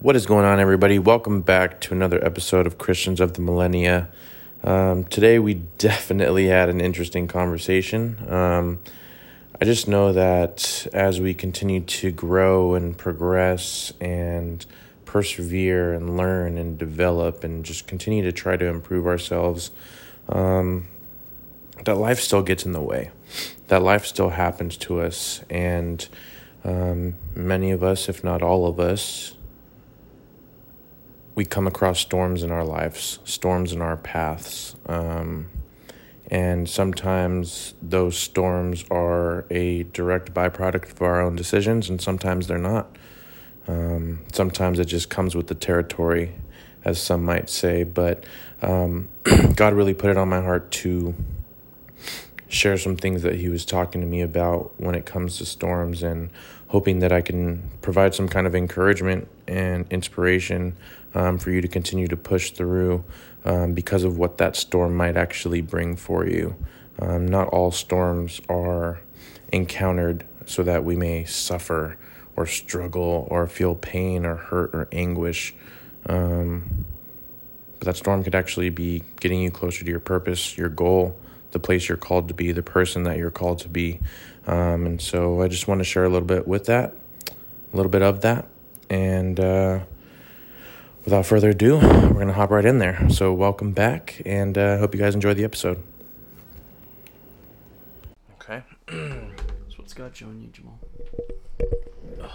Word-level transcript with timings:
What 0.00 0.14
is 0.14 0.26
going 0.26 0.44
on, 0.44 0.60
everybody? 0.60 0.98
Welcome 0.98 1.40
back 1.40 1.80
to 1.80 1.94
another 1.94 2.22
episode 2.22 2.66
of 2.66 2.76
Christians 2.76 3.18
of 3.18 3.32
the 3.32 3.40
Millennia. 3.40 4.08
Um, 4.62 5.04
today, 5.04 5.38
we 5.38 5.54
definitely 5.78 6.48
had 6.48 6.68
an 6.68 6.82
interesting 6.82 7.26
conversation. 7.26 8.18
Um, 8.30 8.78
I 9.58 9.64
just 9.64 9.88
know 9.88 10.12
that 10.12 10.86
as 10.92 11.18
we 11.18 11.32
continue 11.32 11.80
to 11.80 12.10
grow 12.10 12.74
and 12.74 12.96
progress 12.96 13.94
and 13.98 14.66
persevere 15.06 15.94
and 15.94 16.18
learn 16.18 16.58
and 16.58 16.76
develop 16.76 17.42
and 17.42 17.64
just 17.64 17.86
continue 17.86 18.22
to 18.22 18.32
try 18.32 18.58
to 18.58 18.66
improve 18.66 19.06
ourselves, 19.06 19.70
um, 20.28 20.88
that 21.86 21.96
life 21.96 22.20
still 22.20 22.42
gets 22.42 22.66
in 22.66 22.72
the 22.72 22.82
way. 22.82 23.12
That 23.68 23.82
life 23.82 24.04
still 24.04 24.28
happens 24.28 24.76
to 24.76 25.00
us. 25.00 25.42
And 25.48 26.06
um, 26.64 27.14
many 27.34 27.70
of 27.70 27.82
us, 27.82 28.10
if 28.10 28.22
not 28.22 28.42
all 28.42 28.66
of 28.66 28.78
us, 28.78 29.35
we 31.36 31.44
come 31.44 31.66
across 31.66 32.00
storms 32.00 32.42
in 32.42 32.50
our 32.50 32.64
lives, 32.64 33.20
storms 33.24 33.72
in 33.72 33.80
our 33.80 33.96
paths. 33.96 34.74
Um, 34.86 35.48
and 36.28 36.68
sometimes 36.68 37.74
those 37.80 38.18
storms 38.18 38.84
are 38.90 39.44
a 39.50 39.84
direct 39.84 40.34
byproduct 40.34 40.92
of 40.92 41.02
our 41.02 41.20
own 41.20 41.36
decisions, 41.36 41.88
and 41.88 42.00
sometimes 42.00 42.48
they're 42.48 42.58
not. 42.58 42.88
Um, 43.68 44.20
sometimes 44.32 44.78
it 44.78 44.86
just 44.86 45.10
comes 45.10 45.36
with 45.36 45.46
the 45.46 45.54
territory, 45.54 46.34
as 46.84 47.00
some 47.00 47.22
might 47.24 47.50
say. 47.50 47.84
But 47.84 48.24
um, 48.62 49.08
God 49.54 49.74
really 49.74 49.94
put 49.94 50.10
it 50.10 50.16
on 50.16 50.30
my 50.30 50.40
heart 50.40 50.70
to 50.72 51.14
share 52.48 52.78
some 52.78 52.96
things 52.96 53.22
that 53.22 53.34
He 53.34 53.50
was 53.50 53.66
talking 53.66 54.00
to 54.00 54.06
me 54.06 54.22
about 54.22 54.72
when 54.78 54.94
it 54.94 55.04
comes 55.04 55.36
to 55.38 55.44
storms 55.44 56.02
and 56.02 56.30
hoping 56.68 57.00
that 57.00 57.12
I 57.12 57.20
can 57.20 57.70
provide 57.82 58.14
some 58.14 58.28
kind 58.28 58.46
of 58.46 58.54
encouragement 58.54 59.28
and 59.46 59.86
inspiration 59.90 60.76
um, 61.16 61.38
for 61.38 61.50
you 61.50 61.62
to 61.62 61.68
continue 61.68 62.06
to 62.06 62.16
push 62.16 62.50
through 62.50 63.02
um, 63.44 63.72
because 63.72 64.04
of 64.04 64.18
what 64.18 64.36
that 64.38 64.54
storm 64.54 64.94
might 64.94 65.16
actually 65.16 65.62
bring 65.62 65.96
for 65.96 66.26
you. 66.26 66.54
Um, 66.98 67.26
not 67.26 67.48
all 67.48 67.72
storms 67.72 68.40
are 68.48 69.00
encountered 69.50 70.24
so 70.44 70.62
that 70.62 70.84
we 70.84 70.94
may 70.94 71.24
suffer 71.24 71.96
or 72.36 72.46
struggle 72.46 73.26
or 73.30 73.46
feel 73.46 73.74
pain 73.74 74.26
or 74.26 74.36
hurt 74.36 74.74
or 74.74 74.88
anguish. 74.92 75.54
Um, 76.06 76.84
but 77.78 77.86
that 77.86 77.96
storm 77.96 78.22
could 78.22 78.34
actually 78.34 78.68
be 78.70 79.02
getting 79.18 79.40
you 79.40 79.50
closer 79.50 79.84
to 79.84 79.90
your 79.90 80.00
purpose, 80.00 80.56
your 80.58 80.68
goal, 80.68 81.18
the 81.52 81.58
place 81.58 81.88
you're 81.88 81.96
called 81.96 82.28
to 82.28 82.34
be, 82.34 82.52
the 82.52 82.62
person 82.62 83.04
that 83.04 83.16
you're 83.16 83.30
called 83.30 83.60
to 83.60 83.68
be. 83.68 84.00
Um, 84.46 84.84
and 84.84 85.00
so 85.00 85.40
I 85.40 85.48
just 85.48 85.66
want 85.66 85.80
to 85.80 85.84
share 85.84 86.04
a 86.04 86.10
little 86.10 86.28
bit 86.28 86.46
with 86.46 86.66
that, 86.66 86.94
a 87.72 87.76
little 87.76 87.90
bit 87.90 88.02
of 88.02 88.20
that. 88.20 88.46
And 88.90 89.40
uh, 89.40 89.80
without 91.06 91.24
further 91.24 91.50
ado, 91.50 91.76
we're 91.76 92.14
going 92.14 92.26
to 92.26 92.32
hop 92.32 92.50
right 92.50 92.64
in 92.64 92.78
there. 92.78 93.08
So, 93.08 93.32
welcome 93.32 93.70
back, 93.70 94.20
and 94.26 94.58
I 94.58 94.72
uh, 94.72 94.78
hope 94.78 94.92
you 94.92 95.00
guys 95.00 95.14
enjoyed 95.14 95.36
the 95.36 95.44
episode. 95.44 95.80
Okay. 98.42 98.62
so, 98.88 99.76
what's 99.76 99.94
God 99.94 100.14
showing 100.14 100.40
you, 100.40 100.48
Jamal? 100.48 100.80
Um, 102.20 102.30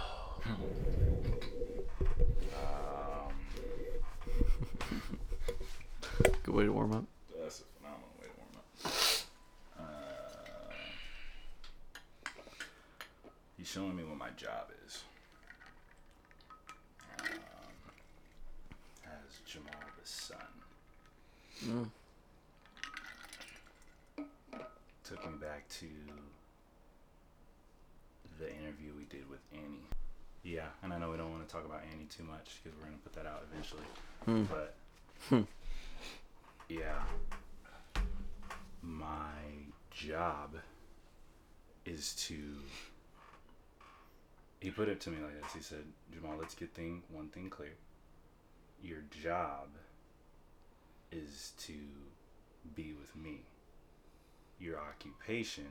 Good 6.42 6.54
way 6.54 6.64
to 6.64 6.72
warm 6.72 6.94
up. 6.94 7.04
That's 7.42 7.60
a 7.60 7.64
phenomenal 7.78 8.08
way 8.18 8.26
to 8.26 8.32
warm 8.38 8.56
up. 8.56 8.64
Uh, 9.78 9.82
he's 13.58 13.68
showing 13.68 13.94
me 13.94 14.04
what 14.04 14.16
my 14.16 14.30
job 14.30 14.68
is. 14.86 15.02
Jamal 19.52 19.74
the 20.00 20.08
son. 20.08 20.38
Mm. 21.66 21.90
Took 25.04 25.26
me 25.26 25.36
back 25.38 25.68
to 25.68 25.86
the 28.38 28.48
interview 28.48 28.94
we 28.96 29.04
did 29.10 29.28
with 29.28 29.40
Annie. 29.52 29.84
Yeah, 30.42 30.68
and 30.82 30.90
I 30.90 30.98
know 30.98 31.10
we 31.10 31.18
don't 31.18 31.30
want 31.30 31.41
to 31.52 31.58
talk 31.58 31.66
about 31.66 31.82
Annie 31.92 32.06
too 32.06 32.24
much 32.24 32.60
because 32.62 32.78
we're 32.78 32.86
going 32.86 32.98
to 32.98 33.02
put 33.02 33.12
that 33.14 33.26
out 33.26 33.44
eventually. 33.50 33.82
Mm. 34.26 34.48
But 34.48 34.74
hmm. 35.28 35.42
yeah, 36.68 37.02
my 38.82 39.32
job 39.90 40.56
is 41.84 42.14
to. 42.14 42.34
He 44.60 44.70
put 44.70 44.88
it 44.88 45.00
to 45.00 45.10
me 45.10 45.16
like 45.22 45.42
this. 45.42 45.52
He 45.52 45.60
said, 45.60 45.84
"Jamal, 46.14 46.36
let's 46.38 46.54
get 46.54 46.72
thing 46.72 47.02
one 47.10 47.28
thing 47.28 47.50
clear 47.50 47.72
your 48.82 48.98
job 49.22 49.68
is 51.10 51.52
to 51.58 51.74
be 52.74 52.94
with 52.98 53.14
me. 53.16 53.42
Your 54.58 54.78
occupation, 54.78 55.68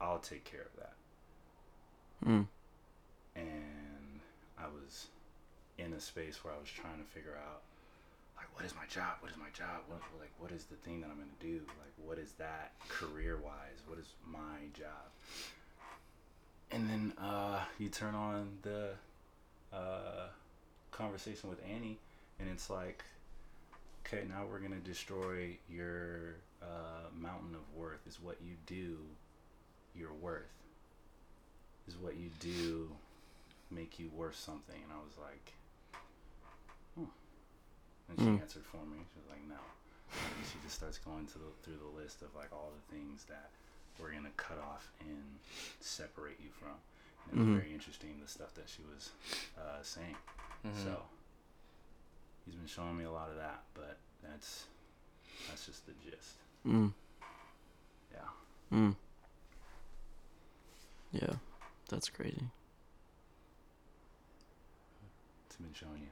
I'll 0.00 0.18
take 0.18 0.44
care 0.44 0.62
of 0.62 0.76
that. 0.76 2.28
Mm. 2.28 2.46
And 3.36 3.73
I 4.64 4.68
was 4.72 5.08
in 5.76 5.92
a 5.92 6.00
space 6.00 6.42
where 6.42 6.54
I 6.54 6.58
was 6.58 6.68
trying 6.68 6.98
to 6.98 7.04
figure 7.04 7.36
out, 7.36 7.62
like, 8.36 8.46
what 8.54 8.64
is 8.64 8.74
my 8.74 8.86
job? 8.88 9.16
What 9.20 9.30
is 9.30 9.36
my 9.36 9.50
job? 9.52 9.82
What, 9.88 10.00
like, 10.18 10.32
what 10.38 10.52
is 10.52 10.64
the 10.64 10.76
thing 10.76 11.00
that 11.00 11.10
I'm 11.10 11.16
gonna 11.16 11.40
do? 11.40 11.60
Like, 11.66 11.94
what 12.04 12.18
is 12.18 12.32
that 12.38 12.72
career 12.88 13.36
wise? 13.36 13.82
What 13.86 13.98
is 13.98 14.06
my 14.26 14.70
job? 14.72 15.10
And 16.70 16.88
then 16.88 17.12
uh, 17.18 17.60
you 17.78 17.88
turn 17.88 18.14
on 18.14 18.58
the 18.62 18.90
uh, 19.72 20.28
conversation 20.90 21.50
with 21.50 21.58
Annie, 21.68 21.98
and 22.40 22.48
it's 22.48 22.70
like, 22.70 23.04
okay, 24.06 24.24
now 24.28 24.44
we're 24.50 24.60
gonna 24.60 24.76
destroy 24.76 25.56
your 25.68 26.36
uh, 26.62 27.10
mountain 27.16 27.54
of 27.54 27.78
worth. 27.78 28.00
Is 28.06 28.18
what 28.20 28.38
you 28.44 28.54
do, 28.66 28.98
your 29.94 30.12
worth. 30.20 30.42
Is 31.86 31.96
what 31.96 32.16
you 32.16 32.30
do, 32.40 32.88
make 33.70 33.98
you 33.98 34.10
worth 34.14 34.36
something? 34.36 34.76
And 34.76 34.92
I 34.92 35.00
was 35.02 35.16
like, 35.20 35.52
hmm. 36.96 37.10
And 38.08 38.18
she 38.18 38.26
mm. 38.26 38.40
answered 38.40 38.64
for 38.64 38.82
me. 38.84 39.02
She 39.12 39.20
was 39.20 39.30
like, 39.30 39.44
no. 39.48 39.62
And 40.12 40.46
she 40.46 40.58
just 40.62 40.76
starts 40.76 40.98
going 40.98 41.26
to 41.26 41.38
the, 41.38 41.50
through 41.62 41.78
the 41.78 42.00
list 42.00 42.22
of 42.22 42.28
like 42.36 42.52
all 42.52 42.70
the 42.70 42.94
things 42.94 43.24
that 43.28 43.50
we're 44.00 44.12
gonna 44.12 44.34
cut 44.36 44.58
off 44.58 44.90
and 45.00 45.38
separate 45.80 46.38
you 46.42 46.50
from. 46.50 46.76
And 47.30 47.32
it 47.32 47.38
was 47.38 47.48
mm-hmm. 47.48 47.58
very 47.58 47.72
interesting 47.72 48.20
the 48.22 48.28
stuff 48.28 48.54
that 48.54 48.68
she 48.68 48.82
was 48.82 49.10
uh, 49.58 49.82
saying. 49.82 50.16
Mm-hmm. 50.66 50.84
So 50.84 51.02
he's 52.44 52.54
been 52.54 52.66
showing 52.66 52.96
me 52.96 53.04
a 53.04 53.10
lot 53.10 53.30
of 53.30 53.36
that, 53.36 53.62
but 53.74 53.98
that's 54.22 54.64
that's 55.48 55.66
just 55.66 55.86
the 55.86 55.92
gist. 56.04 56.34
Mm. 56.66 56.92
Yeah. 58.12 58.78
Mm. 58.78 58.96
Yeah, 61.12 61.34
that's 61.88 62.08
crazy. 62.08 62.42
Been 65.60 65.72
showing 65.72 66.00
you. 66.00 66.08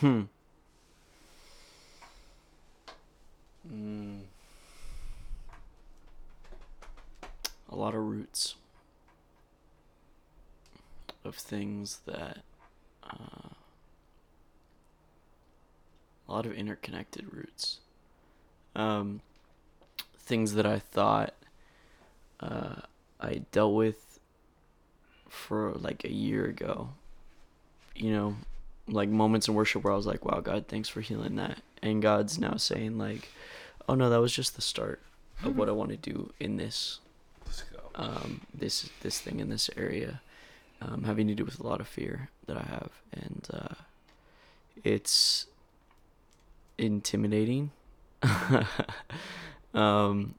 Hmm. 0.00 0.22
Mm. 3.72 4.20
A 7.70 7.76
lot 7.76 7.94
of 7.94 8.02
roots 8.02 8.56
of 11.24 11.36
things 11.36 12.00
that 12.06 12.38
uh, 13.04 13.48
a 16.28 16.32
lot 16.32 16.46
of 16.46 16.52
interconnected 16.52 17.32
roots. 17.32 17.78
Um, 18.74 19.20
things 20.18 20.54
that 20.54 20.66
I 20.66 20.78
thought 20.78 21.34
uh, 22.40 22.82
I 23.20 23.42
dealt 23.52 23.74
with 23.74 24.18
for 25.28 25.72
like 25.72 26.04
a 26.04 26.12
year 26.12 26.44
ago. 26.44 26.90
You 27.96 28.12
know, 28.12 28.36
like 28.88 29.08
moments 29.08 29.48
in 29.48 29.54
worship 29.54 29.84
where 29.84 29.92
I 29.92 29.96
was 29.96 30.06
like, 30.06 30.24
wow, 30.24 30.40
God, 30.40 30.66
thanks 30.68 30.88
for 30.88 31.00
healing 31.00 31.36
that. 31.36 31.58
And 31.82 32.02
God's 32.02 32.38
now 32.38 32.56
saying, 32.56 32.98
like, 32.98 33.30
oh 33.88 33.94
no, 33.94 34.10
that 34.10 34.20
was 34.20 34.32
just 34.32 34.56
the 34.56 34.62
start 34.62 35.00
of 35.42 35.56
what 35.56 35.68
I 35.68 35.72
want 35.72 35.90
to 35.90 35.96
do 35.96 36.32
in 36.40 36.56
this. 36.56 37.00
Um, 37.94 38.42
this 38.52 38.90
this 39.00 39.18
thing 39.20 39.40
in 39.40 39.48
this 39.48 39.70
area 39.74 40.20
um, 40.82 41.04
having 41.04 41.26
to 41.28 41.34
do 41.34 41.44
with 41.44 41.60
a 41.60 41.66
lot 41.66 41.80
of 41.80 41.88
fear 41.88 42.28
that 42.46 42.56
I 42.56 42.62
have, 42.62 42.90
and 43.12 43.48
uh, 43.52 43.74
it's 44.84 45.46
intimidating 46.78 47.70
um, 49.74 50.34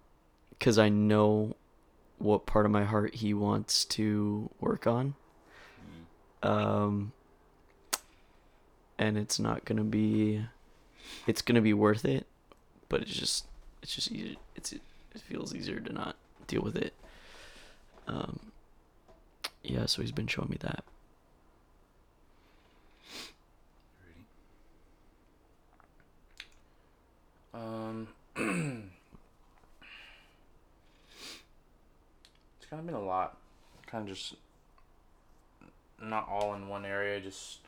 because 0.51 0.77
I 0.77 0.89
know 0.89 1.55
what 2.19 2.45
part 2.45 2.65
of 2.65 2.71
my 2.71 2.83
heart 2.83 3.15
he 3.15 3.33
wants 3.33 3.85
to 3.85 4.49
work 4.59 4.87
on. 4.87 5.15
Um, 6.43 7.11
and 8.97 9.17
it's 9.17 9.39
not 9.39 9.65
gonna 9.65 9.83
be 9.83 10.45
it's 11.25 11.41
gonna 11.41 11.61
be 11.61 11.73
worth 11.73 12.05
it 12.05 12.25
but 12.89 13.01
it's 13.01 13.13
just 13.13 13.45
it's 13.81 13.95
just 13.95 14.11
easier 14.11 14.35
it's 14.55 14.73
it 14.73 14.81
feels 15.21 15.55
easier 15.55 15.79
to 15.79 15.93
not 15.93 16.15
deal 16.47 16.61
with 16.61 16.75
it. 16.75 16.93
Um 18.07 18.39
yeah 19.63 19.85
so 19.85 20.01
he's 20.01 20.11
been 20.11 20.27
showing 20.27 20.49
me 20.49 20.57
that. 20.61 20.83
Um 27.53 28.07
it's 28.35 28.83
kind 32.69 32.79
of 32.79 32.85
been 32.85 32.95
a 32.95 33.01
lot 33.01 33.37
kind 33.87 34.07
of 34.07 34.15
just 34.15 34.35
not 36.01 36.27
all 36.29 36.53
in 36.53 36.67
one 36.67 36.85
area 36.85 37.19
just 37.19 37.59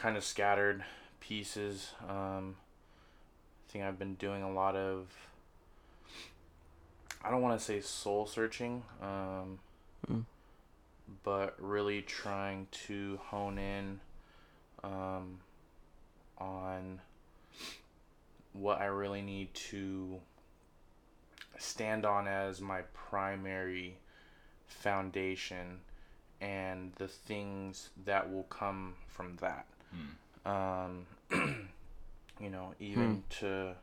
kind 0.00 0.16
of 0.16 0.24
scattered 0.24 0.82
pieces. 1.20 1.92
Um, 2.08 2.56
I 3.68 3.72
think 3.72 3.84
I've 3.84 3.98
been 3.98 4.14
doing 4.14 4.42
a 4.42 4.50
lot 4.50 4.74
of. 4.76 5.06
I 7.22 7.30
don't 7.30 7.42
want 7.42 7.58
to 7.58 7.64
say 7.64 7.80
soul 7.82 8.26
searching, 8.26 8.82
um, 9.02 9.58
Mm. 10.10 10.24
but 11.22 11.54
really 11.58 12.00
trying 12.00 12.66
to 12.88 13.18
hone 13.24 13.58
in 13.58 14.00
um, 14.82 15.40
on 16.38 17.02
what 18.54 18.80
I 18.80 18.86
really 18.86 19.20
need 19.20 19.52
to 19.52 20.20
stand 21.58 22.06
on 22.06 22.26
as 22.26 22.62
my 22.62 22.80
primary 22.94 23.98
foundation 24.66 25.80
and 26.40 26.94
the 26.94 27.06
things 27.08 27.90
that 28.06 28.32
will 28.32 28.44
come 28.44 28.94
from 29.08 29.36
that. 29.36 29.66
Um, 30.44 31.06
you 32.40 32.50
know, 32.50 32.74
even 32.80 33.22
to 33.40 33.74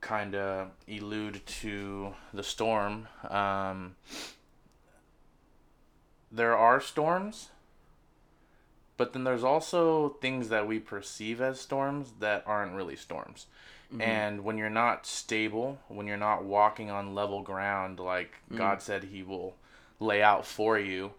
kind 0.00 0.34
of 0.34 0.70
elude 0.86 1.44
to 1.46 2.14
the 2.32 2.42
storm. 2.42 3.06
Um, 3.28 3.96
there 6.32 6.56
are 6.56 6.80
storms, 6.80 7.50
but 8.96 9.12
then 9.12 9.24
there's 9.24 9.44
also 9.44 10.10
things 10.20 10.48
that 10.48 10.66
we 10.66 10.78
perceive 10.78 11.40
as 11.40 11.60
storms 11.60 12.12
that 12.20 12.42
aren't 12.46 12.74
really 12.74 12.96
storms. 12.96 13.46
And 14.00 14.44
when 14.44 14.56
you're 14.56 14.70
not 14.70 15.04
stable, 15.04 15.80
when 15.88 16.06
you're 16.06 16.16
not 16.16 16.44
walking 16.44 16.90
on 16.90 17.14
level 17.14 17.42
ground, 17.42 17.98
like 17.98 18.34
God 18.56 18.82
said 18.82 19.04
He 19.04 19.22
will 19.24 19.56
lay 19.98 20.22
out 20.22 20.46
for 20.46 20.78
you, 20.78 21.10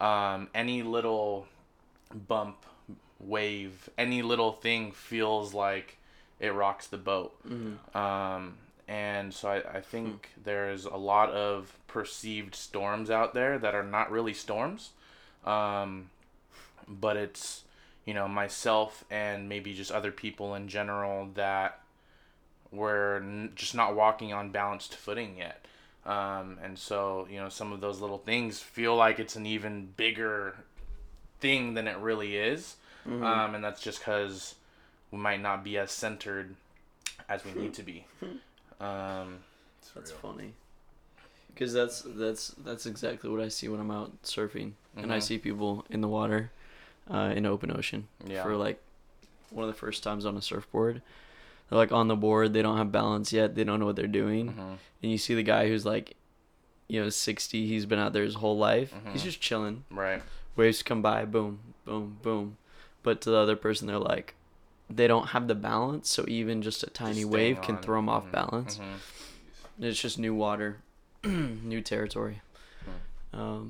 um, 0.00 0.48
any 0.54 0.82
little 0.82 1.46
bump, 2.12 2.66
wave, 3.20 3.88
any 3.98 4.22
little 4.22 4.52
thing 4.52 4.92
feels 4.92 5.54
like 5.54 5.96
it 6.40 6.48
rocks 6.54 6.86
the 6.86 6.98
boat. 6.98 7.34
Um, 7.94 8.54
and 8.86 9.34
so 9.34 9.48
I, 9.48 9.78
I 9.78 9.80
think 9.80 10.30
there's 10.42 10.84
a 10.84 10.96
lot 10.96 11.30
of 11.30 11.76
perceived 11.88 12.54
storms 12.54 13.10
out 13.10 13.34
there 13.34 13.58
that 13.58 13.74
are 13.74 13.82
not 13.82 14.10
really 14.10 14.34
storms. 14.34 14.90
Um, 15.44 16.10
but 16.86 17.16
it's, 17.16 17.64
you 18.04 18.14
know, 18.14 18.28
myself 18.28 19.04
and 19.10 19.48
maybe 19.48 19.74
just 19.74 19.92
other 19.92 20.10
people 20.12 20.54
in 20.54 20.68
general 20.68 21.28
that 21.34 21.80
we're 22.70 23.16
n- 23.16 23.52
just 23.54 23.74
not 23.74 23.94
walking 23.94 24.32
on 24.32 24.50
balanced 24.50 24.94
footing 24.94 25.36
yet. 25.38 25.64
Um, 26.06 26.58
and 26.62 26.78
so, 26.78 27.26
you 27.30 27.38
know, 27.38 27.50
some 27.50 27.72
of 27.72 27.80
those 27.80 28.00
little 28.00 28.18
things 28.18 28.60
feel 28.60 28.96
like 28.96 29.18
it's 29.18 29.36
an 29.36 29.44
even 29.44 29.92
bigger 29.96 30.56
thing 31.40 31.74
than 31.74 31.86
it 31.86 31.98
really 31.98 32.36
is. 32.36 32.76
Um, 33.08 33.54
and 33.54 33.64
that's 33.64 33.80
just 33.80 33.98
because 34.00 34.54
we 35.10 35.18
might 35.18 35.40
not 35.40 35.64
be 35.64 35.78
as 35.78 35.90
centered 35.90 36.54
as 37.28 37.44
we 37.44 37.52
need 37.52 37.74
to 37.74 37.82
be. 37.82 38.04
Um, 38.80 39.38
It's 39.80 39.90
That's 39.90 40.12
real. 40.12 40.20
funny. 40.20 40.52
Because 41.48 41.72
that's 41.72 42.02
that's 42.06 42.48
that's 42.64 42.86
exactly 42.86 43.28
what 43.28 43.40
I 43.40 43.48
see 43.48 43.66
when 43.66 43.80
I'm 43.80 43.90
out 43.90 44.22
surfing, 44.22 44.74
and 44.96 45.12
I 45.12 45.18
Mhm. 45.18 45.22
see 45.22 45.38
people 45.38 45.84
in 45.90 46.00
the 46.00 46.06
water, 46.06 46.52
uh, 47.10 47.32
in 47.34 47.44
open 47.44 47.72
ocean 47.76 48.06
Yeah. 48.24 48.44
for 48.44 48.54
like 48.56 48.80
one 49.50 49.64
of 49.64 49.74
the 49.74 49.78
first 49.78 50.04
times 50.04 50.24
on 50.24 50.36
a 50.36 50.42
surfboard. 50.42 51.02
They're 51.68 51.78
like 51.78 51.90
on 51.90 52.06
the 52.06 52.14
board, 52.14 52.52
they 52.52 52.62
don't 52.62 52.76
have 52.76 52.92
balance 52.92 53.32
yet, 53.32 53.56
they 53.56 53.64
don't 53.64 53.80
know 53.80 53.86
what 53.86 53.96
they're 53.96 54.06
doing, 54.06 54.52
mhm. 54.52 54.78
and 55.02 55.10
you 55.10 55.18
see 55.18 55.34
the 55.34 55.42
guy 55.42 55.66
who's 55.68 55.84
like, 55.84 56.14
you 56.86 57.02
know, 57.02 57.08
sixty, 57.08 57.66
he's 57.66 57.84
been 57.86 57.98
out 57.98 58.12
there 58.12 58.22
his 58.22 58.36
whole 58.36 58.56
life, 58.56 58.94
he's 59.12 59.22
Mhm. 59.22 59.24
just 59.24 59.40
chilling. 59.40 59.84
Right. 59.90 60.22
Waves 60.54 60.84
come 60.84 61.02
by, 61.02 61.24
boom, 61.24 61.58
boom, 61.84 62.18
boom, 62.22 62.56
but 63.02 63.20
to 63.22 63.30
the 63.30 63.36
other 63.36 63.56
person, 63.56 63.86
they're 63.86 63.98
like, 63.98 64.34
they 64.90 65.06
don't 65.06 65.28
have 65.28 65.48
the 65.48 65.54
balance, 65.54 66.08
so 66.08 66.24
even 66.28 66.62
just 66.62 66.82
a 66.82 66.90
tiny 66.90 67.20
Just 67.20 67.30
wave 67.30 67.60
can 67.62 67.78
throw 67.78 67.96
them 67.98 68.08
off 68.08 68.24
Mhm. 68.26 68.32
balance. 68.32 68.78
Mhm. 68.78 68.98
It's 69.80 70.00
just 70.00 70.18
new 70.18 70.34
water, 70.34 70.78
new 71.24 71.80
territory. 71.80 72.40
Hmm. 73.32 73.66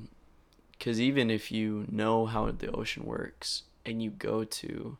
Because 0.73 1.01
even 1.01 1.29
if 1.31 1.51
you 1.51 1.87
know 1.91 2.27
how 2.27 2.51
the 2.53 2.71
ocean 2.71 3.05
works 3.05 3.65
and 3.85 4.01
you 4.01 4.11
go 4.11 4.45
to, 4.45 4.97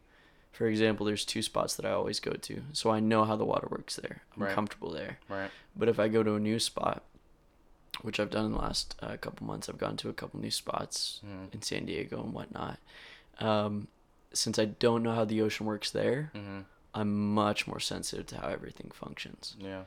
for 0.51 0.67
example, 0.67 1.07
there's 1.07 1.25
two 1.25 1.41
spots 1.41 1.77
that 1.77 1.87
I 1.87 1.93
always 1.93 2.19
go 2.19 2.33
to, 2.33 2.63
so 2.73 2.91
I 2.91 2.99
know 2.99 3.25
how 3.25 3.37
the 3.37 3.45
water 3.45 3.69
works 3.71 3.95
there. 3.97 4.23
I'm 4.37 4.43
Right. 4.43 4.55
comfortable 4.55 4.91
there. 4.91 5.19
Right. 5.29 5.51
But 5.77 5.89
if 5.89 6.01
I 6.01 6.09
go 6.09 6.25
to 6.25 6.35
a 6.35 6.41
new 6.41 6.59
spot, 6.59 7.05
which 8.03 8.19
I've 8.19 8.31
done 8.31 8.47
in 8.47 8.53
the 8.53 8.59
last 8.59 8.97
uh, 9.01 9.17
couple 9.19 9.47
months, 9.47 9.69
I've 9.69 9.79
gone 9.79 9.97
to 9.99 10.09
a 10.09 10.13
couple 10.13 10.41
new 10.41 10.51
spots 10.51 11.21
Mhm. 11.25 11.55
in 11.55 11.63
San 11.63 11.87
Diego 11.87 12.23
and 12.25 12.33
whatnot. 12.33 12.79
Um, 13.39 13.87
since 14.33 14.59
I 14.59 14.67
don't 14.67 15.03
know 15.03 15.13
how 15.15 15.25
the 15.25 15.41
ocean 15.43 15.67
works 15.67 15.91
there, 15.91 16.31
Mhm. 16.35 16.65
I'm 16.95 17.35
much 17.35 17.67
more 17.67 17.81
sensitive 17.81 18.27
to 18.29 18.39
how 18.41 18.49
everything 18.49 18.91
functions. 18.93 19.57
Yeah. 19.61 19.83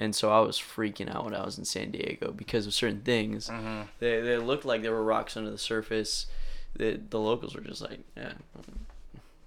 And 0.00 0.14
so 0.14 0.30
I 0.30 0.40
was 0.40 0.58
freaking 0.58 1.14
out 1.14 1.24
when 1.24 1.34
I 1.34 1.44
was 1.44 1.58
in 1.58 1.64
San 1.64 1.90
Diego 1.90 2.32
because 2.32 2.66
of 2.66 2.74
certain 2.74 3.02
things. 3.02 3.48
Mhm. 3.48 3.88
They, 3.98 4.20
they 4.20 4.36
looked 4.38 4.64
like 4.64 4.82
there 4.82 4.92
were 4.92 5.04
rocks 5.04 5.36
under 5.36 5.50
the 5.50 5.58
surface. 5.58 6.26
The, 6.74 7.00
the 7.10 7.20
locals 7.20 7.54
were 7.54 7.60
just 7.62 7.80
like, 7.82 8.00
yeah, 8.16 8.32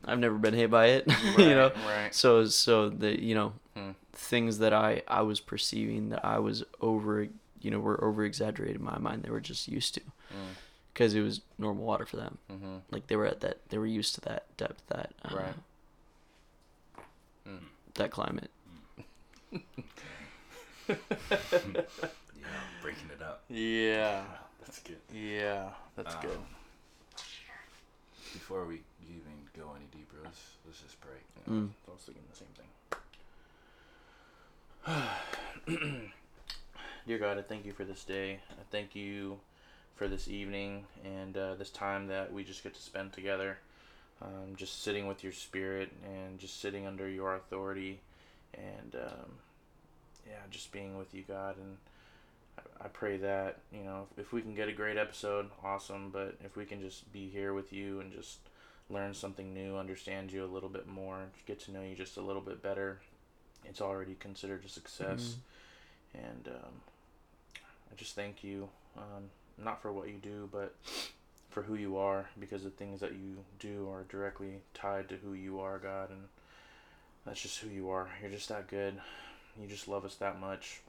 I've 0.06 0.19
never 0.19 0.38
been 0.38 0.54
hit 0.54 0.72
by 0.72 0.88
it, 0.88 1.06
you 1.38 1.45
know. 1.45 1.69
Right, 1.69 1.86
right. 2.04 2.16
So 2.16 2.45
so 2.45 2.90
the 2.90 3.22
you 3.22 3.36
know 3.36 3.54
Hmm. 3.75 3.92
things 4.13 4.57
that 4.60 4.74
I 4.74 5.02
I 5.07 5.22
was 5.22 5.40
perceiving 5.40 6.10
that 6.10 6.24
I 6.25 6.40
was 6.40 6.63
over 6.81 7.28
you 7.62 7.72
know 7.72 7.80
were 7.80 8.02
over 8.04 8.24
exaggerated 8.24 8.78
in 8.78 8.84
my 8.84 8.98
mind. 8.98 9.24
They 9.24 9.30
were 9.30 9.42
just 9.42 9.68
used 9.68 9.94
to 9.95 10.02
Mm. 10.02 10.56
Because 11.00 11.13
it 11.16 11.22
was 11.22 11.40
normal 11.57 11.86
water 11.86 12.06
for 12.06 12.18
them. 12.18 12.38
Mhm. 12.51 12.81
Like 12.92 13.07
they 13.07 13.16
were 13.16 13.25
at 13.25 13.40
that 13.40 13.60
they 13.69 13.78
were 13.78 13.86
used 13.88 14.16
to 14.16 14.22
that 14.22 14.44
depth 14.57 14.84
that 14.88 15.13
uh, 15.24 15.34
Right. 15.34 15.56
Mm. 17.48 17.63
that 17.94 18.12
climate. 18.12 18.51
Yeah, 20.90 20.98
breaking 22.81 23.10
it 23.13 23.22
up. 23.22 23.44
Yeah. 23.48 24.24
That's 24.62 24.80
good. 24.80 24.98
Yeah. 25.13 25.69
That's 25.96 26.16
Um, 26.16 26.22
good. 26.22 26.40
Before 28.34 28.66
we 28.66 28.81
even 29.07 29.48
go 29.56 29.72
any 29.75 29.85
deeper, 29.92 30.18
let's 30.24 30.57
let's 30.66 30.81
just 30.81 31.00
pray. 31.00 31.19
Mm. 31.47 31.69
I 31.88 31.92
was 31.92 32.02
thinking 32.02 32.24
the 32.30 32.35
same 32.35 32.54
thing. 35.68 36.09
Dear 37.07 37.19
God, 37.19 37.38
I 37.38 37.42
thank 37.44 37.66
you 37.66 37.71
for 37.74 37.85
this 37.85 38.04
day. 38.04 38.40
I 38.52 38.64
thank 38.71 38.95
you 38.95 39.40
for 39.96 40.08
this 40.08 40.28
evening 40.28 40.86
and 41.04 41.38
uh, 41.38 41.56
this 41.56 41.69
time 41.69 42.08
that 42.08 42.31
we 42.31 42.44
just 42.44 42.64
get 42.64 42.74
to 42.74 42.81
spend 42.81 43.14
together. 43.14 43.58
Um, 44.22 44.56
just 44.58 44.84
sitting 44.84 45.08
with 45.08 45.24
your 45.24 45.31
spirit 45.31 45.92
and 46.04 46.40
just 46.40 46.60
sitting 46.60 46.86
under 46.86 47.08
your 47.08 47.36
authority 47.36 48.02
and 48.54 48.96
um, 48.96 49.31
yeah, 50.28 50.40
just 50.52 50.72
being 50.72 50.98
with 50.98 51.14
you, 51.14 51.24
God. 51.28 51.56
And 51.58 51.78
I, 52.58 52.86
I 52.86 52.88
pray 52.90 53.16
that, 53.18 53.60
you 53.72 53.84
know, 53.84 54.08
if, 54.12 54.26
if 54.26 54.34
we 54.34 54.42
can 54.42 54.56
get 54.56 54.68
a 54.68 54.74
great 54.74 54.98
episode, 54.98 55.50
awesome. 55.64 56.10
But 56.12 56.36
if 56.44 56.58
we 56.58 56.66
can 56.66 56.81
just 56.81 57.12
be 57.14 57.30
here 57.30 57.54
with 57.54 57.72
you 57.72 58.02
and 58.02 58.12
just 58.12 58.40
learn 58.90 59.14
something 59.14 59.54
new, 59.54 59.78
understand 59.78 60.31
you 60.31 60.44
a 60.44 60.48
little 60.48 60.69
bit 60.69 60.88
more, 60.88 61.19
get 61.46 61.60
to 61.62 61.72
know 61.72 61.81
you 61.81 61.96
just 61.96 62.18
a 62.18 62.22
little 62.22 62.42
bit 62.42 62.62
better, 62.62 63.00
it's 63.66 63.81
already 63.81 64.16
considered 64.19 64.66
a 64.66 64.69
success. 64.69 65.36
And 66.14 66.48
um, 66.48 66.74
I 67.92 67.96
just 67.96 68.16
thank 68.16 68.44
you, 68.44 68.68
um, 68.98 69.30
not 69.63 69.81
for 69.81 69.92
what 69.92 70.07
you 70.07 70.18
do, 70.21 70.49
but 70.51 70.75
for 71.49 71.63
who 71.63 71.75
you 71.75 71.97
are, 71.97 72.30
because 72.39 72.63
the 72.63 72.69
things 72.69 72.99
that 73.01 73.13
you 73.13 73.37
do 73.59 73.89
are 73.92 74.04
directly 74.09 74.61
tied 74.73 75.09
to 75.09 75.16
who 75.16 75.33
you 75.33 75.59
are, 75.59 75.80
God. 75.80 76.11
And 76.11 76.21
that's 77.25 77.42
just 77.42 77.59
who 77.59 77.69
you 77.69 77.89
are. 77.89 78.07
You're 78.21 78.31
just 78.31 78.49
that 78.49 78.68
good. 78.68 78.95
You 79.59 79.68
just 79.68 79.87
love 79.87 80.06
us 80.06 80.16
that 80.16 80.39
much. 80.39 80.81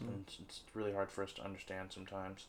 And 0.00 0.24
it's, 0.26 0.38
it's 0.40 0.60
really 0.74 0.92
hard 0.92 1.10
for 1.10 1.22
us 1.22 1.32
to 1.34 1.44
understand 1.44 1.92
sometimes 1.92 2.46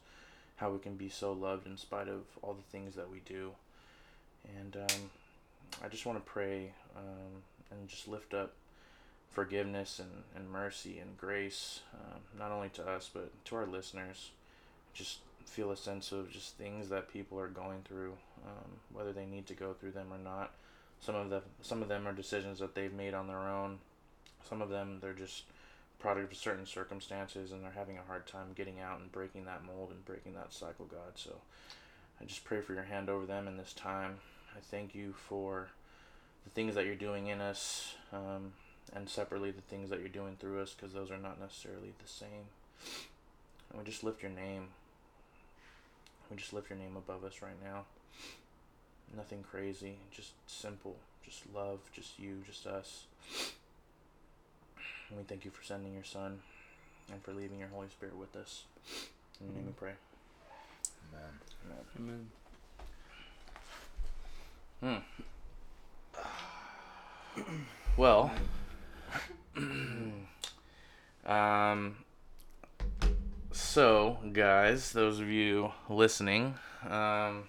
how 0.57 0.71
we 0.71 0.79
can 0.79 0.95
be 0.95 1.09
so 1.09 1.33
loved 1.33 1.67
in 1.67 1.77
spite 1.77 2.07
of 2.07 2.21
all 2.41 2.53
the 2.53 2.77
things 2.77 2.95
that 2.95 3.11
we 3.11 3.21
do. 3.25 3.51
And 4.59 4.75
um, 4.75 5.09
I 5.83 5.87
just 5.87 6.05
want 6.05 6.17
to 6.17 6.31
pray 6.31 6.71
um, 6.95 7.43
and 7.71 7.87
just 7.87 8.07
lift 8.07 8.33
up 8.33 8.53
forgiveness 9.29 9.99
and, 9.99 10.23
and 10.35 10.49
mercy 10.49 10.97
and 10.99 11.17
grace, 11.17 11.81
um, 11.93 12.21
not 12.39 12.51
only 12.51 12.69
to 12.69 12.87
us, 12.87 13.09
but 13.13 13.31
to 13.45 13.55
our 13.55 13.67
listeners. 13.67 14.31
Just 14.93 15.19
feel 15.47 15.71
a 15.71 15.77
sense 15.77 16.11
of 16.11 16.31
just 16.31 16.57
things 16.57 16.89
that 16.89 17.11
people 17.11 17.39
are 17.39 17.47
going 17.47 17.81
through, 17.87 18.13
um, 18.45 18.71
whether 18.91 19.13
they 19.13 19.25
need 19.25 19.47
to 19.47 19.53
go 19.53 19.73
through 19.73 19.91
them 19.91 20.07
or 20.11 20.17
not. 20.17 20.51
Some 20.99 21.15
of 21.15 21.29
them, 21.29 21.41
some 21.61 21.81
of 21.81 21.89
them 21.89 22.07
are 22.07 22.13
decisions 22.13 22.59
that 22.59 22.75
they've 22.75 22.93
made 22.93 23.13
on 23.13 23.27
their 23.27 23.47
own. 23.47 23.79
Some 24.47 24.61
of 24.61 24.69
them, 24.69 24.99
they're 25.01 25.13
just 25.13 25.43
product 25.99 26.31
of 26.31 26.37
certain 26.37 26.65
circumstances 26.65 27.51
and 27.51 27.63
they're 27.63 27.71
having 27.71 27.97
a 27.97 28.03
hard 28.07 28.27
time 28.27 28.47
getting 28.55 28.79
out 28.79 28.99
and 28.99 29.11
breaking 29.11 29.45
that 29.45 29.63
mold 29.65 29.89
and 29.91 30.05
breaking 30.05 30.33
that 30.33 30.53
cycle, 30.53 30.85
God. 30.85 31.13
So 31.15 31.35
I 32.21 32.25
just 32.25 32.43
pray 32.43 32.61
for 32.61 32.73
your 32.73 32.83
hand 32.83 33.09
over 33.09 33.25
them 33.25 33.47
in 33.47 33.57
this 33.57 33.73
time. 33.73 34.17
I 34.55 34.59
thank 34.59 34.93
you 34.93 35.13
for 35.13 35.69
the 36.43 36.49
things 36.51 36.75
that 36.75 36.85
you're 36.85 36.95
doing 36.95 37.27
in 37.27 37.41
us. 37.41 37.95
Um, 38.13 38.53
and 38.93 39.09
separately 39.09 39.51
the 39.51 39.61
things 39.61 39.89
that 39.89 39.99
you're 39.99 40.09
doing 40.09 40.37
through 40.39 40.61
us, 40.61 40.73
because 40.73 40.93
those 40.93 41.11
are 41.11 41.17
not 41.17 41.39
necessarily 41.39 41.93
the 42.01 42.07
same. 42.07 42.47
And 43.69 43.79
we 43.79 43.85
just 43.85 44.03
lift 44.03 44.21
your 44.21 44.31
name. 44.31 44.69
We 46.29 46.37
just 46.37 46.53
lift 46.53 46.69
your 46.69 46.77
name 46.77 46.97
above 46.97 47.23
us 47.23 47.41
right 47.41 47.61
now. 47.63 47.85
Nothing 49.15 49.43
crazy, 49.49 49.97
just 50.11 50.31
simple, 50.47 50.97
just 51.23 51.43
love, 51.53 51.79
just 51.93 52.19
you, 52.19 52.43
just 52.45 52.67
us. 52.67 53.05
And 55.09 55.17
we 55.17 55.23
thank 55.23 55.45
you 55.45 55.51
for 55.51 55.63
sending 55.63 55.93
your 55.93 56.03
son 56.03 56.39
and 57.11 57.23
for 57.23 57.33
leaving 57.33 57.59
your 57.59 57.69
Holy 57.69 57.87
Spirit 57.87 58.17
with 58.17 58.35
us. 58.35 58.63
In 59.39 59.47
your 59.47 59.55
name 59.55 59.65
we 59.67 59.71
pray. 59.73 59.93
Man. 61.13 61.39
Amen. 61.97 62.29
Amen. 64.81 65.03
Hmm. 67.33 67.43
Well, 67.95 68.31
um, 71.25 71.97
so 73.77 74.17
guys, 74.33 74.91
those 74.91 75.19
of 75.19 75.29
you 75.29 75.71
listening, 75.87 76.55
um, 76.89 77.43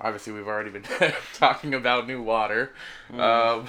obviously 0.00 0.32
we've 0.32 0.48
already 0.48 0.70
been 0.70 0.82
talking 1.34 1.72
about 1.72 2.08
new 2.08 2.20
water, 2.20 2.72
um, 3.16 3.68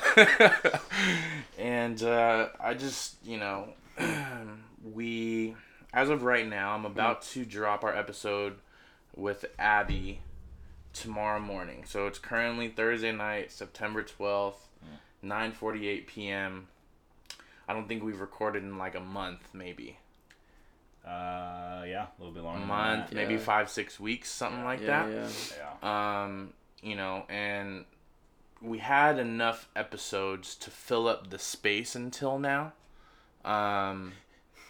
and 1.60 2.02
uh, 2.02 2.48
I 2.60 2.74
just 2.74 3.18
you 3.24 3.38
know 3.38 3.76
we 4.84 5.54
as 5.94 6.10
of 6.10 6.24
right 6.24 6.50
now 6.50 6.74
I'm 6.74 6.86
about 6.86 7.22
to 7.34 7.46
drop 7.46 7.84
our 7.84 7.96
episode 7.96 8.56
with 9.16 9.46
Abby 9.60 10.22
tomorrow 10.94 11.40
morning. 11.40 11.84
So 11.86 12.08
it's 12.08 12.18
currently 12.18 12.70
Thursday 12.70 13.12
night, 13.12 13.52
September 13.52 14.02
12th, 14.02 14.56
9:48 15.24 16.08
p.m. 16.08 16.70
I 17.68 17.74
don't 17.74 17.88
think 17.88 18.04
we've 18.04 18.20
recorded 18.20 18.64
in 18.64 18.80
like 18.80 18.96
a 18.96 19.00
month, 19.00 19.50
maybe 19.54 20.00
Uh, 21.06 21.84
yeah, 21.88 22.06
a 22.06 22.20
little 22.20 22.34
bit 22.34 22.44
a 22.44 22.46
longer. 22.46 22.60
than 22.60 22.68
month, 22.68 23.10
that. 23.10 23.16
maybe 23.16 23.34
Yeah. 23.36 23.40
five, 23.40 23.70
six 23.70 24.00
weeks, 24.00 24.30
something 24.30 24.64
like 24.64 24.82
yeah, 24.82 25.08
that. 25.08 25.12
yeah. 25.12 25.30
Yeah. 25.82 26.24
Um, 26.24 26.54
you 26.84 26.96
know, 26.96 27.26
and 27.30 27.86
we 28.62 28.78
had 28.80 29.18
enough 29.20 29.68
episodes 29.76 30.56
to 30.56 30.70
fill 30.70 31.08
up 31.08 31.30
the 31.32 31.40
space 31.40 31.96
until 31.96 32.38
now. 32.38 32.74
Um, 33.44 34.14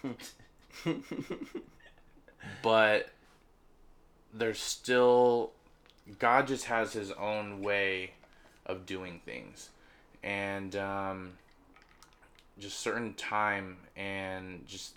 but 2.62 3.10
there's 4.32 4.58
still 4.60 5.52
God 6.18 6.46
just 6.48 6.64
has 6.66 6.92
his 6.94 7.12
own 7.12 7.60
way 7.62 8.12
of 8.66 8.86
doing 8.86 9.20
things. 9.24 9.70
And 10.22 10.74
um, 10.76 11.32
just 12.58 12.78
certain 12.80 13.14
time 13.14 13.76
and 13.96 14.66
just 14.66 14.94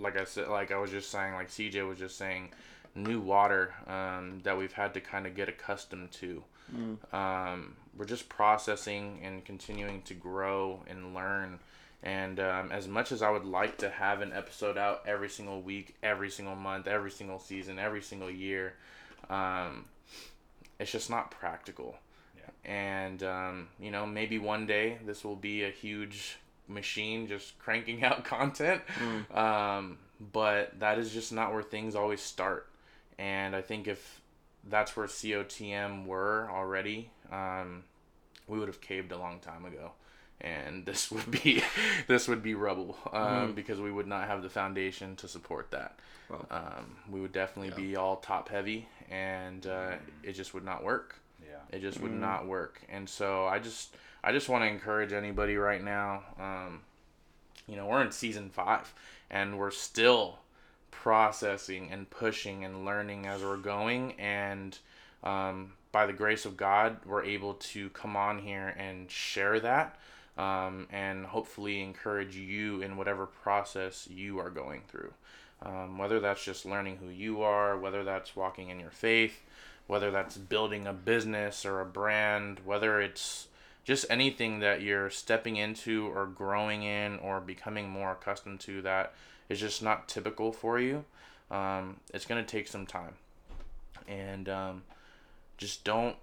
like 0.00 0.18
I 0.18 0.24
said 0.24 0.48
like 0.48 0.72
I 0.72 0.78
was 0.78 0.90
just 0.90 1.10
saying 1.10 1.34
like 1.34 1.48
CJ 1.48 1.86
was 1.86 1.98
just 1.98 2.16
saying 2.16 2.50
new 2.94 3.20
water 3.20 3.74
um, 3.86 4.40
that 4.42 4.56
we've 4.58 4.72
had 4.72 4.94
to 4.94 5.00
kind 5.00 5.26
of 5.26 5.34
get 5.34 5.48
accustomed 5.48 6.10
to. 6.12 6.42
Mm. 6.74 7.14
Um, 7.14 7.76
we're 7.96 8.04
just 8.04 8.28
processing 8.28 9.20
and 9.22 9.44
continuing 9.44 10.02
to 10.02 10.14
grow 10.14 10.82
and 10.86 11.14
learn. 11.14 11.58
And 12.02 12.40
um, 12.40 12.72
as 12.72 12.88
much 12.88 13.12
as 13.12 13.22
I 13.22 13.30
would 13.30 13.44
like 13.44 13.78
to 13.78 13.90
have 13.90 14.22
an 14.22 14.32
episode 14.32 14.78
out 14.78 15.02
every 15.06 15.28
single 15.28 15.60
week, 15.60 15.96
every 16.02 16.30
single 16.30 16.54
month, 16.54 16.86
every 16.86 17.10
single 17.10 17.38
season, 17.38 17.78
every 17.78 18.00
single 18.00 18.30
year, 18.30 18.74
um, 19.28 19.84
it's 20.78 20.90
just 20.90 21.10
not 21.10 21.30
practical. 21.30 21.96
Yeah. 22.36 22.70
And, 22.70 23.22
um, 23.22 23.68
you 23.78 23.90
know, 23.90 24.06
maybe 24.06 24.38
one 24.38 24.66
day 24.66 24.98
this 25.04 25.24
will 25.24 25.36
be 25.36 25.64
a 25.64 25.70
huge 25.70 26.38
machine 26.70 27.26
just 27.28 27.58
cranking 27.58 28.04
out 28.08 28.24
content. 28.24 28.82
Mm. 28.98 29.36
Um, 29.36 29.98
but 30.32 30.78
that 30.80 30.98
is 30.98 31.12
just 31.12 31.32
not 31.32 31.52
where 31.52 31.62
things 31.62 31.94
always 31.94 32.20
start. 32.20 32.66
And 33.18 33.54
I 33.56 33.62
think 33.62 33.86
if 33.88 34.20
that's 34.68 34.96
where 34.96 35.06
COTM 35.06 36.06
were 36.06 36.48
already, 36.50 37.10
um, 37.32 37.84
we 38.46 38.58
would 38.58 38.68
have 38.68 38.80
caved 38.80 39.12
a 39.12 39.18
long 39.18 39.40
time 39.40 39.64
ago. 39.64 39.92
And 40.42 40.86
this 40.90 41.10
would 41.10 41.30
be 41.30 41.62
this 42.06 42.28
would 42.28 42.42
be 42.42 42.54
rubble 42.54 42.96
um, 43.12 43.20
Mhm. 43.52 43.54
because 43.54 43.80
we 43.80 43.92
would 43.92 44.06
not 44.06 44.26
have 44.26 44.42
the 44.42 44.48
foundation 44.48 45.16
to 45.16 45.28
support 45.28 45.70
that. 45.72 45.98
Wow. 46.30 46.46
Um, 46.50 46.96
we 47.10 47.20
would 47.20 47.32
definitely 47.32 47.70
Yeah. 47.70 47.88
be 47.90 47.96
all 47.96 48.16
top 48.16 48.48
heavy, 48.48 48.88
and 49.10 49.66
uh, 49.66 49.94
it 50.22 50.32
just 50.32 50.54
would 50.54 50.64
not 50.64 50.82
work. 50.84 51.16
Yeah. 51.42 51.76
It 51.76 51.80
just 51.80 52.00
would 52.00 52.12
Mm. 52.12 52.20
not 52.20 52.46
work. 52.46 52.80
And 52.88 53.08
so 53.08 53.46
I 53.46 53.58
just 53.58 53.96
I 54.22 54.32
just 54.32 54.48
want 54.48 54.64
to 54.64 54.68
encourage 54.68 55.12
anybody 55.12 55.56
right 55.56 55.82
now. 55.82 56.22
Um, 56.38 56.80
you 57.66 57.76
know, 57.76 57.86
we're 57.86 58.02
in 58.02 58.12
season 58.12 58.50
five, 58.50 58.92
and 59.30 59.58
we're 59.58 59.70
still 59.70 60.38
processing 60.90 61.88
and 61.90 62.10
pushing 62.10 62.64
and 62.64 62.84
learning 62.84 63.26
as 63.26 63.42
we're 63.42 63.56
going. 63.56 64.12
And 64.18 64.76
um, 65.24 65.72
by 65.92 66.06
the 66.06 66.12
grace 66.12 66.44
of 66.44 66.56
God, 66.56 66.98
we're 67.06 67.24
able 67.24 67.54
to 67.54 67.88
come 67.90 68.16
on 68.16 68.38
here 68.38 68.74
and 68.76 69.10
share 69.10 69.60
that. 69.60 69.98
Um, 70.36 70.86
and 70.90 71.26
hopefully 71.26 71.82
encourage 71.82 72.36
you 72.36 72.80
in 72.82 72.96
whatever 72.96 73.26
process 73.26 74.08
you 74.10 74.38
are 74.38 74.48
going 74.48 74.82
through. 74.88 75.12
Um, 75.62 75.98
whether 75.98 76.20
that's 76.20 76.42
just 76.42 76.64
learning 76.64 76.96
who 76.96 77.08
you 77.10 77.42
are, 77.42 77.76
whether 77.76 78.04
that's 78.04 78.34
walking 78.34 78.70
in 78.70 78.80
your 78.80 78.90
faith, 78.90 79.42
whether 79.86 80.10
that's 80.10 80.38
building 80.38 80.86
a 80.86 80.92
business 80.94 81.66
or 81.66 81.80
a 81.80 81.84
brand, 81.84 82.60
whether 82.64 83.00
it's 83.00 83.48
just 83.84 84.06
anything 84.10 84.60
that 84.60 84.82
you're 84.82 85.10
stepping 85.10 85.56
into 85.56 86.06
or 86.14 86.26
growing 86.26 86.82
in 86.82 87.18
or 87.18 87.40
becoming 87.40 87.88
more 87.88 88.12
accustomed 88.12 88.60
to 88.60 88.82
that 88.82 89.14
is 89.48 89.58
just 89.60 89.82
not 89.82 90.08
typical 90.08 90.52
for 90.52 90.78
you. 90.78 91.04
Um, 91.50 91.98
it's 92.14 92.26
gonna 92.26 92.44
take 92.44 92.68
some 92.68 92.86
time, 92.86 93.14
and 94.06 94.48
um, 94.48 94.82
just 95.58 95.82
don't 95.84 96.16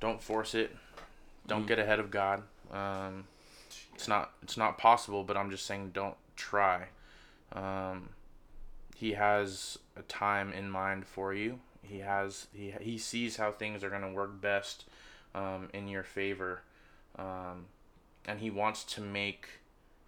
don't 0.00 0.22
force 0.22 0.54
it. 0.54 0.76
Don't 1.46 1.64
Mm. 1.64 1.68
get 1.68 1.78
ahead 1.78 1.98
of 2.00 2.10
God. 2.10 2.42
Um, 2.70 3.26
it's 3.94 4.08
not 4.08 4.32
it's 4.42 4.56
not 4.56 4.76
possible, 4.76 5.24
but 5.24 5.36
I'm 5.36 5.50
just 5.50 5.64
saying 5.64 5.90
don't 5.92 6.16
try. 6.36 6.88
Um, 7.52 8.10
he 8.94 9.12
has 9.12 9.78
a 9.96 10.02
time 10.02 10.52
in 10.52 10.68
mind 10.68 11.06
for 11.06 11.32
you. 11.32 11.60
He 11.82 12.00
has 12.00 12.48
he 12.52 12.74
he 12.80 12.98
sees 12.98 13.36
how 13.36 13.52
things 13.52 13.82
are 13.82 13.90
gonna 13.90 14.10
work 14.12 14.40
best 14.40 14.84
um, 15.36 15.68
in 15.72 15.86
your 15.86 16.02
favor, 16.02 16.62
um, 17.16 17.66
and 18.24 18.40
he 18.40 18.50
wants 18.50 18.82
to 18.82 19.00
make 19.00 19.60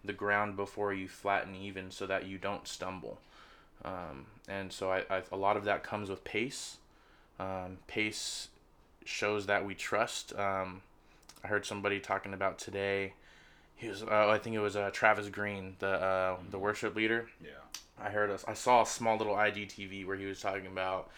the 0.03 0.11
ground 0.11 0.57
before 0.57 0.93
you 0.93 1.07
flatten 1.07 1.55
even 1.55 1.91
so 1.91 2.05
that 2.07 2.25
you 2.25 2.37
don't 2.37 2.67
stumble. 2.67 3.19
Um, 3.85 4.25
and 4.47 4.73
so 4.73 4.91
I, 4.91 5.03
I 5.09 5.21
a 5.31 5.37
lot 5.37 5.55
of 5.55 5.63
that 5.65 5.83
comes 5.83 6.09
with 6.09 6.23
pace. 6.23 6.77
Um, 7.39 7.77
pace 7.87 8.49
shows 9.05 9.45
that 9.45 9.65
we 9.65 9.75
trust. 9.75 10.37
Um, 10.37 10.81
I 11.43 11.47
heard 11.47 11.65
somebody 11.65 11.99
talking 11.99 12.33
about 12.33 12.57
today. 12.57 13.13
He 13.75 13.87
was, 13.87 14.03
uh, 14.03 14.27
I 14.29 14.37
think 14.39 14.55
it 14.55 14.59
was 14.59 14.75
uh, 14.75 14.89
Travis 14.91 15.29
Greene, 15.29 15.75
the 15.79 15.87
uh, 15.87 16.37
the 16.49 16.59
worship 16.59 16.95
leader. 16.95 17.29
Yeah. 17.41 17.51
I 18.01 18.09
heard 18.09 18.29
us. 18.29 18.43
I 18.47 18.53
saw 18.53 18.81
a 18.81 18.85
small 18.85 19.17
little 19.17 19.35
IGTV 19.35 20.05
where 20.05 20.17
he 20.17 20.25
was 20.25 20.41
talking 20.41 20.67
about 20.67 21.09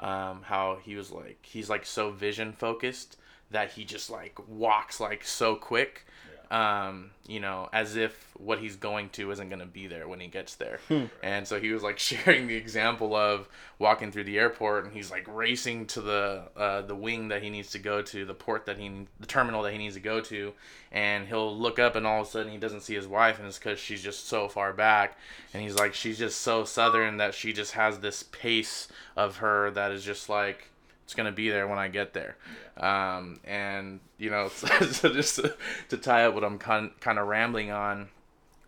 um, 0.00 0.42
how 0.42 0.78
he 0.82 0.96
was 0.96 1.10
like 1.10 1.38
he's 1.42 1.68
like 1.68 1.84
so 1.84 2.10
vision 2.10 2.52
focused 2.52 3.16
that 3.50 3.72
he 3.72 3.84
just 3.84 4.10
like 4.10 4.38
walks 4.48 5.00
like 5.00 5.24
so 5.24 5.56
quick, 5.56 6.06
um, 6.50 7.10
you 7.28 7.38
know, 7.38 7.68
as 7.72 7.96
if 7.96 8.28
what 8.36 8.58
he's 8.58 8.74
going 8.74 9.08
to 9.10 9.30
isn't 9.30 9.48
gonna 9.50 9.66
be 9.66 9.86
there 9.86 10.08
when 10.08 10.18
he 10.18 10.26
gets 10.26 10.56
there. 10.56 10.80
And 11.22 11.46
so 11.46 11.60
he 11.60 11.72
was 11.72 11.82
like 11.82 11.98
sharing 12.10 12.48
the 12.48 12.56
example 12.56 13.14
of 13.14 13.48
walking 13.78 14.10
through 14.10 14.24
the 14.24 14.38
airport, 14.38 14.84
and 14.84 14.92
he's 14.92 15.10
like 15.10 15.26
racing 15.28 15.86
to 15.86 16.00
the 16.00 16.42
uh, 16.56 16.82
the 16.82 16.94
wing 16.94 17.28
that 17.28 17.42
he 17.42 17.50
needs 17.50 17.70
to 17.70 17.78
go 17.78 18.02
to, 18.02 18.24
the 18.24 18.34
port 18.34 18.66
that 18.66 18.78
he, 18.78 18.90
the 19.20 19.26
terminal 19.26 19.62
that 19.62 19.72
he 19.72 19.78
needs 19.78 19.94
to 19.94 20.00
go 20.00 20.20
to, 20.20 20.52
and 20.90 21.28
he'll 21.28 21.56
look 21.56 21.78
up, 21.78 21.94
and 21.94 22.06
all 22.06 22.22
of 22.22 22.26
a 22.26 22.30
sudden 22.30 22.50
he 22.50 22.58
doesn't 22.58 22.82
see 22.82 22.94
his 22.94 23.06
wife, 23.06 23.38
and 23.38 23.46
it's 23.46 23.58
because 23.58 23.78
she's 23.78 24.02
just 24.02 24.26
so 24.26 24.48
far 24.48 24.72
back, 24.72 25.16
and 25.54 25.62
he's 25.62 25.76
like, 25.76 25.94
she's 25.94 26.18
just 26.18 26.40
so 26.40 26.64
southern 26.64 27.18
that 27.18 27.32
she 27.34 27.52
just 27.52 27.72
has 27.72 28.00
this 28.00 28.24
pace 28.24 28.88
of 29.16 29.36
her 29.36 29.70
that 29.70 29.92
is 29.92 30.04
just 30.04 30.28
like 30.28 30.70
it's 31.10 31.16
gonna 31.16 31.32
be 31.32 31.50
there 31.50 31.66
when 31.66 31.76
I 31.80 31.88
get 31.88 32.14
there. 32.14 32.36
Um, 32.76 33.40
and 33.44 33.98
you 34.16 34.30
know, 34.30 34.46
so 34.54 35.12
just 35.12 35.36
to, 35.36 35.56
to 35.88 35.96
tie 35.96 36.24
up 36.26 36.34
what 36.34 36.44
I'm 36.44 36.56
kind 36.56 36.92
kind 37.00 37.18
of 37.18 37.26
rambling 37.26 37.72
on, 37.72 38.10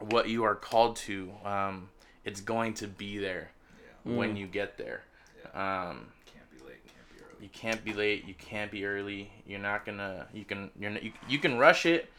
what 0.00 0.28
you 0.28 0.42
are 0.42 0.56
called 0.56 0.96
to, 0.96 1.30
um, 1.44 1.88
it's 2.24 2.40
going 2.40 2.74
to 2.74 2.88
be 2.88 3.18
there 3.18 3.52
Yeah. 4.04 4.16
when 4.16 4.34
you 4.36 4.48
get 4.48 4.76
there. 4.76 5.02
Um, 5.54 6.08
Can't 6.26 6.50
be 6.50 6.64
late. 6.66 6.82
Can't 6.84 7.14
be 7.14 7.22
early. 7.22 7.42
you 7.42 7.48
can't 7.52 7.84
be 7.84 7.92
late. 7.92 8.26
You 8.26 8.34
can't 8.34 8.70
be 8.72 8.84
early. 8.86 9.30
You're 9.46 9.60
not 9.60 9.86
gonna. 9.86 10.26
You 10.34 10.44
can. 10.44 10.70
You're. 10.80 10.90
You, 10.98 11.12
you 11.28 11.38
can 11.38 11.58
rush 11.58 11.86
it, 11.86 12.10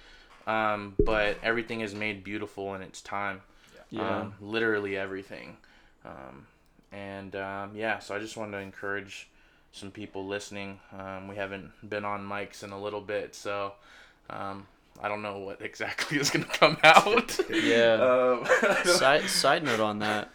um, 0.48 0.96
but 1.04 1.36
everything 1.44 1.82
is 1.82 1.94
made 1.94 2.24
beautiful 2.24 2.76
in 2.76 2.82
its 2.82 3.02
time. 3.02 3.42
Yeah. 3.90 4.20
Um, 4.20 4.36
literally 4.40 4.96
everything. 4.96 5.58
Um, 6.06 6.48
and 6.94 7.36
um, 7.36 7.72
yeah, 7.76 8.00
so 8.00 8.16
I 8.16 8.20
just 8.20 8.38
wanted 8.38 8.54
to 8.54 8.60
encourage 8.60 9.28
some 9.74 9.92
people 9.92 10.26
listening. 10.26 10.80
Um, 10.98 11.28
we 11.28 11.36
haven't 11.36 11.72
been 11.88 12.06
on 12.06 12.22
mics 12.26 12.64
in 12.64 12.72
a 12.72 12.82
little 12.82 13.02
bit, 13.02 13.36
so 13.36 13.74
um, 14.30 14.68
I 15.02 15.08
don't 15.10 15.22
know 15.22 15.40
what 15.40 15.62
exactly 15.70 16.20
is 16.20 16.30
gonna 16.30 16.46
come 16.46 16.78
out. 16.84 17.38
Yeah. 17.50 17.94
Um, 17.96 18.46
side 18.86 19.24
side 19.30 19.64
note 19.64 19.80
on 19.82 20.00
that. 20.00 20.30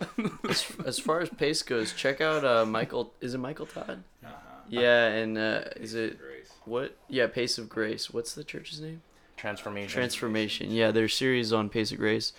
As, 0.49 0.67
as 0.85 0.99
far 0.99 1.21
as 1.21 1.29
pace 1.31 1.63
goes, 1.63 1.93
check 1.95 2.21
out 2.21 2.45
uh 2.45 2.67
Michael. 2.67 3.15
Is 3.21 3.33
it 3.35 3.39
Michael 3.39 3.67
Todd? 3.67 4.03
Uh-huh. 4.25 4.33
Yeah, 4.69 5.07
and 5.07 5.39
uh, 5.39 5.63
is 5.77 5.95
it 5.95 6.19
Grace. 6.21 6.51
what? 6.67 6.97
Yeah, 7.09 7.27
Pace 7.29 7.57
of 7.57 7.69
Grace. 7.71 8.11
What's 8.11 8.35
the 8.35 8.45
church's 8.45 8.81
name? 8.81 9.01
transformation. 9.37 9.89
Transformation. 9.89 10.71
Yeah, 10.73 10.91
their 10.91 11.07
series 11.09 11.53
on 11.53 11.69
Pace 11.69 11.93
of 11.93 11.99
Grace, 11.99 12.33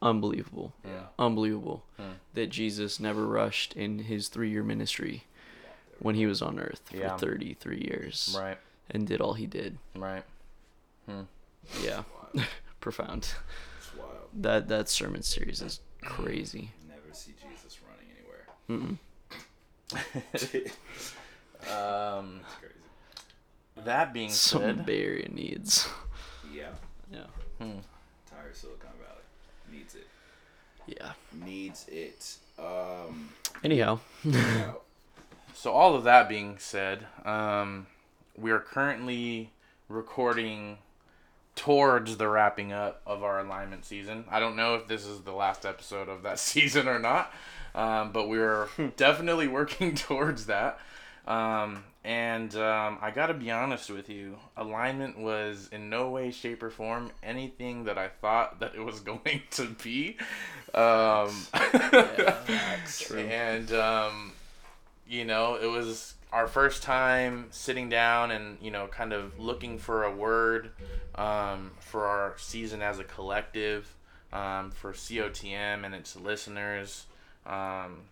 unbelievable, 0.00 0.72
Yeah. 0.82 1.02
unbelievable. 1.18 1.84
Hmm. 1.98 2.12
That 2.32 2.48
Jesus 2.48 2.98
never 2.98 3.26
rushed 3.26 3.74
in 3.74 3.98
his 4.00 4.28
three-year 4.28 4.62
ministry 4.62 5.24
when 5.98 6.14
he 6.14 6.26
was 6.26 6.42
on 6.42 6.58
Earth 6.60 6.80
for 6.84 6.96
Yeah. 6.96 7.16
33 7.16 7.78
years 7.90 8.36
right. 8.38 8.58
and 8.90 9.06
did 9.06 9.20
all 9.20 9.34
he 9.34 9.46
did. 9.46 9.78
Right. 9.94 10.24
Yeah, 11.82 12.02
profound. 12.80 13.28
It's 13.78 13.94
wild. 13.96 14.10
That 14.34 14.68
that 14.68 14.88
sermon 14.88 15.22
series 15.22 15.60
is 15.62 15.80
crazy. 16.02 16.70
Never 16.88 17.12
see 17.12 17.32
Jesus 17.42 17.78
running 17.88 18.08
anywhere. 18.16 18.98
Mm-mm. 19.98 20.72
Um, 21.68 22.40
It's 22.44 22.54
crazy. 22.60 23.84
that 23.84 24.12
being 24.12 24.30
Some 24.30 24.60
said, 24.62 24.86
Bay 24.86 25.02
Area 25.04 25.28
needs. 25.28 25.88
Yeah. 26.52 26.68
Yeah. 27.10 27.24
hmm, 27.58 27.64
Entire 28.30 28.52
Silicon 28.52 28.90
Valley 29.00 29.22
needs 29.72 29.94
it. 29.96 30.06
Yeah. 30.86 31.12
Needs 31.32 31.86
it. 31.88 32.36
Um. 32.58 33.30
Anyhow, 33.64 33.98
yeah. 34.24 34.72
so 35.66 35.72
all 35.72 35.96
of 35.96 36.04
that 36.04 36.28
being 36.28 36.58
said, 36.60 37.04
um, 37.24 37.88
we 38.38 38.52
are 38.52 38.60
currently 38.60 39.50
recording 39.88 40.78
towards 41.56 42.18
the 42.18 42.28
wrapping 42.28 42.72
up 42.72 43.02
of 43.04 43.24
our 43.24 43.40
alignment 43.40 43.84
season. 43.84 44.26
I 44.30 44.38
don't 44.38 44.54
know 44.54 44.76
if 44.76 44.86
this 44.86 45.04
is 45.04 45.22
the 45.22 45.32
last 45.32 45.66
episode 45.66 46.08
of 46.08 46.22
that 46.22 46.38
season 46.52 46.86
or 46.86 47.00
not, 47.00 47.32
um, 47.74 48.12
but 48.12 48.28
we're 48.28 48.68
definitely 48.96 49.48
working 49.48 49.94
towards 49.96 50.46
that. 50.46 50.78
Um, 51.26 51.82
and 52.04 52.54
um, 52.54 52.98
I 53.02 53.10
gotta 53.10 53.34
be 53.34 53.50
honest 53.50 53.90
with 53.90 54.08
you, 54.08 54.38
alignment 54.56 55.18
was 55.18 55.68
in 55.72 55.90
no 55.90 56.10
way, 56.10 56.30
shape, 56.30 56.62
or 56.62 56.70
form 56.70 57.10
anything 57.24 57.86
that 57.86 57.98
I 57.98 58.06
thought 58.06 58.60
that 58.60 58.76
it 58.76 58.84
was 58.84 59.00
going 59.10 59.42
to 59.50 59.66
be. 59.82 60.16
Um, 60.72 61.34
true. 62.86 63.18
and 63.18 63.72
um, 63.72 64.32
you 65.08 65.24
know, 65.24 65.56
it 65.60 65.66
was 65.66 66.14
our 66.32 66.46
first 66.46 66.82
time 66.82 67.46
sitting 67.50 67.88
down 67.88 68.30
and 68.30 68.58
you 68.60 68.70
know, 68.70 68.86
kind 68.86 69.12
of 69.12 69.38
looking 69.38 69.78
for 69.78 70.04
a 70.04 70.14
word 70.14 70.70
um, 71.14 71.72
for 71.80 72.06
our 72.06 72.34
season 72.38 72.82
as 72.82 72.98
a 72.98 73.04
collective, 73.04 73.94
um, 74.32 74.70
for 74.70 74.92
COTM 74.92 75.84
and 75.84 75.94
its 75.94 76.16
listeners. 76.16 77.06
Um, 77.46 78.02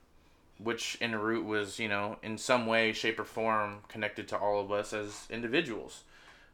which 0.59 0.97
in 1.01 1.15
root 1.15 1.45
was 1.45 1.79
you 1.79 1.89
know 1.89 2.17
in 2.23 2.39
some 2.39 2.67
way 2.67 2.93
shape 2.93 3.19
or 3.19 3.25
form 3.25 3.79
connected 3.89 4.29
to 4.29 4.39
all 4.39 4.61
of 4.61 4.71
us 4.71 4.93
as 4.93 5.27
individuals 5.31 6.05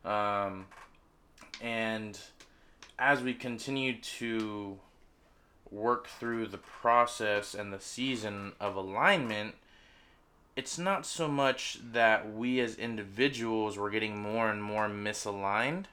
um, 0.05 0.67
and 1.61 2.19
as 2.99 3.23
we 3.23 3.35
continue 3.35 3.99
to 4.01 4.79
work 5.71 6.09
through 6.09 6.47
the 6.47 6.59
process 6.59 7.55
and 7.55 7.73
the 7.73 7.81
season 7.81 8.53
of 8.59 8.75
alignment 8.75 9.55
it's 10.57 10.79
not 10.79 11.07
so 11.07 11.29
much 11.29 11.79
that 11.93 12.33
we 12.33 12.61
as 12.61 12.75
individuals 12.77 13.77
were 13.79 13.91
getting 13.91 14.19
more 14.21 14.51
and 14.51 14.63
more 14.63 14.89
misaligned. 14.89 15.85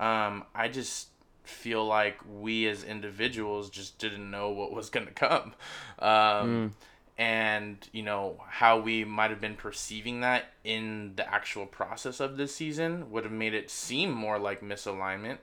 Um, 0.00 0.44
i 0.54 0.66
just 0.68 1.08
feel 1.44 1.86
like 1.86 2.18
we 2.40 2.66
as 2.66 2.82
individuals 2.82 3.70
just 3.70 3.98
didn't 3.98 4.30
know 4.30 4.50
what 4.50 4.72
was 4.72 4.90
going 4.90 5.06
to 5.06 5.12
come. 5.12 5.54
Um, 5.98 6.74
and 7.16 7.76
you 7.92 8.02
know 8.02 8.42
how 8.48 8.80
we 8.80 9.04
might 9.04 9.30
have 9.30 9.40
been 9.40 9.54
perceiving 9.54 10.22
that 10.22 10.46
in 10.64 11.12
the 11.14 11.32
actual 11.32 11.64
process 11.66 12.18
of 12.18 12.36
this 12.36 12.54
season 12.54 13.10
would 13.12 13.22
have 13.24 13.32
made 13.32 13.54
it 13.54 13.70
seem 13.70 14.10
more 14.10 14.38
like 14.38 14.62
misalignment. 14.62 15.38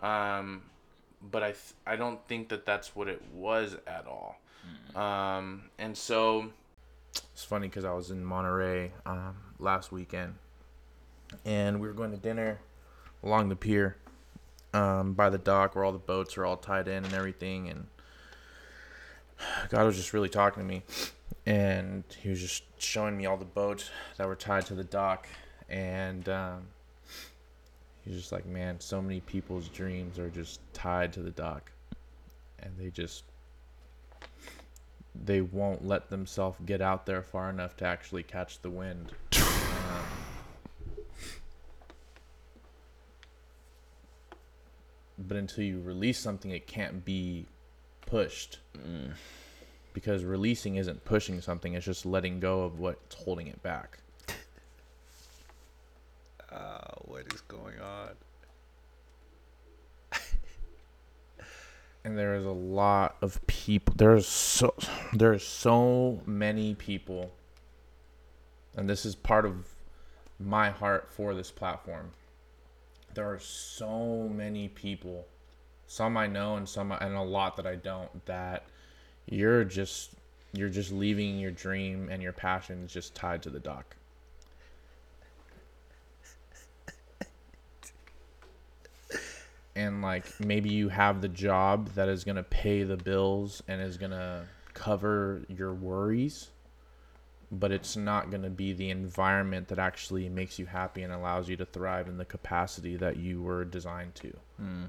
Um, 0.00 0.62
but 1.30 1.42
I, 1.42 1.48
th- 1.48 1.74
I 1.86 1.96
don't 1.96 2.26
think 2.26 2.48
that 2.48 2.64
that's 2.64 2.96
what 2.96 3.06
it 3.08 3.22
was 3.34 3.76
at 3.86 4.06
all. 4.06 4.36
Um, 4.94 5.64
and 5.78 5.96
so 5.96 6.50
It's 7.14 7.44
funny 7.44 7.68
because 7.68 7.84
I 7.84 7.92
was 7.92 8.10
in 8.10 8.24
Monterey 8.24 8.92
um, 9.06 9.36
last 9.58 9.92
weekend, 9.92 10.34
and 11.44 11.80
we 11.80 11.88
were 11.88 11.94
going 11.94 12.10
to 12.10 12.16
dinner 12.16 12.60
along 13.22 13.48
the 13.48 13.56
pier 13.56 13.96
um, 14.72 15.14
by 15.14 15.30
the 15.30 15.38
dock 15.38 15.74
where 15.74 15.84
all 15.84 15.92
the 15.92 15.98
boats 15.98 16.36
are 16.38 16.44
all 16.44 16.56
tied 16.56 16.88
in 16.88 17.04
and 17.04 17.14
everything. 17.14 17.68
And 17.68 17.86
God 19.70 19.84
was 19.84 19.96
just 19.96 20.12
really 20.12 20.28
talking 20.28 20.62
to 20.62 20.68
me, 20.68 20.82
and 21.46 22.04
He 22.20 22.28
was 22.28 22.40
just 22.40 22.64
showing 22.78 23.16
me 23.16 23.26
all 23.26 23.36
the 23.36 23.44
boats 23.44 23.90
that 24.16 24.26
were 24.26 24.36
tied 24.36 24.66
to 24.66 24.74
the 24.74 24.84
dock, 24.84 25.26
and 25.68 26.28
um, 26.28 26.62
He 28.04 28.10
was 28.10 28.20
just 28.20 28.32
like, 28.32 28.46
"Man, 28.46 28.78
so 28.80 29.00
many 29.02 29.20
people's 29.20 29.68
dreams 29.68 30.18
are 30.18 30.30
just 30.30 30.60
tied 30.72 31.12
to 31.14 31.22
the 31.22 31.30
dock, 31.30 31.72
and 32.60 32.72
they 32.78 32.90
just." 32.90 33.24
They 35.14 35.40
won't 35.40 35.86
let 35.86 36.10
themselves 36.10 36.58
get 36.64 36.80
out 36.80 37.06
there 37.06 37.22
far 37.22 37.50
enough 37.50 37.76
to 37.78 37.84
actually 37.84 38.22
catch 38.22 38.60
the 38.62 38.70
wind. 38.70 39.12
Um, 39.82 40.04
but 45.18 45.36
until 45.36 45.64
you 45.64 45.80
release 45.80 46.18
something, 46.18 46.50
it 46.50 46.66
can't 46.66 47.04
be 47.04 47.46
pushed. 48.06 48.58
Because 49.92 50.24
releasing 50.24 50.76
isn't 50.76 51.04
pushing 51.04 51.40
something, 51.40 51.74
it's 51.74 51.84
just 51.86 52.06
letting 52.06 52.40
go 52.40 52.62
of 52.62 52.78
what's 52.78 53.14
holding 53.14 53.48
it 53.48 53.62
back. 53.62 53.98
Uh, 56.50 56.78
what 57.04 57.32
is 57.32 57.40
going 57.42 57.80
on? 57.80 58.10
And 62.04 62.18
there 62.18 62.34
is 62.34 62.44
a 62.44 62.50
lot 62.50 63.16
of 63.20 63.44
people 63.46 63.94
there's 63.96 64.26
so 64.26 64.74
there's 65.12 65.46
so 65.46 66.20
many 66.26 66.74
people. 66.74 67.32
And 68.76 68.88
this 68.88 69.04
is 69.04 69.14
part 69.14 69.44
of 69.44 69.66
my 70.38 70.70
heart 70.70 71.08
for 71.10 71.34
this 71.34 71.50
platform. 71.50 72.12
There 73.14 73.28
are 73.28 73.40
so 73.40 74.28
many 74.28 74.68
people 74.68 75.26
some 75.90 76.16
i 76.16 76.24
know 76.24 76.54
and 76.54 76.68
some 76.68 76.92
and 76.92 77.16
a 77.16 77.20
lot 77.20 77.56
that 77.56 77.66
i 77.66 77.74
don't 77.74 78.24
that 78.24 78.62
you're 79.26 79.64
just 79.64 80.12
you're 80.52 80.68
just 80.68 80.92
leaving 80.92 81.36
your 81.36 81.50
dream 81.50 82.08
and 82.08 82.22
your 82.22 82.32
passions 82.32 82.92
just 82.92 83.12
tied 83.12 83.42
to 83.42 83.50
the 83.50 83.58
dock 83.58 83.96
and 89.80 90.02
like 90.02 90.24
maybe 90.40 90.68
you 90.68 90.88
have 90.88 91.20
the 91.20 91.28
job 91.28 91.88
that 91.94 92.08
is 92.08 92.24
going 92.24 92.36
to 92.36 92.42
pay 92.42 92.82
the 92.82 92.96
bills 92.96 93.62
and 93.66 93.80
is 93.80 93.96
going 93.96 94.10
to 94.10 94.44
cover 94.74 95.42
your 95.48 95.72
worries 95.74 96.50
but 97.50 97.72
it's 97.72 97.96
not 97.96 98.30
going 98.30 98.42
to 98.42 98.50
be 98.50 98.72
the 98.72 98.90
environment 98.90 99.68
that 99.68 99.78
actually 99.78 100.28
makes 100.28 100.58
you 100.58 100.66
happy 100.66 101.02
and 101.02 101.12
allows 101.12 101.48
you 101.48 101.56
to 101.56 101.64
thrive 101.64 102.06
in 102.06 102.16
the 102.16 102.24
capacity 102.24 102.96
that 102.96 103.16
you 103.16 103.42
were 103.42 103.64
designed 103.64 104.14
to. 104.14 104.36
Hmm. 104.56 104.84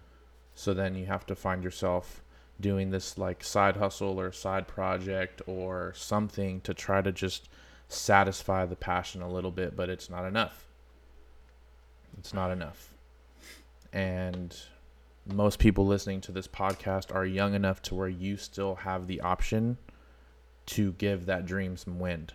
So 0.53 0.73
then 0.75 0.93
you 0.93 1.07
have 1.07 1.25
to 1.25 1.35
find 1.35 1.63
yourself 1.63 2.21
doing 2.59 2.91
this 2.91 3.17
like 3.17 3.43
side 3.43 3.77
hustle 3.77 4.19
or 4.19 4.31
side 4.31 4.67
project 4.67 5.41
or 5.47 5.91
something 5.95 6.61
to 6.61 6.75
try 6.75 7.01
to 7.01 7.11
just 7.11 7.49
satisfy 7.87 8.67
the 8.67 8.75
passion 8.75 9.23
a 9.23 9.29
little 9.29 9.49
bit 9.49 9.75
but 9.75 9.89
it's 9.89 10.09
not 10.09 10.25
enough. 10.25 10.67
It's 12.19 12.33
not 12.33 12.51
enough. 12.51 12.93
And 13.91 14.55
most 15.33 15.59
people 15.59 15.85
listening 15.85 16.21
to 16.21 16.31
this 16.31 16.47
podcast 16.47 17.13
are 17.13 17.25
young 17.25 17.53
enough 17.53 17.81
to 17.83 17.95
where 17.95 18.09
you 18.09 18.37
still 18.37 18.75
have 18.75 19.07
the 19.07 19.21
option 19.21 19.77
to 20.67 20.93
give 20.93 21.25
that 21.25 21.45
dream 21.45 21.77
some 21.77 21.99
wind. 21.99 22.33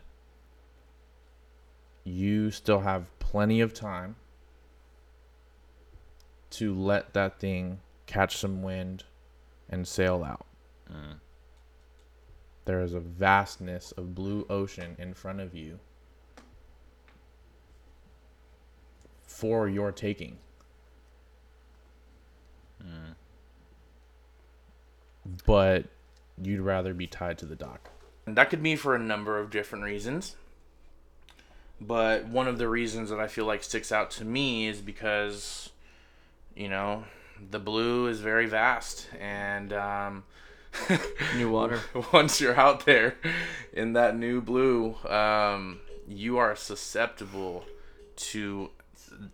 You 2.05 2.51
still 2.51 2.81
have 2.81 3.11
plenty 3.19 3.61
of 3.61 3.75
time 3.75 4.17
to 6.51 6.75
let 6.75 7.13
that 7.15 7.39
thing 7.39 7.81
catch 8.07 8.37
some 8.37 8.63
wind 8.63 9.05
and 9.69 9.87
sail 9.87 10.25
out. 10.25 10.47
Mm. 10.91 11.21
There 12.65 12.81
is 12.83 12.95
a 12.95 13.01
vastness 13.01 13.93
of 13.93 14.15
blue 14.15 14.47
ocean 14.49 14.97
in 14.99 15.15
front 15.15 15.41
of 15.41 15.55
you 15.55 15.79
for 19.27 19.69
your 19.69 19.93
taking. 19.93 20.39
But 25.45 25.87
you'd 26.41 26.61
rather 26.61 26.95
be 26.95 27.07
tied 27.07 27.39
to 27.39 27.47
the 27.47 27.57
dock. 27.57 27.91
And 28.27 28.37
that 28.37 28.51
could 28.51 28.63
be 28.63 28.77
for 28.77 28.95
a 28.95 28.99
number 28.99 29.39
of 29.39 29.51
different 29.51 29.85
reasons. 29.85 30.37
But 31.81 32.27
one 32.27 32.49
of 32.49 32.59
the 32.59 32.69
reasons 32.69 33.11
that 33.11 33.21
I 33.21 33.27
feel 33.27 33.45
like 33.45 33.63
sticks 33.63 33.93
out 33.93 34.11
to 34.13 34.25
me 34.25 34.67
is 34.67 34.81
because, 34.81 35.71
you 36.55 36.69
know, 36.69 37.05
the 37.51 37.59
blue 37.59 38.07
is 38.07 38.21
very 38.21 38.47
vast, 38.47 39.09
and 39.21 39.73
um, 39.73 40.25
New 41.37 41.51
water. 41.53 41.81
once 42.13 42.41
you're 42.41 42.59
out 42.59 42.87
there 42.87 43.17
in 43.73 43.93
that 43.95 44.17
new 44.17 44.41
blue, 44.41 44.95
um, 45.07 45.81
you 46.09 46.39
are 46.39 46.55
susceptible 46.55 47.65
to 48.17 48.71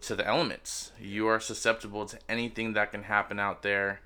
to 0.02 0.14
the 0.14 0.26
elements. 0.26 0.92
You 1.00 1.26
are 1.28 1.40
susceptible 1.40 2.06
to 2.06 2.18
anything 2.28 2.72
that 2.74 2.90
can 2.90 3.04
happen 3.04 3.38
out 3.38 3.62
there, 3.62 4.00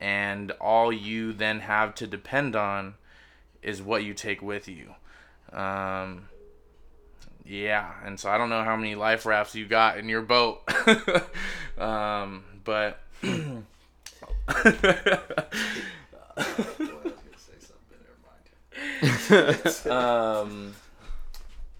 and 0.00 0.50
all 0.52 0.92
you 0.92 1.32
then 1.32 1.60
have 1.60 1.94
to 1.96 2.06
depend 2.06 2.56
on 2.56 2.94
is 3.62 3.82
what 3.82 4.04
you 4.04 4.14
take 4.14 4.42
with 4.42 4.68
you. 4.68 4.94
Um, 5.52 6.28
yeah, 7.44 7.92
and 8.04 8.18
so 8.18 8.30
I 8.30 8.38
don't 8.38 8.50
know 8.50 8.64
how 8.64 8.76
many 8.76 8.94
life 8.94 9.26
rafts 9.26 9.54
you 9.54 9.66
got 9.66 9.98
in 9.98 10.08
your 10.08 10.22
boat, 10.22 10.62
um, 11.78 12.44
but. 12.64 13.00
um, 19.90 20.74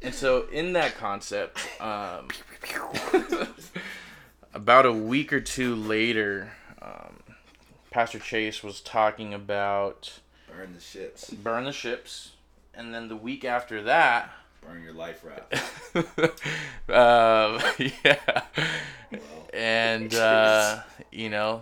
and 0.05 0.15
so 0.15 0.47
in 0.53 0.75
that 0.75 0.97
concept, 0.97 1.59
um, 1.81 2.29
about 4.55 4.87
a 4.87 4.93
week 4.93 5.33
or 5.33 5.41
two 5.41 5.75
later, 5.75 6.53
um, 6.81 7.17
Pastor 7.91 8.19
Chase 8.19 8.63
was 8.63 8.81
talking 8.81 9.33
about 9.33 10.21
Burn 10.55 10.75
the 10.75 10.81
ships. 10.81 11.31
burn 11.31 11.65
the 11.65 11.73
ships, 11.73 12.33
and 12.75 12.95
then 12.95 13.09
the 13.09 13.17
week 13.17 13.45
after 13.45 13.83
that, 13.83 14.31
Burn 14.61 14.83
your 14.83 14.93
life 14.93 15.23
raft. 15.25 15.55
uh, 16.89 17.61
yeah, 18.05 18.43
and 19.53 20.15
uh, 20.15 20.81
you 21.13 21.29
know, 21.29 21.61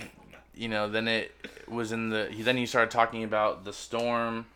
you 0.55 0.69
know, 0.69 0.89
then 0.89 1.09
it 1.09 1.35
was 1.69 1.93
in 1.93 2.11
the. 2.11 2.29
He, 2.31 2.43
then 2.43 2.57
he 2.57 2.67
started 2.67 2.91
talking 2.91 3.25
about 3.25 3.65
the 3.65 3.73
storm, 3.73 4.47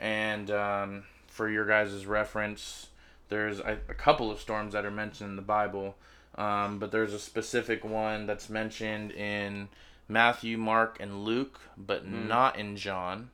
and 0.00 0.50
um, 0.50 1.04
for 1.28 1.48
your 1.48 1.64
guys' 1.64 2.04
reference, 2.06 2.88
there's 3.32 3.60
a, 3.60 3.78
a 3.88 3.94
couple 3.94 4.30
of 4.30 4.38
storms 4.38 4.74
that 4.74 4.84
are 4.84 4.90
mentioned 4.90 5.30
in 5.30 5.36
the 5.36 5.42
Bible, 5.42 5.96
um, 6.36 6.78
but 6.78 6.92
there's 6.92 7.14
a 7.14 7.18
specific 7.18 7.82
one 7.82 8.26
that's 8.26 8.48
mentioned 8.50 9.10
in 9.12 9.68
Matthew, 10.06 10.58
Mark, 10.58 10.98
and 11.00 11.24
Luke, 11.24 11.58
but 11.76 12.06
not 12.06 12.58
in 12.58 12.76
John. 12.76 13.30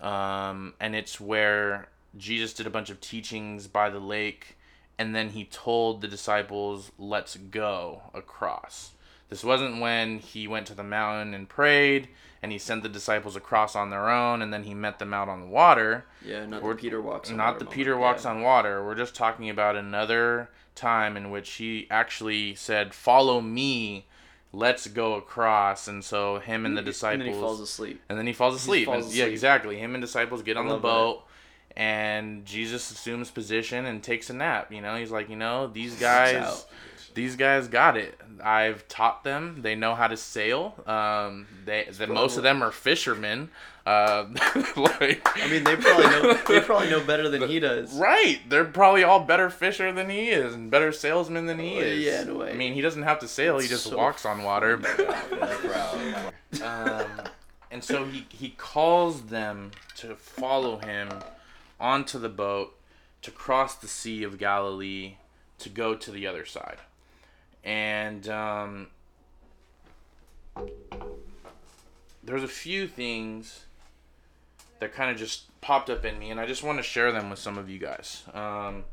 Um, 0.00 0.74
and 0.80 0.94
it's 0.96 1.20
where 1.20 1.88
Jesus 2.16 2.54
did 2.54 2.66
a 2.66 2.70
bunch 2.70 2.88
of 2.90 3.00
teachings 3.00 3.66
by 3.66 3.90
the 3.90 3.98
lake, 4.00 4.56
and 4.98 5.14
then 5.14 5.28
he 5.30 5.44
told 5.44 6.00
the 6.00 6.08
disciples, 6.08 6.90
"Let's 6.98 7.36
go 7.36 8.02
across." 8.14 8.92
This 9.28 9.42
wasn't 9.42 9.80
when 9.80 10.18
he 10.20 10.46
went 10.46 10.66
to 10.68 10.74
the 10.74 10.84
mountain 10.84 11.34
and 11.34 11.48
prayed, 11.48 12.08
and 12.42 12.52
he 12.52 12.58
sent 12.58 12.82
the 12.84 12.88
disciples 12.88 13.34
across 13.34 13.74
on 13.74 13.90
their 13.90 14.08
own, 14.08 14.40
and 14.40 14.52
then 14.52 14.62
he 14.64 14.72
met 14.74 14.98
them 15.00 15.12
out 15.12 15.28
on 15.28 15.40
the 15.40 15.46
water. 15.46 16.06
Yeah, 16.24 16.46
not 16.46 16.62
We're- 16.62 16.74
the 16.76 16.80
Peter 16.82 17.00
walks. 17.02 17.30
on 17.30 17.36
Not 17.36 17.46
water 17.46 17.58
the 17.58 17.64
moment. 17.64 17.74
Peter 17.76 17.96
walks 17.96 18.24
Yeah. 18.24 18.30
on 18.30 18.42
water. 18.42 18.84
We're 18.84 18.94
just 18.94 19.14
talking 19.16 19.50
about 19.50 19.74
another 19.74 20.50
time 20.76 21.16
in 21.16 21.30
which 21.30 21.54
he 21.54 21.88
actually 21.90 22.54
said, 22.54 22.94
"Follow 22.94 23.40
me, 23.40 24.06
let's 24.52 24.86
go 24.86 25.14
across." 25.14 25.88
And 25.88 26.04
so 26.04 26.38
him 26.38 26.64
and 26.64 26.76
the 26.76 26.82
disciples 26.82 27.20
And 27.20 27.28
then 27.28 27.34
he 27.34 27.40
falls 27.40 27.60
asleep. 27.60 28.00
and 28.08 28.16
then 28.18 28.26
he 28.28 28.32
falls 28.32 28.54
asleep. 28.54 28.86
falls 28.86 29.06
And- 29.06 29.14
Yeah, 29.14 29.24
exactly. 29.24 29.78
Him 29.78 29.94
and 29.94 30.02
disciples 30.02 30.42
get 30.42 30.56
on 30.56 30.66
the 30.66 30.74
love 30.74 30.82
that. 30.82 30.88
boat, 30.88 31.22
and 31.76 32.44
Jesus 32.46 32.90
assumes 32.92 33.30
position 33.30 33.86
and 33.86 34.02
takes 34.02 34.30
a 34.30 34.34
nap. 34.34 34.72
You 34.72 34.80
know, 34.82 34.96
he's 34.96 35.10
like, 35.10 35.28
you 35.28 35.36
know, 35.36 35.66
these 35.66 35.96
guys. 35.98 36.64
These 37.16 37.34
guys 37.34 37.66
got 37.66 37.96
it. 37.96 38.20
I've 38.44 38.86
taught 38.88 39.24
them. 39.24 39.62
They 39.62 39.74
know 39.74 39.94
how 39.94 40.06
to 40.06 40.16
sail. 40.16 40.74
Um, 40.86 41.46
they, 41.64 41.88
the, 41.90 42.06
most 42.06 42.36
of 42.36 42.42
them 42.42 42.62
are 42.62 42.70
fishermen. 42.70 43.48
Uh, 43.86 44.26
like, 44.76 45.26
I 45.36 45.48
mean, 45.50 45.64
they 45.64 45.76
probably 45.76 46.04
know. 46.06 46.34
They 46.46 46.60
probably 46.60 46.90
know 46.90 47.00
better 47.04 47.28
than 47.30 47.42
he 47.48 47.58
does. 47.58 47.94
Right, 47.98 48.40
they're 48.48 48.64
probably 48.66 49.02
all 49.02 49.20
better 49.20 49.48
fisher 49.48 49.90
than 49.92 50.10
he 50.10 50.28
is, 50.28 50.54
and 50.54 50.70
better 50.70 50.92
salesmen 50.92 51.46
than 51.46 51.58
he 51.58 51.76
Oh, 51.78 51.80
is. 51.80 52.04
yeah, 52.04 52.22
in 52.22 52.28
a 52.28 52.34
way. 52.34 52.50
I 52.50 52.54
mean, 52.54 52.74
he 52.74 52.80
doesn't 52.82 53.04
have 53.04 53.20
to 53.20 53.28
sail; 53.28 53.58
he 53.58 53.66
just 53.68 53.84
So 53.84 53.96
walks 53.96 54.26
on 54.26 54.42
water. 54.42 54.74
um, 56.62 57.06
and 57.70 57.82
so 57.82 58.04
he 58.04 58.26
he 58.28 58.50
calls 58.50 59.22
them 59.22 59.70
to 59.96 60.14
follow 60.16 60.78
him 60.78 61.08
onto 61.80 62.18
the 62.18 62.28
boat 62.28 62.76
to 63.22 63.30
cross 63.30 63.74
the 63.74 63.88
Sea 63.88 64.22
of 64.22 64.36
Galilee 64.38 65.14
to 65.58 65.68
go 65.68 65.94
to 65.94 66.10
the 66.10 66.26
other 66.26 66.44
side, 66.44 66.78
and 67.66 68.28
um, 68.28 68.86
there's 72.22 72.44
a 72.44 72.48
few 72.48 72.86
things 72.86 73.64
that 74.78 74.94
kind 74.94 75.10
of 75.10 75.16
just 75.16 75.60
popped 75.60 75.90
up 75.90 76.04
in 76.04 76.18
me, 76.18 76.30
and 76.30 76.38
I 76.40 76.46
just 76.46 76.62
want 76.62 76.78
to 76.78 76.82
share 76.84 77.10
them 77.10 77.28
with 77.28 77.40
some 77.40 77.58
of 77.58 77.68
you 77.68 77.78
guys. 77.78 78.22
Um, 78.32 78.84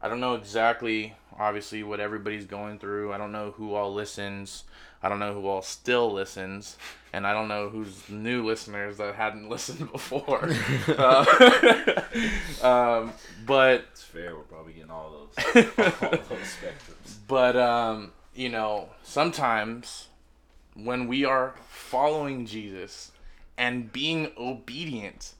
I 0.00 0.08
don't 0.08 0.20
know 0.20 0.34
exactly, 0.34 1.14
obviously, 1.36 1.82
what 1.82 1.98
everybody's 1.98 2.46
going 2.46 2.78
through. 2.78 3.12
I 3.12 3.18
don't 3.18 3.32
know 3.32 3.50
who 3.50 3.74
all 3.74 3.92
listens. 3.92 4.62
I 5.02 5.08
don't 5.08 5.18
know 5.18 5.34
who 5.34 5.48
all 5.48 5.62
still 5.62 6.12
listens, 6.12 6.76
and 7.12 7.26
I 7.26 7.32
don't 7.32 7.48
know 7.48 7.70
who's 7.70 8.08
new 8.08 8.46
listeners 8.46 8.98
that 8.98 9.16
hadn't 9.16 9.48
listened 9.50 9.90
before. 9.90 10.48
uh, 10.88 11.24
um, 12.62 13.12
but 13.44 13.86
It's 13.90 14.04
fair. 14.04 14.36
We're 14.36 14.42
probably 14.42 14.74
getting 14.74 14.90
all 14.90 15.10
those, 15.10 15.44
all 15.56 15.62
those 15.64 16.54
spectrums. 16.54 17.01
But 17.32 17.56
um, 17.56 18.12
you 18.34 18.50
know, 18.50 18.90
sometimes 19.02 20.08
when 20.74 21.08
we 21.08 21.24
are 21.24 21.54
following 21.66 22.44
Jesus 22.44 23.10
and 23.56 23.90
being 23.90 24.32
obedient, 24.36 25.32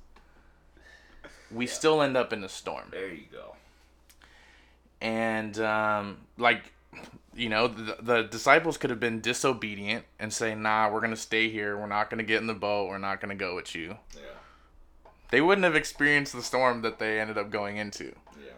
we 1.51 1.67
still 1.67 2.01
end 2.01 2.17
up 2.17 2.33
in 2.33 2.43
a 2.43 2.49
storm. 2.49 2.89
There 2.91 3.13
you 3.13 3.27
go. 3.31 3.57
And 5.03 5.59
um, 5.59 6.17
like, 6.39 6.73
you 7.35 7.51
know, 7.51 7.69
the, 7.69 7.99
the 8.01 8.23
disciples 8.23 8.79
could 8.79 8.89
have 8.89 9.01
been 9.01 9.21
disobedient 9.21 10.07
and 10.19 10.33
say, 10.33 10.55
"Nah, 10.55 10.89
we're 10.89 11.03
gonna 11.03 11.15
stay 11.15 11.51
here. 11.51 11.77
We're 11.77 11.89
not 11.89 12.09
gonna 12.09 12.23
get 12.23 12.41
in 12.41 12.47
the 12.47 12.55
boat. 12.55 12.89
We're 12.89 12.97
not 12.97 13.21
gonna 13.21 13.35
go 13.35 13.55
with 13.55 13.75
you." 13.75 13.99
Yeah. 14.15 14.23
They 15.31 15.43
wouldn't 15.43 15.67
have 15.67 15.77
experienced 15.77 16.33
the 16.33 16.43
storm 16.43 16.81
that 16.81 16.99
they 16.99 17.21
ended 17.21 17.37
up 17.37 17.51
going 17.51 17.77
into. 17.77 18.15
Yeah. 18.43 18.53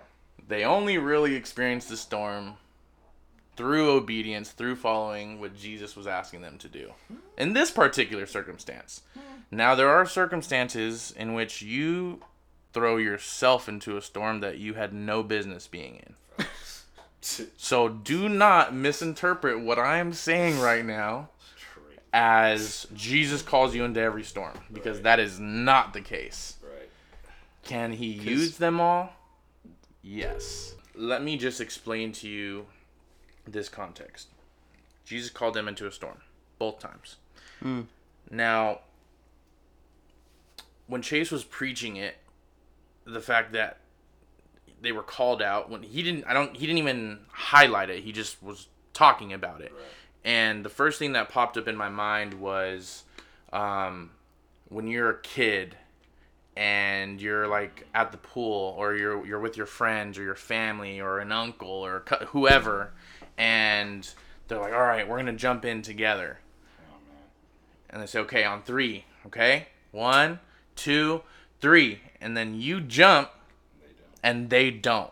they 0.46 0.62
only 0.62 0.98
really 0.98 1.34
experienced 1.34 1.88
the 1.88 1.96
storm 1.96 2.58
through 3.56 3.90
obedience, 3.90 4.50
through 4.50 4.76
following 4.76 5.40
what 5.40 5.56
Jesus 5.56 5.96
was 5.96 6.06
asking 6.06 6.42
them 6.42 6.58
to 6.58 6.68
do. 6.68 6.92
In 7.38 7.52
this 7.52 7.70
particular 7.70 8.26
circumstance. 8.26 9.02
Now, 9.50 9.74
there 9.74 9.88
are 9.88 10.06
circumstances 10.06 11.12
in 11.16 11.34
which 11.34 11.62
you 11.62 12.20
throw 12.72 12.96
yourself 12.96 13.68
into 13.68 13.96
a 13.96 14.02
storm 14.02 14.40
that 14.40 14.58
you 14.58 14.74
had 14.74 14.92
no 14.92 15.22
business 15.22 15.66
being 15.66 15.96
in. 15.96 16.46
So 17.56 17.88
do 17.88 18.28
not 18.28 18.74
misinterpret 18.74 19.58
what 19.60 19.78
I 19.78 19.96
am 19.96 20.12
saying 20.12 20.60
right 20.60 20.84
now 20.84 21.30
as 22.12 22.86
Jesus 22.94 23.40
calls 23.40 23.74
you 23.74 23.82
into 23.84 23.98
every 23.98 24.22
storm 24.22 24.52
because 24.70 25.00
that 25.00 25.18
is 25.18 25.40
not 25.40 25.94
the 25.94 26.02
case. 26.02 26.56
Right. 26.62 26.88
Can 27.64 27.92
he 27.92 28.06
use 28.06 28.58
them 28.58 28.78
all? 28.78 29.14
Yes. 30.02 30.74
Let 30.94 31.22
me 31.22 31.38
just 31.38 31.62
explain 31.62 32.12
to 32.12 32.28
you 32.28 32.66
this 33.46 33.68
context. 33.68 34.28
Jesus 35.04 35.30
called 35.30 35.54
them 35.54 35.68
into 35.68 35.86
a 35.86 35.92
storm 35.92 36.18
both 36.58 36.78
times. 36.78 37.16
Now, 38.30 38.80
when 40.86 41.02
Chase 41.02 41.30
was 41.30 41.44
preaching 41.44 41.96
it, 41.96 42.16
the 43.06 43.20
fact 43.20 43.52
that 43.52 43.78
they 44.80 44.92
were 44.92 45.02
called 45.02 45.40
out 45.42 45.70
when 45.70 45.82
he 45.82 46.02
didn't 46.02 46.24
I 46.26 46.32
don't 46.34 46.54
he 46.56 46.66
didn't 46.66 46.78
even 46.78 47.20
highlight 47.30 47.90
it. 47.90 48.02
He 48.02 48.12
just 48.12 48.42
was 48.42 48.68
talking 48.92 49.32
about 49.32 49.60
it. 49.60 49.72
And 50.24 50.64
the 50.64 50.68
first 50.70 50.98
thing 50.98 51.12
that 51.12 51.28
popped 51.28 51.56
up 51.56 51.68
in 51.68 51.76
my 51.76 51.88
mind 51.90 52.34
was 52.34 53.04
um, 53.52 54.10
when 54.68 54.86
you're 54.86 55.10
a 55.10 55.20
kid 55.20 55.76
and 56.56 57.20
you're 57.20 57.46
like 57.48 57.86
at 57.94 58.12
the 58.12 58.18
pool 58.18 58.74
or 58.78 58.94
you're 58.94 59.26
you're 59.26 59.40
with 59.40 59.56
your 59.56 59.66
friends 59.66 60.18
or 60.18 60.22
your 60.22 60.34
family 60.34 61.00
or 61.00 61.18
an 61.18 61.32
uncle 61.32 61.68
or 61.68 62.04
whoever 62.28 62.92
and 63.36 64.08
they're 64.48 64.58
like 64.58 64.72
all 64.72 64.82
right 64.82 65.08
we're 65.08 65.18
gonna 65.18 65.32
jump 65.32 65.64
in 65.64 65.82
together. 65.82 66.38
Oh 66.90 66.94
and 67.90 68.02
they 68.02 68.06
say 68.06 68.20
okay 68.20 68.44
on 68.44 68.62
three 68.62 69.04
okay? 69.26 69.68
One 69.90 70.40
two 70.76 71.22
three. 71.60 72.00
And 72.20 72.36
then 72.36 72.54
you 72.54 72.80
jump 72.80 73.30
They 73.80 73.88
and 74.22 74.50
they 74.50 74.70
don't. 74.70 75.10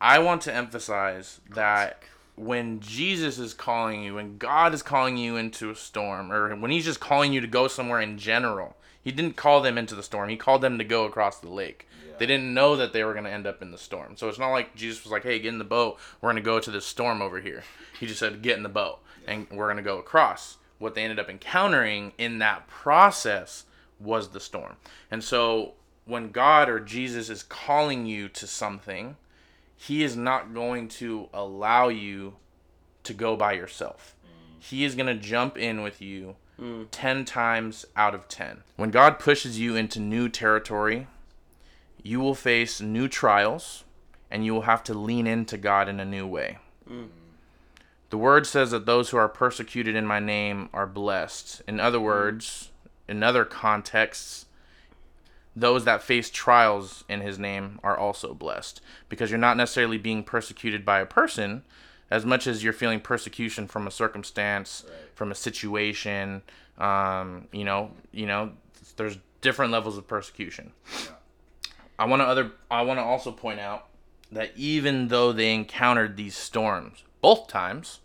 I 0.00 0.18
want 0.18 0.42
to 0.42 0.54
emphasize 0.54 1.40
that 1.50 2.02
when 2.36 2.78
jesus 2.78 3.36
is 3.36 3.52
calling 3.52 4.00
you 4.00 4.14
when 4.14 4.38
god 4.38 4.72
is 4.72 4.80
calling 4.80 5.16
you 5.16 5.36
into 5.36 5.70
a 5.70 5.74
storm 5.74 6.30
or 6.30 6.54
when 6.54 6.70
he's 6.70 6.84
just 6.84 7.00
calling 7.00 7.32
you 7.32 7.40
to 7.40 7.48
go 7.48 7.66
somewhere 7.66 8.00
in 8.00 8.16
general 8.16 8.76
he 9.08 9.12
didn't 9.12 9.36
call 9.36 9.62
them 9.62 9.78
into 9.78 9.94
the 9.94 10.02
storm. 10.02 10.28
He 10.28 10.36
called 10.36 10.60
them 10.60 10.76
to 10.76 10.84
go 10.84 11.04
across 11.04 11.38
the 11.38 11.48
lake 11.48 11.88
they 12.18 12.26
didn't 12.26 12.52
know 12.52 12.76
that 12.76 12.92
they 12.92 13.04
were 13.04 13.12
going 13.12 13.24
to 13.24 13.30
end 13.30 13.46
up 13.46 13.62
in 13.62 13.70
the 13.70 13.78
storm 13.78 14.16
so 14.16 14.28
it's 14.28 14.38
not 14.38 14.50
like 14.50 14.74
jesus 14.74 15.02
was 15.04 15.12
like 15.12 15.22
hey 15.22 15.38
get 15.38 15.52
in 15.52 15.58
the 15.58 15.64
boat 15.64 15.98
we're 16.20 16.30
going 16.30 16.36
to 16.36 16.42
go 16.42 16.60
to 16.60 16.70
this 16.70 16.86
storm 16.86 17.22
over 17.22 17.40
here 17.40 17.62
he 17.98 18.06
just 18.06 18.20
said 18.20 18.42
get 18.42 18.56
in 18.56 18.62
the 18.62 18.68
boat 18.68 18.98
and 19.26 19.46
we're 19.50 19.66
going 19.66 19.76
to 19.76 19.82
go 19.82 19.98
across 19.98 20.58
what 20.78 20.94
they 20.94 21.02
ended 21.02 21.18
up 21.18 21.28
encountering 21.28 22.12
in 22.18 22.38
that 22.38 22.66
process 22.66 23.64
was 24.00 24.28
the 24.28 24.40
storm. 24.40 24.76
And 25.10 25.22
so 25.22 25.74
when 26.04 26.30
God 26.30 26.68
or 26.68 26.80
Jesus 26.80 27.28
is 27.28 27.42
calling 27.42 28.06
you 28.06 28.28
to 28.30 28.46
something, 28.46 29.16
he 29.76 30.02
is 30.02 30.16
not 30.16 30.54
going 30.54 30.88
to 30.88 31.28
allow 31.32 31.88
you 31.88 32.36
to 33.04 33.14
go 33.14 33.36
by 33.36 33.52
yourself. 33.52 34.14
He 34.60 34.84
is 34.84 34.94
going 34.94 35.06
to 35.06 35.14
jump 35.14 35.56
in 35.56 35.82
with 35.82 36.02
you 36.02 36.36
hmm. 36.56 36.84
10 36.90 37.24
times 37.24 37.86
out 37.96 38.14
of 38.14 38.26
10. 38.28 38.62
When 38.76 38.90
God 38.90 39.18
pushes 39.18 39.58
you 39.58 39.76
into 39.76 40.00
new 40.00 40.28
territory, 40.28 41.06
you 42.02 42.20
will 42.20 42.34
face 42.34 42.80
new 42.80 43.08
trials 43.08 43.84
and 44.30 44.44
you 44.44 44.54
will 44.54 44.62
have 44.62 44.82
to 44.84 44.94
lean 44.94 45.26
into 45.26 45.56
God 45.56 45.88
in 45.88 46.00
a 46.00 46.04
new 46.04 46.26
way. 46.26 46.58
The 48.10 48.18
word 48.18 48.46
says 48.46 48.70
that 48.70 48.86
those 48.86 49.10
who 49.10 49.16
are 49.16 49.28
persecuted 49.28 49.94
in 49.94 50.06
my 50.06 50.20
name 50.20 50.68
are 50.72 50.86
blessed. 50.86 51.62
In 51.66 51.80
other 51.80 52.00
words, 52.00 52.70
in 53.06 53.22
other 53.22 53.44
contexts, 53.44 54.46
those 55.54 55.84
that 55.84 56.02
face 56.02 56.30
trials 56.30 57.04
in 57.08 57.20
his 57.20 57.38
name 57.38 57.80
are 57.82 57.96
also 57.96 58.32
blessed. 58.32 58.80
Because 59.08 59.30
you're 59.30 59.38
not 59.38 59.56
necessarily 59.56 59.98
being 59.98 60.22
persecuted 60.22 60.84
by 60.84 61.00
a 61.00 61.06
person 61.06 61.64
as 62.10 62.24
much 62.24 62.46
as 62.46 62.64
you're 62.64 62.72
feeling 62.72 63.00
persecution 63.00 63.66
from 63.66 63.86
a 63.86 63.90
circumstance 63.90 64.84
from 65.14 65.30
a 65.30 65.34
situation 65.34 66.42
um, 66.78 67.46
you 67.52 67.64
know 67.64 67.90
you 68.12 68.26
know 68.26 68.50
there's 68.96 69.18
different 69.40 69.72
levels 69.72 69.96
of 69.98 70.06
persecution 70.06 70.72
i 71.98 72.04
want 72.04 72.20
to 72.20 72.26
other 72.26 72.52
i 72.70 72.82
want 72.82 72.98
to 72.98 73.04
also 73.04 73.32
point 73.32 73.60
out 73.60 73.86
that 74.30 74.52
even 74.56 75.08
though 75.08 75.32
they 75.32 75.54
encountered 75.54 76.16
these 76.16 76.36
storms 76.36 77.02
both 77.20 77.48
times 77.48 78.00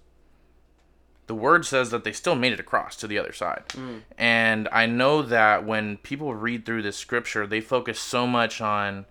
the 1.27 1.35
word 1.35 1.65
says 1.65 1.89
that 1.91 2.03
they 2.03 2.11
still 2.11 2.35
made 2.35 2.53
it 2.53 2.59
across 2.59 2.95
to 2.97 3.07
the 3.07 3.17
other 3.17 3.31
side. 3.31 3.63
Hmm. 3.71 3.99
And 4.17 4.67
I 4.71 4.85
know 4.85 5.21
that 5.21 5.65
when 5.65 5.97
people 5.97 6.33
read 6.33 6.65
through 6.65 6.81
this 6.81 6.97
scripture, 6.97 7.47
they 7.47 7.61
focus 7.61 7.99
so 7.99 8.27
much 8.27 8.59
on 8.59 9.05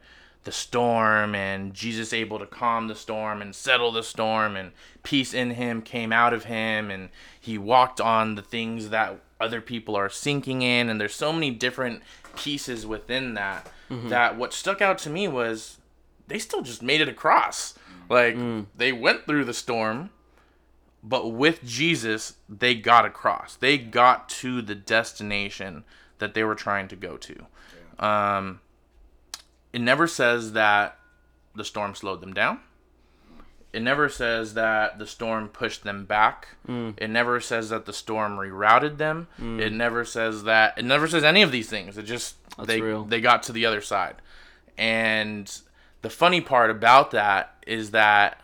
the 0.45 0.53
storm 0.53 1.35
and 1.35 1.73
Jesus 1.73 2.13
able 2.13 2.39
to 2.39 2.47
calm 2.47 2.89
the 2.89 2.95
storm 2.95 3.41
and 3.41 3.55
settle 3.55 3.93
the 3.93 4.03
storm 4.03 4.57
and 4.57 4.73
peace 5.03 5.33
in 5.33 5.53
him 5.53 5.83
came 5.83 6.13
out 6.13 6.35
of 6.35 6.45
him 6.45 6.91
and 6.91 7.11
he 7.41 7.57
walked 7.57 8.01
on 8.01 8.35
the 8.35 8.43
things 8.43 8.91
that 8.91 9.21
other 9.43 9.61
people 9.61 9.97
are 9.97 10.09
sinking 10.09 10.63
in 10.63 10.89
and 10.89 11.01
there's 11.01 11.15
so 11.15 11.33
many 11.33 11.51
different 11.51 12.03
pieces 12.37 12.87
within 12.87 13.35
that 13.35 13.71
that 14.09 14.39
what 14.39 14.55
stuck 14.55 14.81
out 14.81 14.97
to 14.97 15.11
me 15.11 15.29
was 15.29 15.77
they 16.29 16.39
still 16.39 16.63
just 16.63 16.83
made 16.83 17.03
it 17.03 17.09
across. 17.09 17.75
Like 18.09 18.37
they 18.75 18.93
went 18.93 19.27
through 19.27 19.45
the 19.45 19.53
storm 19.55 20.11
but 21.03 21.33
with 21.33 21.65
Jesus, 21.65 22.35
they 22.49 22.75
got 22.75 23.05
across. 23.05 23.57
They 23.57 23.77
got 23.77 24.29
to 24.29 24.63
the 24.63 24.75
destination 24.77 25.85
that 26.19 26.35
they 26.35 26.45
were 26.45 26.55
trying 26.55 26.87
to 26.89 26.97
go 26.97 27.17
to. 27.17 27.47
Um, 27.99 28.61
it 29.73 29.81
never 29.81 30.07
says 30.07 30.53
that 30.53 30.99
the 31.57 31.65
storm 31.65 31.95
slowed 31.95 32.21
them 32.21 32.33
down. 32.33 32.61
It 33.73 33.81
never 33.81 34.09
says 34.09 34.55
that 34.55 34.99
the 34.99 35.07
storm 35.07 35.49
pushed 35.49 35.83
them 35.83 36.05
back. 36.05 36.49
Mm. 36.69 36.95
It 36.99 37.09
never 37.09 37.41
says 37.41 37.71
that 37.71 37.87
the 37.87 37.93
storm 37.93 38.37
rerouted 38.37 38.99
them. 38.99 39.29
Mm. 39.41 39.61
It 39.61 39.73
never 39.73 40.05
says 40.05 40.45
that. 40.45 40.77
It 40.77 40.85
never 40.85 41.09
says 41.09 41.25
any 41.25 41.41
of 41.43 41.53
these 41.53 41.71
things. 41.71 41.97
It 41.97 42.03
just 42.03 42.37
That's 42.57 42.67
they 42.67 42.81
real. 42.83 43.05
they 43.05 43.21
got 43.21 43.43
to 43.45 43.53
the 43.53 43.65
other 43.65 43.81
side. 43.81 44.17
And 44.77 45.51
the 46.03 46.11
funny 46.11 46.41
part 46.41 46.71
about 46.71 47.13
that 47.13 47.65
is 47.67 47.93
that 47.93 48.41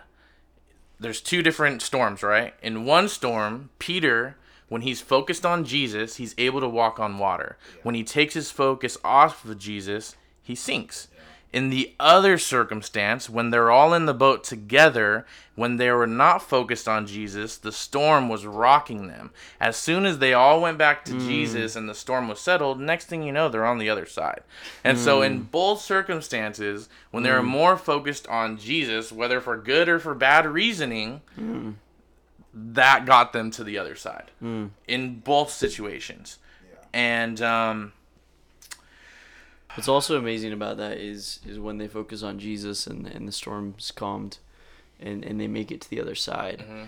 there's 0.98 1.20
two 1.20 1.42
different 1.42 1.82
storms, 1.82 2.22
right? 2.22 2.54
In 2.62 2.84
one 2.84 3.08
storm, 3.08 3.70
Peter, 3.78 4.36
when 4.68 4.82
he's 4.82 5.00
focused 5.00 5.44
on 5.44 5.64
Jesus, 5.64 6.16
he's 6.16 6.34
able 6.38 6.60
to 6.60 6.68
walk 6.68 6.98
on 6.98 7.18
water. 7.18 7.56
When 7.82 7.94
he 7.94 8.02
takes 8.04 8.34
his 8.34 8.50
focus 8.50 8.96
off 9.04 9.44
of 9.44 9.58
Jesus, 9.58 10.16
he 10.42 10.54
sinks. 10.54 11.08
In 11.50 11.70
the 11.70 11.94
other 11.98 12.37
circumstance, 12.37 13.30
when 13.30 13.50
they're 13.50 13.70
all 13.70 13.94
in 13.94 14.04
the 14.04 14.12
boat 14.12 14.44
together, 14.44 15.24
when 15.54 15.76
they 15.76 15.90
were 15.90 16.06
not 16.06 16.42
focused 16.42 16.87
on 16.87 17.06
Jesus, 17.06 17.56
the 17.56 17.72
storm 17.72 18.28
was 18.28 18.44
rocking 18.44 19.08
them. 19.08 19.30
As 19.58 19.76
soon 19.76 20.04
as 20.04 20.18
they 20.18 20.34
all 20.34 20.61
went 20.61 20.76
back 20.76 21.06
to 21.06 21.12
hmm. 21.12 21.26
Jesus 21.26 21.74
and 21.74 21.88
the 21.88 21.94
storm 21.94 22.28
was 22.28 22.38
settled, 22.38 22.80
next 22.80 23.06
thing 23.06 23.22
you 23.22 23.32
know, 23.32 23.48
they're 23.48 23.64
on 23.64 23.78
the 23.78 23.88
other 23.88 24.04
side. 24.04 24.42
And 24.84 24.98
so, 24.98 25.22
in 25.22 25.37
hmm. 25.38 25.42
both 25.44 25.80
circumstances, 25.80 26.90
when 27.11 27.22
they 27.22 27.30
were 27.30 27.40
hmm. 27.40 27.46
more 27.46 27.76
focused 27.78 28.26
on 28.28 28.58
Jesus, 28.58 29.11
whether 29.11 29.40
for 29.40 29.56
good 29.56 29.88
or 29.88 29.98
for 29.98 30.14
bad 30.14 30.46
reasoning, 30.46 31.22
that 32.54 33.06
got 33.06 33.32
them 33.32 33.50
to 33.52 33.64
the 33.64 33.78
other 33.78 33.94
side 33.94 34.30
in 34.87 35.20
both 35.20 35.50
situations. 35.50 36.38
And 36.92 37.40
um, 37.42 37.92
What's 39.74 39.88
also 39.88 40.18
amazing 40.18 40.52
about 40.52 40.76
that 40.78 40.98
is 40.98 41.40
is 41.46 41.59
when 41.59 41.78
they 41.78 41.88
focus 41.88 42.22
on 42.22 42.38
Jesus 42.38 42.87
and 42.87 43.07
and 43.07 43.28
the 43.28 43.33
storm's 43.33 43.90
calmed, 43.90 44.38
and 45.00 45.24
and 45.24 45.40
they 45.40 45.46
make 45.48 45.70
it 45.70 45.81
to 45.83 45.90
the 45.90 46.00
other 46.00 46.14
side. 46.14 46.61
Mm-hmm. 46.61 46.85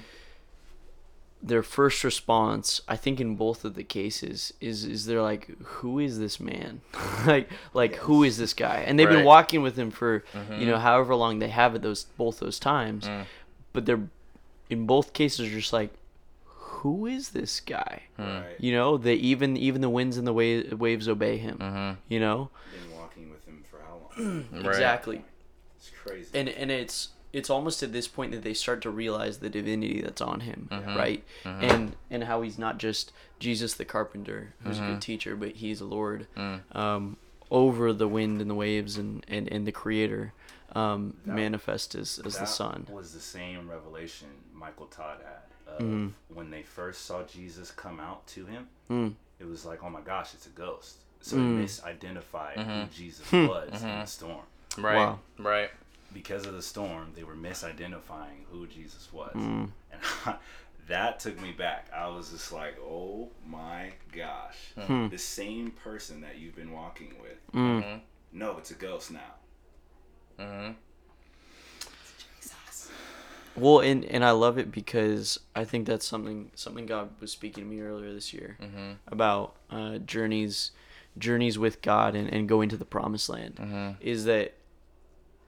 Their 1.43 1.63
first 1.63 2.05
response, 2.05 2.83
I 2.87 2.97
think, 2.97 3.19
in 3.19 3.35
both 3.35 3.65
of 3.65 3.75
the 3.75 3.85
cases, 3.85 4.53
is 4.61 4.85
is 4.85 5.07
they're 5.07 5.23
like, 5.23 5.51
"Who 5.63 5.99
is 5.99 6.19
this 6.19 6.39
man? 6.39 6.83
like, 7.27 7.49
like 7.73 7.97
who 7.97 8.25
is 8.25 8.37
this 8.37 8.53
guy?" 8.53 8.85
And 8.87 8.99
they've 8.99 9.09
Right. 9.09 9.17
been 9.17 9.25
walking 9.25 9.63
with 9.63 9.79
him 9.79 9.91
for 9.91 10.25
mm-hmm. 10.35 10.61
you 10.61 10.67
know 10.67 10.79
however 10.79 11.15
long 11.15 11.39
they 11.39 11.49
have 11.49 11.75
at 11.75 11.83
those 11.83 12.05
both 12.19 12.41
those 12.41 12.59
times, 12.59 13.07
mm. 13.07 13.25
but 13.73 13.87
they're 13.87 14.09
in 14.69 14.87
both 14.87 15.13
cases 15.13 15.49
just 15.49 15.73
like, 15.73 15.91
"Who 16.81 17.07
is 17.07 17.31
this 17.31 17.61
guy?" 17.61 18.03
Right. 18.19 18.57
You 18.59 18.73
know, 18.73 18.97
they 18.97 19.15
even 19.15 19.57
even 19.57 19.81
the 19.81 19.91
winds 19.91 20.17
and 20.17 20.27
the 20.27 20.33
wa- 20.33 20.77
waves 20.77 21.09
obey 21.09 21.39
him. 21.39 21.59
Mm-hmm. 21.59 22.01
You 22.09 22.21
know, 22.21 22.51
Been 22.73 22.99
walking 22.99 23.31
with 23.31 23.45
him 23.47 23.65
for 23.71 23.79
how 23.79 24.23
long? 24.23 24.47
Right. 24.53 24.67
exactly. 24.67 25.25
It's 25.77 25.91
crazy. 25.91 26.31
and 26.35 26.49
and 26.49 26.71
it's 26.71 27.11
it's 27.33 27.49
almost 27.49 27.83
at 27.83 27.93
this 27.93 28.09
point 28.09 28.33
that 28.33 28.43
they 28.43 28.55
start 28.55 28.83
to 28.83 28.91
realize 28.91 29.39
the 29.39 29.49
divinity 29.49 30.01
that's 30.03 30.21
on 30.21 30.41
him 30.41 30.69
mm-hmm. 30.71 30.97
right 30.97 31.25
mm-hmm. 31.45 31.63
and 31.63 31.97
and 32.11 32.25
how 32.25 32.43
he's 32.43 32.59
not 32.59 32.79
just 32.79 33.13
jesus 33.39 33.75
the 33.75 33.85
carpenter 33.85 34.55
who's 34.63 34.79
a 34.79 34.83
good 34.83 35.01
teacher 35.01 35.37
but 35.37 35.53
he's 35.53 35.81
a 35.81 35.85
lord 35.85 36.27
mm. 36.37 36.61
um, 36.75 37.17
over 37.51 37.93
the 37.93 38.09
wind 38.09 38.41
and 38.41 38.51
the 38.51 38.55
waves 38.55 38.97
and 38.97 39.25
and, 39.29 39.47
and 39.53 39.67
the 39.67 39.73
creator 39.73 40.33
um, 40.73 41.17
manifest 41.25 41.95
as, 41.95 42.21
as 42.25 42.35
the 42.35 42.41
That 42.41 42.49
son 42.49 42.87
was 42.91 43.13
the 43.13 43.21
same 43.21 43.69
revelation 43.69 44.29
Michael 44.55 44.87
Todd 44.87 45.19
had. 45.25 45.50
Of 45.79 45.83
Mm-hmm. 45.85 46.09
When 46.35 46.51
they 46.51 46.63
first 46.63 47.07
saw 47.07 47.23
Jesus 47.25 47.71
come 47.71 48.01
out 48.01 48.27
to 48.29 48.45
him, 48.47 48.69
Mm. 48.91 49.15
it 49.39 49.45
was 49.47 49.65
like, 49.65 49.83
oh 49.83 49.91
my 49.91 50.01
gosh, 50.01 50.35
it's 50.35 50.47
a 50.47 50.51
ghost. 50.51 50.97
So 51.21 51.37
they 51.37 51.43
misidentified 51.43 52.55
who 52.57 52.87
Jesus 52.95 53.29
Hmm. 53.31 53.47
was 53.47 53.83
in 53.83 53.89
the 53.89 54.07
storm. 54.07 54.45
right, 54.79 54.97
Wow. 54.97 55.19
right. 55.39 55.71
Because 56.13 56.47
of 56.47 56.55
the 56.55 56.63
storm, 56.63 57.13
they 57.15 57.23
were 57.25 57.35
misidentifying 57.37 58.45
who 58.51 58.67
Jesus 58.67 59.13
was. 59.13 59.33
Hmm. 59.33 59.67
And 59.93 60.01
that 60.89 61.21
took 61.21 61.41
me 61.41 61.53
back. 61.53 61.89
I 61.95 62.09
was 62.09 62.31
just 62.31 62.53
like, 62.53 62.77
oh 62.81 63.29
my 63.47 63.93
gosh. 64.13 64.57
Hmm. 64.79 65.09
The 65.09 65.19
same 65.19 65.71
person 65.73 66.21
that 66.23 66.39
you've 66.39 66.57
been 66.57 66.73
walking 66.73 67.15
with. 67.21 67.53
Mm. 67.53 68.01
No, 68.33 68.57
it's 68.59 68.71
a 68.71 68.75
ghost 68.75 69.11
now. 69.13 69.35
Well, 73.61 73.81
and 73.81 74.05
and 74.05 74.25
I 74.25 74.31
love 74.33 74.59
it 74.59 74.71
because 74.73 75.39
I 75.55 75.65
think 75.65 75.87
that's 75.87 76.07
something 76.07 76.51
something 76.55 76.87
God 76.87 77.11
was 77.21 77.31
speaking 77.33 77.65
to 77.65 77.71
me 77.71 77.81
earlier 77.81 78.13
this 78.13 78.33
year 78.33 78.57
Mm-hmm. 78.61 78.93
about 79.07 79.57
uh, 79.71 79.99
journeys, 79.99 80.71
journeys 81.19 81.59
with 81.59 81.83
God 81.83 82.15
and, 82.15 82.29
and 82.33 82.49
going 82.49 82.69
to 82.71 82.77
the 82.77 82.85
promised 82.85 83.29
land. 83.29 83.57
Mm-hmm. 83.57 83.91
Is 84.01 84.25
that 84.25 84.55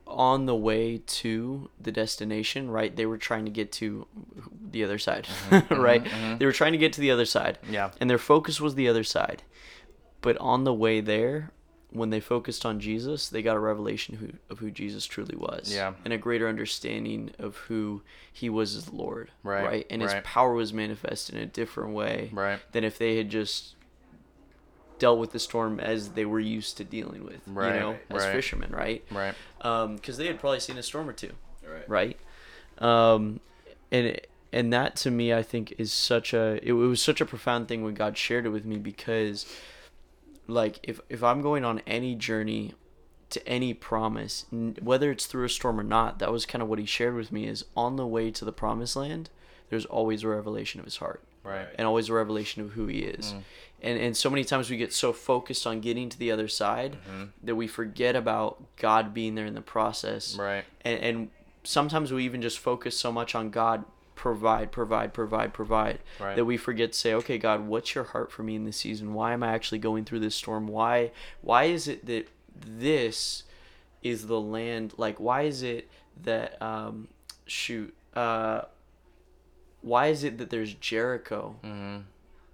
on 0.06 0.44
the 0.46 0.54
way 0.54 0.98
to 1.06 1.70
the 1.80 1.92
destination? 1.92 2.70
Right, 2.70 2.94
they 2.94 3.06
were 3.06 3.18
trying 3.18 3.44
to 3.46 3.50
get 3.50 3.72
to 3.72 4.06
the 4.70 4.84
other 4.84 4.98
side. 4.98 5.26
right, 5.70 6.04
they 6.38 6.44
were 6.46 6.52
trying 6.52 6.72
to 6.72 6.78
get 6.78 6.92
to 6.94 7.00
the 7.00 7.10
other 7.10 7.24
side. 7.26 7.58
Mm-hmm. 7.62 7.74
Yeah. 7.74 7.90
and 8.00 8.10
their 8.10 8.18
focus 8.18 8.60
was 8.60 8.74
the 8.74 8.88
other 8.88 9.04
side. 9.04 9.42
But 10.20 10.36
on 10.38 10.64
the 10.64 10.74
way 10.74 11.00
there, 11.00 11.50
when 11.92 12.10
they 12.10 12.20
focused 12.20 12.64
on 12.66 12.80
Jesus, 12.80 13.28
they 13.28 13.42
got 13.42 13.56
a 13.56 13.60
revelation 13.60 14.16
who, 14.16 14.28
of 14.50 14.58
who 14.60 14.70
Jesus 14.70 15.06
truly 15.06 15.36
was. 15.36 15.72
Yeah. 15.74 15.92
And 16.04 16.12
a 16.12 16.18
greater 16.18 16.48
understanding 16.48 17.30
of 17.38 17.56
who 17.56 18.02
he 18.32 18.48
was 18.48 18.74
as 18.74 18.92
Lord. 18.92 19.30
Right, 19.42 19.86
And 19.90 20.02
his 20.02 20.14
power 20.24 20.54
was 20.54 20.72
manifest 20.72 21.30
in 21.30 21.38
a 21.38 21.46
different 21.46 21.94
way 21.94 22.30
Right. 22.32 22.60
than 22.72 22.84
if 22.84 22.98
they 22.98 23.16
had 23.16 23.28
just 23.28 23.74
dealt 24.98 25.18
with 25.18 25.32
the 25.32 25.38
storm 25.38 25.80
as 25.80 26.10
they 26.10 26.24
were 26.24 26.40
used 26.40 26.76
to 26.76 26.84
dealing 26.84 27.24
with, 27.24 27.40
Right, 27.46 27.74
you 27.74 27.80
know, 27.80 27.96
as 28.10 28.24
right. 28.24 28.32
fishermen, 28.32 28.70
right? 28.70 29.04
Right. 29.10 29.34
Because 29.58 30.16
they 30.16 30.26
had 30.26 30.38
probably 30.38 30.60
seen 30.60 30.78
a 30.78 30.82
storm 30.82 31.08
or 31.08 31.12
two 31.12 31.32
right. 31.68 31.88
right? 31.88 32.18
Um, 32.78 33.40
and 33.90 34.20
and 34.52 34.72
that 34.72 34.96
to 34.96 35.10
me, 35.10 35.32
I 35.32 35.42
think, 35.42 35.74
is 35.78 35.92
such 35.92 36.34
a 36.34 36.58
it, 36.62 36.72
was 36.72 37.02
such 37.02 37.20
a 37.20 37.26
profound 37.26 37.68
thing 37.68 37.82
when 37.82 37.94
God 37.94 38.18
shared 38.18 38.46
it 38.46 38.50
with 38.50 38.64
me 38.64 38.76
because, 38.76 39.46
like, 40.46 40.80
if 40.82 41.00
if 41.08 41.22
I'm 41.22 41.40
going 41.42 41.64
on 41.64 41.80
any 41.86 42.14
journey 42.14 42.74
to 43.30 43.46
any 43.48 43.72
promise, 43.72 44.44
n- 44.52 44.76
whether 44.82 45.10
it's 45.10 45.26
through 45.26 45.44
a 45.44 45.48
storm 45.48 45.80
or 45.80 45.84
not, 45.84 46.18
that 46.18 46.30
was 46.30 46.44
kind 46.44 46.62
of 46.62 46.68
what 46.68 46.78
He 46.78 46.84
shared 46.86 47.14
with 47.14 47.32
me 47.32 47.46
is 47.46 47.64
on 47.76 47.96
the 47.96 48.06
way 48.06 48.30
to 48.30 48.44
the 48.44 48.52
promised 48.52 48.96
land. 48.96 49.30
there's 49.70 49.86
always 49.86 50.22
a 50.22 50.28
revelation 50.28 50.80
of 50.80 50.84
his 50.84 50.98
heart 50.98 51.22
Right. 51.42 51.66
and 51.76 51.86
always 51.86 52.10
a 52.10 52.12
revelation 52.12 52.60
of 52.62 52.72
who 52.72 52.86
he 52.88 52.98
is. 52.98 53.32
Mm. 53.32 53.42
And 53.82 53.98
and 53.98 54.16
so 54.16 54.28
many 54.28 54.44
times 54.44 54.68
we 54.68 54.76
get 54.76 54.92
so 54.92 55.12
focused 55.14 55.66
on 55.66 55.80
getting 55.80 56.10
to 56.10 56.18
the 56.18 56.30
other 56.30 56.46
side 56.46 56.92
mm-hmm. 56.92 57.24
that 57.42 57.54
we 57.56 57.66
forget 57.66 58.14
about 58.14 58.62
God 58.76 59.14
being 59.14 59.34
there 59.34 59.46
in 59.46 59.54
the 59.54 59.62
process. 59.62 60.36
Right. 60.36 60.64
And 60.84 60.98
and 61.00 61.30
sometimes 61.64 62.12
we 62.12 62.24
even 62.26 62.42
just 62.42 62.58
focus 62.58 62.98
so 62.98 63.10
much 63.10 63.34
on 63.34 63.48
God 63.50 63.84
provide, 64.22 64.70
provide, 64.70 65.12
provide, 65.12 65.52
provide 65.52 65.98
Right. 66.20 66.36
that 66.36 66.44
we 66.44 66.56
forget 66.56 66.92
to 66.92 66.98
say, 66.98 67.12
okay, 67.14 67.38
God, 67.38 67.66
what's 67.66 67.92
your 67.96 68.04
heart 68.04 68.30
for 68.30 68.44
me 68.44 68.54
in 68.54 68.64
this 68.64 68.76
season? 68.76 69.14
Why 69.14 69.32
am 69.32 69.42
I 69.42 69.48
actually 69.52 69.80
going 69.80 70.04
through 70.04 70.20
this 70.20 70.36
storm? 70.36 70.68
Why 70.68 71.10
why 71.40 71.64
is 71.64 71.88
it 71.88 72.06
that 72.06 72.28
this 72.64 73.42
is 74.02 74.28
the 74.28 74.40
land 74.40 74.94
like 74.96 75.18
why 75.18 75.42
is 75.42 75.62
it 75.64 75.88
that 76.22 76.60
um 76.62 77.08
shoot 77.46 77.92
uh 78.14 78.62
why 79.80 80.06
is 80.06 80.22
it 80.22 80.38
that 80.38 80.50
there's 80.50 80.72
Jericho 80.74 81.56
Mm-hmm. 81.64 82.02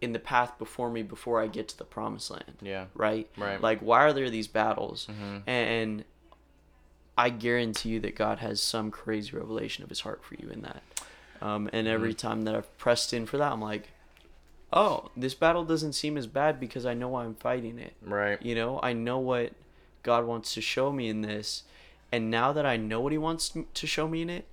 in 0.00 0.12
the 0.12 0.18
path 0.18 0.59
before 0.59 0.90
me 0.90 1.02
before 1.02 1.42
I 1.42 1.48
get 1.48 1.68
to 1.68 1.76
the 1.76 1.85
promised 1.85 2.31
land? 2.31 2.54
Yeah. 2.62 2.87
Right? 2.94 3.28
Right. 3.37 3.61
Like 3.61 3.81
why 3.81 4.00
are 4.07 4.14
there 4.14 4.31
these 4.31 4.48
battles? 4.48 5.07
Mhm. 5.11 5.42
And 5.46 6.04
I 7.18 7.31
guarantee 7.31 7.90
you 7.90 8.00
that 8.00 8.14
God 8.14 8.38
has 8.38 8.62
some 8.62 8.90
crazy 8.90 9.37
revelation 9.37 9.83
of 9.85 9.90
his 9.90 10.00
heart 10.00 10.22
for 10.24 10.35
you 10.37 10.48
in 10.50 10.62
that. 10.62 10.83
Um, 11.40 11.68
and 11.72 11.87
every 11.87 12.14
time 12.14 12.42
that 12.42 12.55
I've 12.55 12.79
pressed 12.79 13.12
in 13.12 13.27
for 13.27 13.38
that, 13.38 13.53
I'm 13.53 13.61
like, 13.61 13.90
oh, 14.72 15.11
this 15.16 15.35
battle 15.35 15.64
doesn't 15.64 15.92
seem 15.94 16.16
as 16.16 16.27
bad 16.27 16.61
because 16.61 16.85
I 16.85 16.94
know 16.94 17.09
why 17.09 17.24
I'm 17.24 17.35
fighting 17.35 17.79
it. 17.79 17.94
Right. 18.03 18.40
You 18.42 18.55
know, 18.55 18.81
I 18.83 18.92
know 18.92 19.18
what 19.18 19.53
God 20.03 20.24
wants 20.27 20.55
to 20.55 20.61
show 20.61 20.92
me 20.92 21.09
in 21.09 21.22
this. 21.22 21.64
And 22.11 22.31
now 22.31 22.53
that 22.53 22.64
I 22.64 22.77
know 22.77 23.01
what 23.01 23.12
He 23.12 23.18
wants 23.18 23.55
to 23.74 23.87
show 23.87 24.09
me 24.09 24.22
in 24.22 24.31
it, 24.31 24.46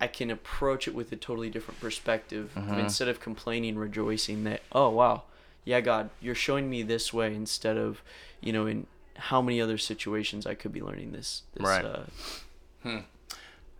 I 0.00 0.06
can 0.06 0.30
approach 0.30 0.86
it 0.86 0.94
with 0.94 1.10
a 1.10 1.16
totally 1.16 1.50
different 1.50 1.80
perspective. 1.80 2.52
Instead 2.78 3.08
of 3.08 3.18
complaining, 3.20 3.76
rejoicing 3.76 4.44
that, 4.44 4.62
oh, 4.70 4.90
wow, 4.90 5.24
yeah, 5.64 5.80
God, 5.80 6.10
you're 6.20 6.36
showing 6.36 6.70
me 6.70 6.82
this 6.82 7.12
way 7.12 7.34
instead 7.34 7.76
of, 7.76 8.02
you 8.40 8.52
know, 8.52 8.66
in 8.66 8.86
how 9.16 9.42
many 9.42 9.60
other 9.60 9.76
situations 9.76 10.46
I 10.46 10.54
could 10.54 10.72
be 10.72 10.80
learning 10.80 11.10
this. 11.10 11.42
this 11.54 11.66
Right. 11.66 11.84
Uh, 11.84 13.00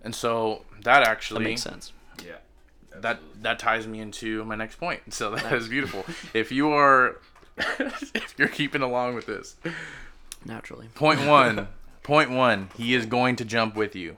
And 0.02 0.14
so 0.14 0.64
that 0.82 0.84
that 1.00 1.02
actually 1.08 1.44
makes 1.44 1.62
sense. 1.62 1.92
Yeah. 2.24 2.36
that 3.00 3.20
that 3.42 3.58
ties 3.58 3.86
me 3.86 4.00
into 4.00 4.44
my 4.44 4.54
next 4.54 4.76
point. 4.76 5.00
So 5.12 5.34
that 5.34 5.52
is 5.52 5.68
beautiful. 5.68 6.04
if 6.34 6.50
you 6.52 6.70
are 6.72 7.20
if 7.56 8.34
you're 8.38 8.48
keeping 8.48 8.82
along 8.82 9.14
with 9.14 9.26
this. 9.26 9.56
Naturally. 10.44 10.88
Point 10.94 11.20
1. 11.26 11.68
point 12.02 12.30
1, 12.30 12.70
he 12.76 12.94
is 12.94 13.06
going 13.06 13.36
to 13.36 13.44
jump 13.44 13.74
with 13.74 13.96
you. 13.96 14.16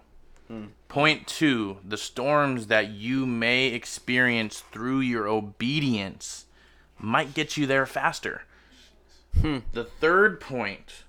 Hmm. 0.49 0.67
Point 0.89 1.27
2, 1.29 1.79
the 1.85 1.97
storms 1.97 2.67
that 2.67 2.89
you 2.91 3.25
may 3.25 3.67
experience 3.69 4.61
through 4.73 5.01
your 5.01 5.27
obedience 5.29 6.47
might 6.99 7.33
get 7.35 7.57
you 7.57 7.67
there 7.67 7.87
faster. 7.87 8.43
Hmm. 9.41 9.59
The 9.73 9.85
third 9.85 10.41
point 10.41 11.05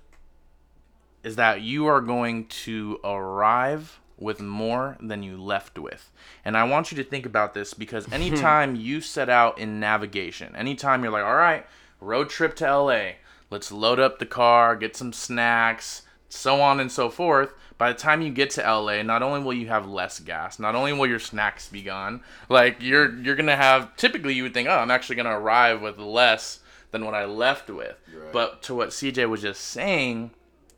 is 1.22 1.36
that 1.36 1.60
you 1.60 1.86
are 1.86 2.00
going 2.00 2.46
to 2.46 2.98
arrive 3.04 4.00
with 4.18 4.40
more 4.40 4.96
than 5.00 5.22
you 5.22 5.36
left 5.36 5.78
with. 5.78 6.10
And 6.44 6.56
I 6.56 6.64
want 6.64 6.90
you 6.90 6.96
to 6.98 7.04
think 7.04 7.26
about 7.26 7.54
this 7.54 7.74
because 7.74 8.10
anytime 8.12 8.76
you 8.76 9.00
set 9.00 9.28
out 9.28 9.58
in 9.58 9.80
navigation, 9.80 10.54
anytime 10.56 11.02
you're 11.02 11.12
like, 11.12 11.24
all 11.24 11.36
right, 11.36 11.66
road 12.00 12.30
trip 12.30 12.54
to 12.56 12.76
LA, 12.76 13.02
let's 13.50 13.72
load 13.72 13.98
up 13.98 14.18
the 14.18 14.26
car, 14.26 14.76
get 14.76 14.96
some 14.96 15.12
snacks, 15.12 16.02
so 16.28 16.60
on 16.60 16.80
and 16.80 16.90
so 16.90 17.10
forth. 17.10 17.52
By 17.78 17.92
the 17.92 17.98
time 17.98 18.22
you 18.22 18.30
get 18.30 18.50
to 18.50 18.62
LA, 18.62 19.02
not 19.02 19.22
only 19.22 19.40
will 19.40 19.52
you 19.52 19.66
have 19.68 19.88
less 19.88 20.20
gas, 20.20 20.58
not 20.58 20.74
only 20.74 20.92
will 20.92 21.06
your 21.06 21.18
snacks 21.18 21.68
be 21.68 21.82
gone, 21.82 22.22
like 22.48 22.76
you're 22.80 23.14
you're 23.20 23.34
gonna 23.34 23.56
have 23.56 23.96
typically 23.96 24.34
you 24.34 24.44
would 24.44 24.54
think, 24.54 24.68
oh, 24.68 24.78
I'm 24.78 24.90
actually 24.90 25.16
gonna 25.16 25.38
arrive 25.38 25.82
with 25.82 25.98
less 25.98 26.60
than 26.92 27.04
what 27.04 27.14
I 27.14 27.24
left 27.24 27.68
with. 27.68 27.96
But 28.32 28.62
to 28.62 28.74
what 28.74 28.90
CJ 28.90 29.28
was 29.28 29.42
just 29.42 29.62
saying, 29.62 30.30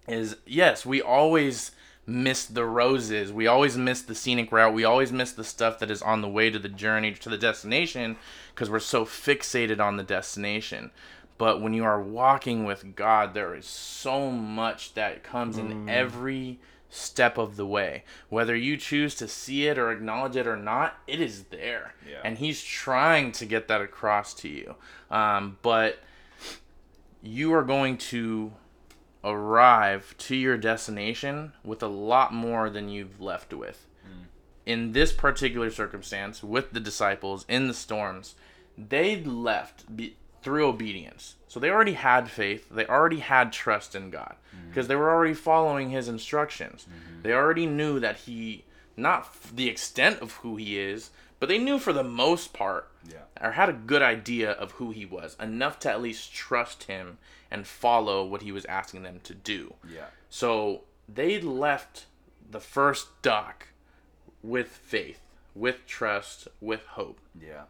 is 0.08 0.36
yes, 0.46 0.86
we 0.86 1.02
always 1.02 1.72
miss 2.06 2.44
the 2.44 2.64
roses. 2.64 3.32
We 3.32 3.46
always 3.46 3.76
miss 3.76 4.02
the 4.02 4.14
scenic 4.14 4.52
route. 4.52 4.74
We 4.74 4.84
always 4.84 5.12
miss 5.12 5.32
the 5.32 5.44
stuff 5.44 5.78
that 5.78 5.90
is 5.90 6.02
on 6.02 6.20
the 6.20 6.28
way 6.28 6.50
to 6.50 6.58
the 6.58 6.68
journey 6.68 7.12
to 7.12 7.28
the 7.28 7.38
destination 7.38 8.16
because 8.54 8.70
we're 8.70 8.80
so 8.80 9.04
fixated 9.04 9.80
on 9.80 9.96
the 9.96 10.02
destination. 10.02 10.90
But 11.38 11.60
when 11.60 11.72
you 11.74 11.84
are 11.84 12.00
walking 12.00 12.64
with 12.64 12.94
God, 12.94 13.34
there 13.34 13.54
is 13.54 13.66
so 13.66 14.30
much 14.30 14.94
that 14.94 15.24
comes 15.24 15.58
in 15.58 15.88
every 15.88 16.60
step 16.90 17.38
of 17.38 17.56
the 17.56 17.66
way. 17.66 18.04
Whether 18.28 18.54
you 18.54 18.76
choose 18.76 19.16
to 19.16 19.26
see 19.26 19.66
it 19.66 19.76
or 19.76 19.90
acknowledge 19.90 20.36
it 20.36 20.46
or 20.46 20.56
not, 20.56 20.96
it 21.08 21.20
is 21.20 21.44
there. 21.44 21.94
Yeah. 22.08 22.20
And 22.24 22.38
He's 22.38 22.62
trying 22.62 23.32
to 23.32 23.46
get 23.46 23.66
that 23.66 23.80
across 23.80 24.32
to 24.34 24.48
you. 24.48 24.76
Um, 25.10 25.58
but 25.62 25.98
you 27.20 27.52
are 27.54 27.64
going 27.64 27.96
to 27.96 28.52
arrive 29.24 30.14
to 30.18 30.36
your 30.36 30.56
destination 30.56 31.52
with 31.64 31.82
a 31.82 31.88
lot 31.88 32.32
more 32.32 32.68
than 32.68 32.88
you've 32.88 33.20
left 33.20 33.52
with. 33.54 33.86
Hmm. 34.04 34.24
In 34.66 34.92
this 34.92 35.12
particular 35.12 35.70
circumstance, 35.70 36.42
with 36.42 36.72
the 36.72 36.80
disciples 36.80 37.46
in 37.48 37.66
the 37.66 37.74
storms, 37.74 38.34
they 38.76 39.22
left 39.22 39.96
be, 39.96 40.16
through 40.42 40.66
obedience. 40.66 41.36
So 41.48 41.58
they 41.58 41.70
already 41.70 41.94
had 41.94 42.30
faith, 42.30 42.68
they 42.70 42.86
already 42.86 43.20
had 43.20 43.52
trust 43.52 43.94
in 43.94 44.10
God 44.10 44.34
hmm. 44.50 44.68
because 44.68 44.88
they 44.88 44.96
were 44.96 45.10
already 45.10 45.34
following 45.34 45.90
his 45.90 46.08
instructions. 46.08 46.84
Hmm. 46.84 47.22
They 47.22 47.32
already 47.32 47.66
knew 47.66 47.98
that 48.00 48.18
he, 48.18 48.64
not 48.96 49.20
f- 49.20 49.52
the 49.54 49.68
extent 49.68 50.20
of 50.20 50.32
who 50.36 50.56
he 50.56 50.78
is, 50.78 51.10
but 51.40 51.48
they 51.48 51.58
knew 51.58 51.78
for 51.78 51.92
the 51.92 52.04
most 52.04 52.52
part 52.52 52.90
Yeah. 53.10 53.18
or 53.40 53.52
had 53.52 53.68
a 53.68 53.72
good 53.74 54.02
idea 54.02 54.52
of 54.52 54.72
who 54.72 54.90
he 54.90 55.04
was, 55.04 55.36
enough 55.40 55.78
to 55.80 55.90
at 55.90 56.00
least 56.00 56.32
trust 56.32 56.84
him 56.84 57.18
and 57.50 57.66
follow 57.66 58.24
what 58.24 58.42
he 58.42 58.52
was 58.52 58.64
asking 58.64 59.02
them 59.02 59.20
to 59.24 59.34
do. 59.34 59.74
Yeah. 59.88 60.06
So 60.28 60.82
they 61.08 61.40
left 61.40 62.06
the 62.50 62.60
first 62.60 63.20
dock 63.22 63.68
with 64.42 64.68
faith, 64.68 65.20
with 65.54 65.86
trust, 65.86 66.48
with 66.60 66.84
hope. 66.86 67.18
Yeah. 67.40 67.64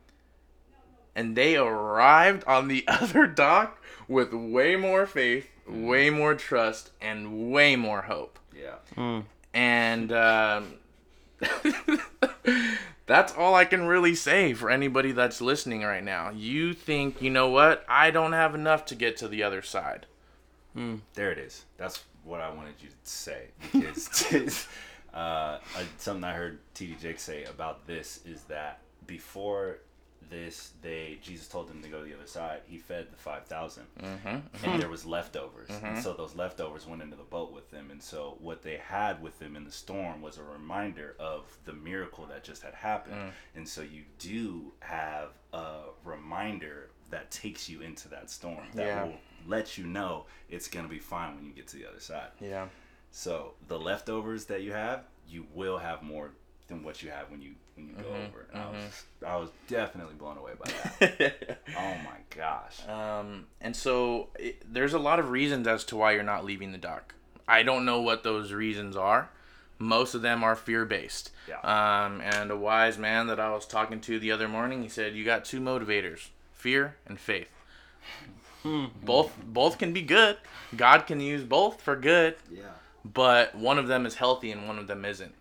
And 1.14 1.36
they 1.36 1.56
arrived 1.56 2.44
on 2.46 2.68
the 2.68 2.84
other 2.88 3.26
dock 3.26 3.80
with 4.08 4.32
way 4.32 4.76
more 4.76 5.06
faith, 5.06 5.48
way 5.66 6.10
more 6.10 6.34
trust, 6.34 6.90
and 7.00 7.52
way 7.52 7.76
more 7.76 8.02
hope. 8.02 8.38
Yeah. 8.54 9.22
And 9.52 10.12
um, 10.12 10.74
that's 13.06 13.34
all 13.34 13.54
I 13.54 13.64
can 13.64 13.86
really 13.86 14.14
say 14.14 14.54
for 14.54 14.70
anybody 14.70 15.12
that's 15.12 15.40
listening 15.40 15.82
right 15.82 16.02
now. 16.04 16.30
You 16.30 16.72
think, 16.72 17.20
you 17.20 17.30
know 17.30 17.48
what? 17.48 17.84
I 17.88 18.10
don't 18.10 18.32
have 18.32 18.54
enough 18.54 18.86
to 18.86 18.94
get 18.94 19.16
to 19.18 19.28
the 19.28 19.42
other 19.42 19.62
side. 19.62 20.06
There 21.14 21.30
it 21.30 21.38
is. 21.38 21.64
That's 21.76 22.02
what 22.24 22.40
I 22.40 22.52
wanted 22.52 22.74
you 22.80 22.88
to 22.88 22.94
say 23.02 23.48
because 23.72 24.66
uh, 25.12 25.16
uh, 25.16 25.58
something 25.98 26.24
I 26.24 26.32
heard 26.32 26.58
T.D. 26.74 26.96
Jakes 27.00 27.22
say 27.22 27.44
about 27.44 27.86
this 27.86 28.20
is 28.24 28.42
that 28.44 28.80
before 29.06 29.78
this, 30.34 30.72
they 30.82 31.18
Jesus 31.22 31.46
told 31.46 31.68
them 31.68 31.80
to 31.82 31.88
go 31.88 32.00
to 32.00 32.04
the 32.04 32.14
other 32.14 32.26
side. 32.26 32.62
He 32.66 32.78
fed 32.78 33.06
the 33.10 33.16
five 33.16 33.48
mm-hmm, 33.48 34.04
mm-hmm. 34.04 34.68
and 34.68 34.82
there 34.82 34.88
was 34.88 35.06
leftovers, 35.06 35.70
and 35.70 35.82
mm-hmm. 35.82 36.00
so 36.00 36.12
those 36.12 36.34
leftovers 36.34 36.86
went 36.86 37.02
into 37.02 37.16
the 37.16 37.22
boat 37.22 37.52
with 37.52 37.70
them. 37.70 37.90
And 37.90 38.02
so 38.02 38.36
what 38.40 38.62
they 38.62 38.76
had 38.76 39.22
with 39.22 39.38
them 39.38 39.54
in 39.54 39.64
the 39.64 39.70
storm 39.70 40.20
was 40.20 40.38
a 40.38 40.42
reminder 40.42 41.14
of 41.20 41.56
the 41.64 41.72
miracle 41.72 42.26
that 42.26 42.42
just 42.42 42.62
had 42.62 42.74
happened. 42.74 43.14
Mm. 43.14 43.30
And 43.54 43.68
so 43.68 43.82
you 43.82 44.02
do 44.18 44.72
have 44.80 45.28
a 45.52 45.82
reminder 46.04 46.90
that 47.10 47.30
takes 47.30 47.68
you 47.68 47.80
into 47.82 48.08
that 48.08 48.28
storm 48.28 48.66
that 48.74 48.86
Yeah. 48.86 49.04
will 49.04 49.18
let 49.46 49.78
you 49.78 49.86
know 49.86 50.26
it's 50.48 50.66
gonna 50.68 50.88
be 50.88 50.98
fine 50.98 51.36
when 51.36 51.46
you 51.46 51.52
get 51.52 51.68
to 51.68 51.76
the 51.76 51.86
other 51.86 52.00
side. 52.00 52.30
Yeah. 52.40 52.68
So 53.12 53.54
the 53.68 53.78
leftovers 53.78 54.46
that 54.46 54.62
you 54.62 54.72
have, 54.72 55.04
you 55.28 55.46
will 55.54 55.78
have 55.78 56.02
more 56.02 56.32
than 56.74 56.84
what 56.84 57.02
you 57.02 57.10
have 57.10 57.30
when 57.30 57.40
you 57.42 57.52
when 57.76 57.88
you 57.88 57.94
go 57.94 58.08
over. 58.08 58.46
And 58.52 58.62
I 58.62 58.70
was 58.70 59.04
I 59.26 59.36
was 59.36 59.50
definitely 59.68 60.14
blown 60.14 60.36
away 60.38 60.52
by 60.62 60.70
that. 61.00 61.58
oh 61.76 61.94
my 62.04 62.18
gosh. 62.36 62.86
Um, 62.88 63.46
and 63.60 63.74
so 63.74 64.28
it, 64.38 64.62
there's 64.72 64.94
a 64.94 64.98
lot 64.98 65.18
of 65.18 65.30
reasons 65.30 65.66
as 65.66 65.84
to 65.86 65.96
why 65.96 66.12
you're 66.12 66.22
not 66.22 66.44
leaving 66.44 66.72
the 66.72 66.78
dock. 66.78 67.14
I 67.48 67.62
don't 67.62 67.84
know 67.84 68.00
what 68.00 68.22
those 68.22 68.52
reasons 68.52 68.96
are. 68.96 69.30
Most 69.78 70.14
of 70.14 70.22
them 70.22 70.44
are 70.44 70.54
fear 70.56 70.84
based. 70.84 71.30
Yeah. 71.48 71.58
Um, 71.60 72.20
and 72.20 72.50
a 72.50 72.56
wise 72.56 72.96
man 72.96 73.26
that 73.26 73.40
I 73.40 73.50
was 73.52 73.66
talking 73.66 74.00
to 74.02 74.18
the 74.18 74.30
other 74.30 74.48
morning, 74.48 74.82
he 74.82 74.88
said, 74.88 75.14
"You 75.14 75.24
got 75.24 75.44
two 75.44 75.60
motivators: 75.60 76.28
fear 76.52 76.96
and 77.06 77.18
faith. 77.18 77.48
Both 79.02 79.32
both 79.44 79.76
can 79.78 79.92
be 79.92 80.00
good. 80.00 80.38
God 80.74 81.06
can 81.06 81.20
use 81.20 81.44
both 81.44 81.82
for 81.82 81.96
good, 81.96 82.36
Yeah. 82.50 82.62
but 83.04 83.54
one 83.54 83.78
of 83.78 83.88
them 83.88 84.06
is 84.06 84.14
healthy 84.14 84.50
and 84.50 84.66
one 84.66 84.78
of 84.78 84.86
them 84.86 85.04
isn't. 85.04 85.34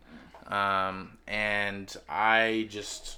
Um, 0.47 1.17
and 1.27 1.95
I 2.09 2.67
just, 2.69 3.17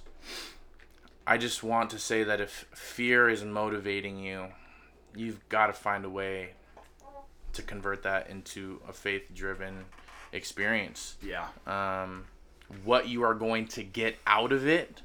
I 1.25 1.37
just 1.37 1.63
want 1.63 1.89
to 1.91 1.99
say 1.99 2.23
that 2.23 2.39
if 2.39 2.65
fear 2.73 3.29
is 3.29 3.43
motivating 3.43 4.19
you, 4.23 4.47
you've 5.15 5.47
got 5.49 5.67
to 5.67 5.73
find 5.73 6.05
a 6.05 6.09
way 6.09 6.51
to 7.53 7.61
convert 7.61 8.03
that 8.03 8.29
into 8.29 8.81
a 8.87 8.93
faith-driven 8.93 9.85
experience. 10.33 11.15
Yeah. 11.21 11.47
Um, 11.65 12.25
what 12.83 13.07
you 13.07 13.23
are 13.23 13.33
going 13.33 13.67
to 13.69 13.83
get 13.83 14.17
out 14.27 14.51
of 14.51 14.67
it 14.67 15.01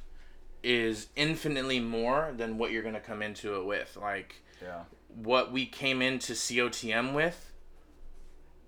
is 0.63 1.09
infinitely 1.17 1.81
more 1.81 2.33
than 2.37 2.59
what 2.59 2.71
you're 2.71 2.83
gonna 2.83 3.01
come 3.01 3.23
into 3.23 3.55
it 3.59 3.65
with. 3.65 3.97
Like 4.01 4.43
Yeah. 4.61 4.81
what 5.09 5.53
we 5.53 5.65
came 5.65 6.03
into 6.03 6.35
COTM 6.35 7.15
with 7.15 7.53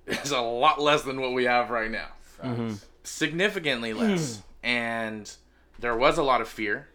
is 0.07 0.31
a 0.31 0.41
lot 0.41 0.81
less 0.81 1.03
than 1.03 1.21
what 1.21 1.33
we 1.33 1.45
have 1.45 1.69
right 1.71 1.91
now. 1.91 2.09
Facts. 2.23 2.87
Significantly 3.05 3.93
less. 3.93 4.37
Hmm. 4.37 4.67
and 4.67 5.37
there 5.79 5.97
was 5.97 6.19
a 6.19 6.23
lot 6.23 6.41
of 6.41 6.49
fear, 6.49 6.89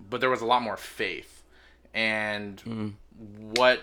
but 0.00 0.20
there 0.20 0.30
was 0.30 0.40
a 0.40 0.46
lot 0.46 0.62
more 0.62 0.76
faith. 0.76 1.42
And 1.94 2.60
hmm. 2.60 2.88
what 3.54 3.80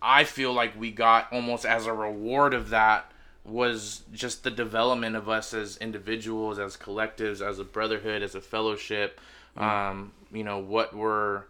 I 0.00 0.24
feel 0.24 0.52
like 0.52 0.78
we 0.78 0.90
got 0.90 1.32
almost 1.32 1.64
as 1.64 1.86
a 1.86 1.92
reward 1.92 2.54
of 2.54 2.70
that 2.70 3.10
was 3.44 4.02
just 4.12 4.44
the 4.44 4.50
development 4.50 5.16
of 5.16 5.28
us 5.28 5.54
as 5.54 5.76
individuals, 5.78 6.58
as 6.58 6.76
collectives, 6.76 7.40
as 7.40 7.58
a 7.58 7.64
brotherhood, 7.64 8.22
as 8.22 8.34
a 8.34 8.40
fellowship. 8.40 9.20
Hmm. 9.56 9.64
Um, 9.64 10.12
you 10.32 10.44
know, 10.44 10.58
what 10.58 10.94
we're 10.94 11.44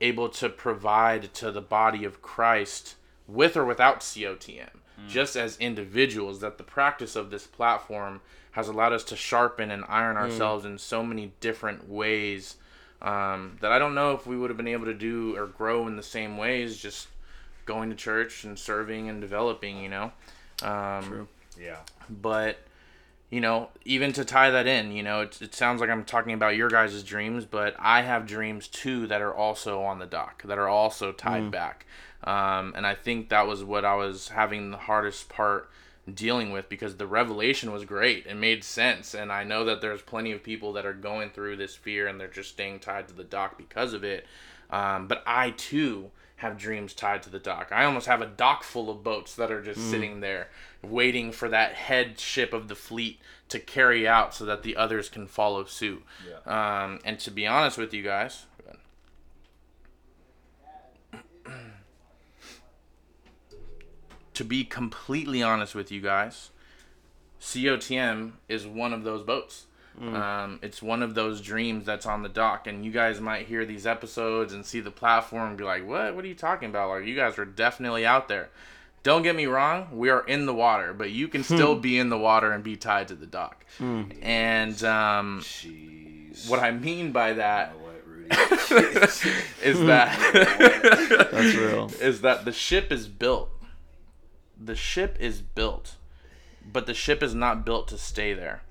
able 0.00 0.28
to 0.28 0.48
provide 0.48 1.32
to 1.34 1.50
the 1.50 1.60
body 1.60 2.04
of 2.04 2.20
Christ 2.20 2.96
with 3.26 3.56
or 3.56 3.64
without 3.64 4.00
COTM, 4.00 4.68
just 5.08 5.36
as 5.36 5.56
individuals, 5.58 6.40
that 6.40 6.58
the 6.58 6.64
practice 6.64 7.16
of 7.16 7.30
this 7.30 7.46
platform 7.46 8.20
has 8.54 8.68
allowed 8.68 8.92
us 8.92 9.04
to 9.04 9.16
sharpen 9.16 9.70
and 9.70 9.84
iron 9.88 10.16
ourselves 10.16 10.64
in 10.64 10.78
so 10.78 11.02
many 11.04 11.32
different 11.40 11.88
ways 11.88 12.56
um, 13.02 13.58
that 13.60 13.70
I 13.70 13.78
don't 13.78 13.94
know 13.94 14.12
if 14.12 14.26
we 14.26 14.36
would 14.36 14.48
have 14.50 14.56
been 14.56 14.68
able 14.68 14.86
to 14.86 14.94
do 14.94 15.36
or 15.36 15.46
grow 15.46 15.86
in 15.86 15.96
the 15.96 16.02
same 16.02 16.36
ways 16.38 16.76
just 16.76 17.08
going 17.66 17.90
to 17.90 17.96
church 17.96 18.44
and 18.44 18.58
serving 18.58 19.08
and 19.08 19.20
developing, 19.20 19.78
you 19.82 19.88
know. 19.88 20.12
Um, 20.62 21.28
Yeah. 21.60 21.78
but 22.08 22.58
you 23.30 23.40
know 23.40 23.68
even 23.84 24.12
to 24.12 24.24
tie 24.24 24.50
that 24.50 24.66
in 24.66 24.92
you 24.92 25.02
know 25.02 25.22
it, 25.22 25.40
it 25.42 25.54
sounds 25.54 25.80
like 25.80 25.88
i'm 25.90 26.04
talking 26.04 26.34
about 26.34 26.54
your 26.56 26.68
guys' 26.68 27.02
dreams 27.02 27.44
but 27.46 27.74
i 27.78 28.02
have 28.02 28.26
dreams 28.26 28.68
too 28.68 29.06
that 29.08 29.22
are 29.22 29.34
also 29.34 29.82
on 29.82 29.98
the 29.98 30.06
dock 30.06 30.42
that 30.44 30.58
are 30.58 30.68
also 30.68 31.10
tied 31.10 31.50
back 31.50 31.86
um, 32.24 32.72
and 32.76 32.86
i 32.86 32.94
think 32.94 33.30
that 33.30 33.46
was 33.46 33.64
what 33.64 33.84
i 33.84 33.94
was 33.94 34.28
having 34.28 34.70
the 34.70 34.76
hardest 34.76 35.28
part 35.28 35.70
dealing 36.12 36.52
with 36.52 36.68
because 36.68 36.96
the 36.96 37.06
revelation 37.06 37.72
was 37.72 37.84
great. 37.84 38.26
It 38.26 38.36
made 38.36 38.62
sense. 38.64 39.14
And 39.14 39.32
i 39.32 39.44
know 39.44 39.64
that 39.64 39.80
there's 39.80 40.02
plenty 40.02 40.32
of 40.32 40.42
people 40.42 40.72
that 40.74 40.86
are 40.86 40.92
going 40.92 41.30
through 41.30 41.56
this 41.56 41.74
fear 41.74 42.06
and 42.06 42.20
they're 42.20 42.28
just 42.28 42.50
staying 42.50 42.80
tied 42.80 43.08
to 43.08 43.14
the 43.14 43.24
dock 43.24 43.56
because 43.56 43.92
of 43.92 44.04
it. 44.04 44.26
Um, 44.70 45.06
but 45.06 45.22
i 45.26 45.50
too 45.50 46.10
have 46.36 46.58
dreams 46.58 46.92
tied 46.94 47.22
to 47.22 47.30
the 47.30 47.38
dock. 47.38 47.68
I 47.70 47.84
almost 47.84 48.06
have 48.06 48.20
a 48.20 48.26
dock 48.26 48.64
full 48.64 48.90
of 48.90 49.04
boats 49.04 49.34
that 49.36 49.50
are 49.50 49.62
just 49.62 49.80
sitting 49.90 50.20
there 50.20 50.48
waiting 50.82 51.32
for 51.32 51.48
that 51.48 51.74
head 51.74 52.18
ship 52.18 52.52
of 52.52 52.68
the 52.68 52.74
fleet 52.74 53.18
to 53.48 53.58
carry 53.58 54.06
out 54.06 54.34
so 54.34 54.44
that 54.44 54.62
the 54.62 54.76
others 54.76 55.08
can 55.08 55.26
follow 55.26 55.64
suit. 55.64 56.02
Um, 56.44 56.98
and 57.04 57.18
to 57.20 57.30
be 57.30 57.46
honest 57.46 57.78
with 57.78 57.94
you 57.94 58.02
guys, 58.02 58.46
to 64.34 64.44
be 64.44 64.64
completely 64.64 65.42
honest 65.42 65.74
with 65.74 65.90
you 65.90 66.00
guys, 66.00 66.50
COTM 67.40 68.32
is 68.48 68.66
one 68.66 68.92
of 68.92 69.04
those 69.04 69.22
boats. 69.22 69.66
Um, 70.00 70.58
it's 70.60 70.82
one 70.82 71.04
of 71.04 71.14
those 71.14 71.40
dreams 71.40 71.84
that's 71.86 72.04
on 72.04 72.24
the 72.24 72.28
dock, 72.28 72.66
and 72.66 72.84
you 72.84 72.90
guys 72.90 73.20
might 73.20 73.46
hear 73.46 73.64
these 73.64 73.86
episodes 73.86 74.52
and 74.52 74.66
see 74.66 74.80
the 74.80 74.90
platform 74.90 75.50
and 75.50 75.56
be 75.56 75.62
like, 75.62 75.86
"What? 75.86 76.16
What 76.16 76.24
are 76.24 76.26
you 76.28 76.34
talking 76.34 76.68
about?" 76.68 76.88
Like, 76.88 77.04
you 77.06 77.14
guys 77.14 77.38
are 77.38 77.44
definitely 77.44 78.04
out 78.04 78.26
there. 78.26 78.48
Don't 79.04 79.22
get 79.22 79.36
me 79.36 79.46
wrong, 79.46 79.86
we 79.92 80.10
are 80.10 80.26
in 80.26 80.46
the 80.46 80.54
water, 80.54 80.92
but 80.94 81.10
you 81.10 81.28
can 81.28 81.44
still 81.44 81.76
be 81.76 81.96
in 81.96 82.08
the 82.08 82.18
water 82.18 82.50
and 82.50 82.64
be 82.64 82.74
tied 82.74 83.06
to 83.08 83.14
the 83.14 83.26
dock. 83.26 83.64
And 83.78 84.82
um, 84.82 85.40
Jeez. 85.42 86.48
what 86.48 86.58
I 86.58 86.72
mean 86.72 87.12
by 87.12 87.34
that 87.34 87.74
You 87.74 87.78
know 87.78 87.84
what, 87.84 88.06
Rudy? 88.08 88.28
is 89.62 89.80
that 89.86 91.28
That's 91.30 91.54
real. 91.54 91.86
is 92.00 92.22
that 92.22 92.44
the 92.44 92.52
ship 92.52 92.90
is 92.90 93.06
built. 93.06 93.50
The 94.58 94.74
ship 94.74 95.16
is 95.20 95.40
built, 95.40 95.96
but 96.64 96.86
the 96.86 96.94
ship 96.94 97.22
is 97.22 97.34
not 97.34 97.64
built 97.64 97.88
to 97.88 97.98
stay 97.98 98.34
there. 98.34 98.62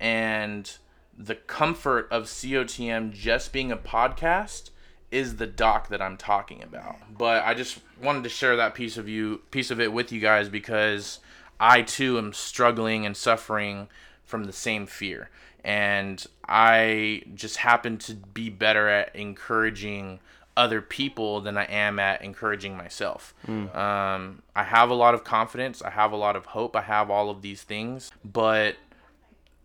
And 0.00 0.70
the 1.16 1.34
comfort 1.34 2.08
of 2.10 2.24
COTM 2.24 3.12
just 3.12 3.52
being 3.52 3.70
a 3.70 3.76
podcast 3.76 4.70
is 5.10 5.36
the 5.36 5.46
dock 5.46 5.88
that 5.88 6.02
I'm 6.02 6.16
talking 6.16 6.62
about. 6.62 6.96
But 7.16 7.44
I 7.44 7.54
just 7.54 7.78
wanted 8.02 8.24
to 8.24 8.28
share 8.28 8.56
that 8.56 8.74
piece 8.74 8.96
of 8.96 9.08
you 9.08 9.42
piece 9.50 9.70
of 9.70 9.80
it 9.80 9.92
with 9.92 10.10
you 10.10 10.20
guys 10.20 10.48
because 10.48 11.20
I 11.60 11.82
too 11.82 12.18
am 12.18 12.32
struggling 12.32 13.06
and 13.06 13.16
suffering 13.16 13.88
from 14.24 14.44
the 14.44 14.52
same 14.52 14.86
fear. 14.86 15.30
And 15.62 16.24
I 16.46 17.22
just 17.34 17.58
happen 17.58 17.96
to 17.98 18.14
be 18.14 18.50
better 18.50 18.88
at 18.88 19.14
encouraging 19.14 20.18
other 20.56 20.80
people 20.80 21.40
than 21.40 21.56
I 21.58 21.64
am 21.64 21.98
at 21.98 22.22
encouraging 22.22 22.76
myself. 22.76 23.34
Um, 23.74 24.42
I 24.54 24.62
have 24.64 24.90
a 24.90 24.94
lot 24.94 25.14
of 25.14 25.24
confidence. 25.24 25.82
I 25.82 25.90
have 25.90 26.12
a 26.12 26.16
lot 26.16 26.36
of 26.36 26.46
hope. 26.46 26.76
I 26.76 26.82
have 26.82 27.10
all 27.10 27.28
of 27.30 27.42
these 27.42 27.62
things, 27.62 28.12
but 28.24 28.76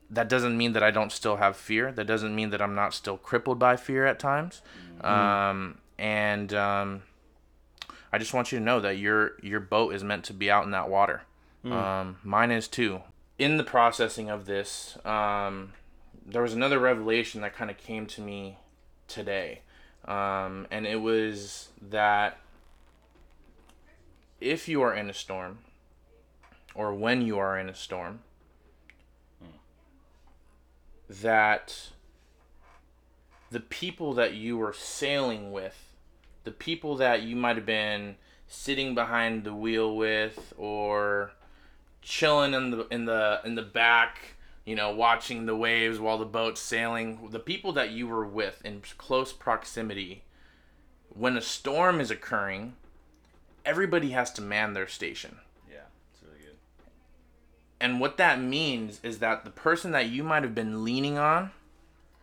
that 0.09 0.27
doesn't 0.27 0.57
mean 0.57 0.73
that 0.73 0.81
I 0.81 0.89
don't 0.89 1.11
still 1.11 1.35
have 1.35 1.55
fear. 1.55 1.91
That 1.91 2.07
doesn't 2.07 2.33
mean 2.35 2.49
that 2.49 2.61
I'm 2.61 2.73
not 2.73 2.93
still 2.95 3.17
crippled 3.17 3.59
by 3.59 3.75
fear 3.75 4.07
at 4.07 4.17
times. 4.19 4.61
Um, 5.01 5.77
and 5.99 6.51
um, 6.53 7.03
I 8.11 8.17
just 8.17 8.33
want 8.33 8.51
you 8.51 8.57
to 8.57 8.63
know 8.65 8.79
that 8.79 8.97
your 8.97 9.33
your 9.43 9.59
boat 9.59 9.93
is 9.93 10.03
meant 10.03 10.23
to 10.25 10.33
be 10.33 10.49
out 10.49 10.65
in 10.65 10.71
that 10.71 10.89
water. 10.89 11.21
Um, 11.65 12.17
mine 12.23 12.51
is 12.51 12.67
too. 12.67 13.01
In 13.37 13.57
the 13.57 13.63
processing 13.63 14.29
of 14.29 14.45
this, 14.45 14.97
um, 15.05 15.73
there 16.25 16.41
was 16.41 16.53
another 16.53 16.79
revelation 16.79 17.41
that 17.41 17.53
kind 17.55 17.69
of 17.69 17.77
came 17.77 18.05
to 18.07 18.21
me 18.21 18.57
today, 19.07 19.61
um, 20.05 20.67
and 20.71 20.85
it 20.85 21.01
was 21.01 21.69
that 21.81 22.37
if 24.41 24.67
you 24.67 24.81
are 24.81 24.93
in 24.93 25.09
a 25.09 25.13
storm, 25.13 25.59
or 26.75 26.93
when 26.93 27.21
you 27.21 27.37
are 27.37 27.57
in 27.59 27.69
a 27.69 27.75
storm, 27.75 28.19
that 31.09 31.89
the 33.51 33.59
people 33.59 34.13
that 34.13 34.33
you 34.33 34.57
were 34.57 34.73
sailing 34.73 35.51
with, 35.51 35.93
the 36.43 36.51
people 36.51 36.95
that 36.97 37.23
you 37.23 37.35
might 37.35 37.55
have 37.55 37.65
been 37.65 38.15
sitting 38.47 38.95
behind 38.95 39.43
the 39.43 39.53
wheel 39.53 39.95
with 39.95 40.53
or 40.57 41.31
chilling 42.01 42.53
in 42.53 42.71
the 42.71 42.87
in 42.87 43.05
the 43.05 43.41
in 43.43 43.55
the 43.55 43.61
back, 43.61 44.35
you 44.69 44.75
know, 44.75 44.91
watching 44.91 45.47
the 45.47 45.55
waves 45.55 45.99
while 45.99 46.19
the 46.19 46.25
boat's 46.25 46.61
sailing, 46.61 47.29
the 47.31 47.39
people 47.39 47.73
that 47.73 47.89
you 47.89 48.05
were 48.05 48.23
with 48.23 48.61
in 48.63 48.83
close 48.99 49.33
proximity, 49.33 50.21
when 51.09 51.35
a 51.35 51.41
storm 51.41 51.99
is 51.99 52.11
occurring, 52.11 52.75
everybody 53.65 54.11
has 54.11 54.31
to 54.33 54.43
man 54.43 54.73
their 54.73 54.87
station. 54.87 55.37
yeah, 55.67 55.79
it's 56.13 56.21
really 56.21 56.37
good. 56.37 56.55
And 57.81 57.99
what 57.99 58.17
that 58.17 58.39
means 58.39 58.99
is 59.01 59.17
that 59.17 59.43
the 59.43 59.49
person 59.49 59.89
that 59.89 60.09
you 60.09 60.23
might 60.23 60.43
have 60.43 60.53
been 60.53 60.83
leaning 60.83 61.17
on 61.17 61.49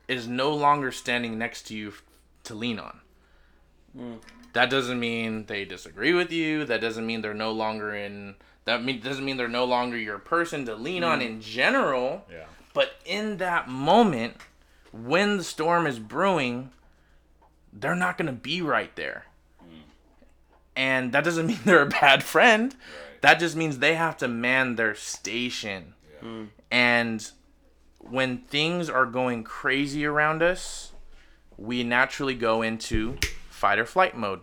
is 0.07 0.29
no 0.29 0.55
longer 0.55 0.93
standing 0.93 1.37
next 1.37 1.67
to 1.67 1.75
you 1.77 1.95
to 2.45 2.55
lean 2.55 2.79
on. 2.79 3.01
Hmm. 3.97 4.15
That 4.53 4.71
doesn't 4.71 5.01
mean 5.01 5.47
they 5.47 5.65
disagree 5.65 6.15
with 6.15 6.31
you. 6.31 6.65
That 6.65 6.81
doesn't 6.81 7.09
mean 7.09 7.23
they're 7.23 7.35
no 7.35 7.51
longer 7.51 7.93
in. 7.93 8.37
That 8.67 8.85
mean, 8.85 9.01
doesn't 9.01 9.25
mean 9.25 9.37
they're 9.37 9.49
no 9.49 9.65
longer 9.65 9.97
your 9.97 10.19
person 10.19 10.67
to 10.67 10.75
lean 10.75 11.05
on 11.05 11.21
mm. 11.21 11.27
in 11.27 11.41
general. 11.41 12.25
Yeah. 12.31 12.45
But 12.75 12.97
in 13.07 13.39
that 13.39 13.69
moment, 13.69 14.37
when 14.93 15.39
the 15.39 15.45
storm 15.45 15.87
is 15.87 15.99
brewing, 15.99 16.71
they're 17.73 17.95
not 17.95 18.19
going 18.19 18.27
to 18.27 18.33
be 18.33 18.61
right 18.61 18.95
there. 18.97 19.27
Mm. 19.63 19.83
And 20.75 21.13
that 21.13 21.25
doesn't 21.25 21.47
mean 21.49 21.61
they're 21.65 21.83
a 21.83 21.87
bad 21.87 22.25
friend. 22.25 22.75
Right. 22.75 23.23
That 23.23 23.39
just 23.39 23.57
means 23.57 23.79
they 23.79 23.95
have 23.95 24.17
to 24.19 24.29
man 24.29 24.75
their 24.75 24.97
station. 24.97 25.95
Mm. 26.21 26.49
And 26.71 27.31
when 28.01 28.39
things 28.39 28.91
are 28.91 29.07
going 29.07 29.45
crazy 29.45 30.05
around 30.05 30.43
us, 30.43 30.93
we 31.57 31.85
naturally 31.85 32.35
go 32.35 32.63
into 32.63 33.17
fight 33.49 33.79
or 33.79 33.87
flight 33.87 34.17
mode. 34.17 34.41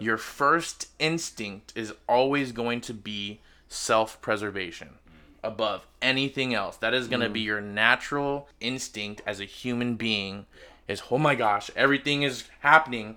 Your 0.00 0.16
first 0.16 0.88
instinct 0.98 1.72
is 1.76 1.92
always 2.08 2.52
going 2.52 2.80
to 2.82 2.94
be 2.94 3.40
self 3.70 4.20
preservation 4.20 4.90
above 5.42 5.86
anything 6.02 6.52
else. 6.52 6.76
That 6.76 6.92
is 6.92 7.08
going 7.08 7.20
to 7.20 7.30
be 7.30 7.40
mm. 7.40 7.46
your 7.46 7.60
natural 7.62 8.48
instinct 8.60 9.22
as 9.24 9.40
a 9.40 9.46
human 9.46 9.94
being 9.94 10.44
is 10.86 11.04
oh 11.10 11.18
my 11.18 11.34
gosh, 11.34 11.70
everything 11.74 12.22
is 12.22 12.44
happening. 12.60 13.16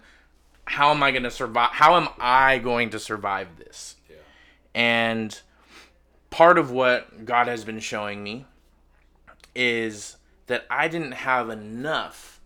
How 0.65 0.91
am 0.91 1.03
I 1.03 1.11
going 1.11 1.23
to 1.23 1.31
survive? 1.31 1.71
How 1.71 1.97
am 1.97 2.07
I 2.19 2.59
going 2.59 2.91
to 2.91 2.99
survive 2.99 3.57
this? 3.57 3.95
Yeah. 4.09 4.15
And 4.73 5.41
part 6.29 6.57
of 6.57 6.71
what 6.71 7.25
God 7.25 7.47
has 7.47 7.65
been 7.65 7.79
showing 7.79 8.23
me 8.23 8.45
is 9.55 10.17
that 10.47 10.65
I 10.69 10.87
didn't 10.87 11.11
have 11.13 11.49
enough. 11.49 12.39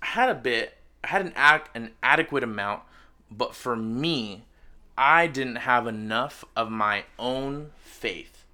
I 0.00 0.06
had 0.06 0.28
a 0.30 0.34
bit, 0.34 0.74
I 1.02 1.08
had 1.08 1.22
an 1.22 1.32
ac- 1.36 1.70
an 1.74 1.92
adequate 2.02 2.44
amount, 2.44 2.82
but 3.30 3.54
for 3.54 3.76
me, 3.76 4.44
I 4.96 5.26
didn't 5.26 5.56
have 5.56 5.86
enough 5.86 6.44
of 6.54 6.70
my 6.70 7.04
own 7.18 7.70
faith. 7.78 8.44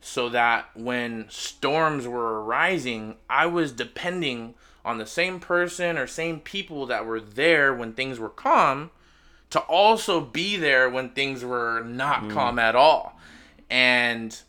So 0.00 0.28
that 0.30 0.70
when 0.74 1.26
storms 1.28 2.06
were 2.08 2.42
arising, 2.42 3.16
I 3.28 3.46
was 3.46 3.70
depending 3.70 4.54
on 4.84 4.98
the 4.98 5.06
same 5.06 5.40
person 5.40 5.98
or 5.98 6.06
same 6.06 6.40
people 6.40 6.86
that 6.86 7.04
were 7.04 7.20
there 7.20 7.74
when 7.74 7.92
things 7.92 8.18
were 8.18 8.30
calm 8.30 8.90
to 9.50 9.60
also 9.60 10.20
be 10.20 10.56
there 10.56 10.88
when 10.88 11.10
things 11.10 11.44
were 11.44 11.82
not 11.84 12.22
hmm. 12.22 12.30
calm 12.30 12.58
at 12.58 12.74
all. 12.74 13.18
And 13.68 14.40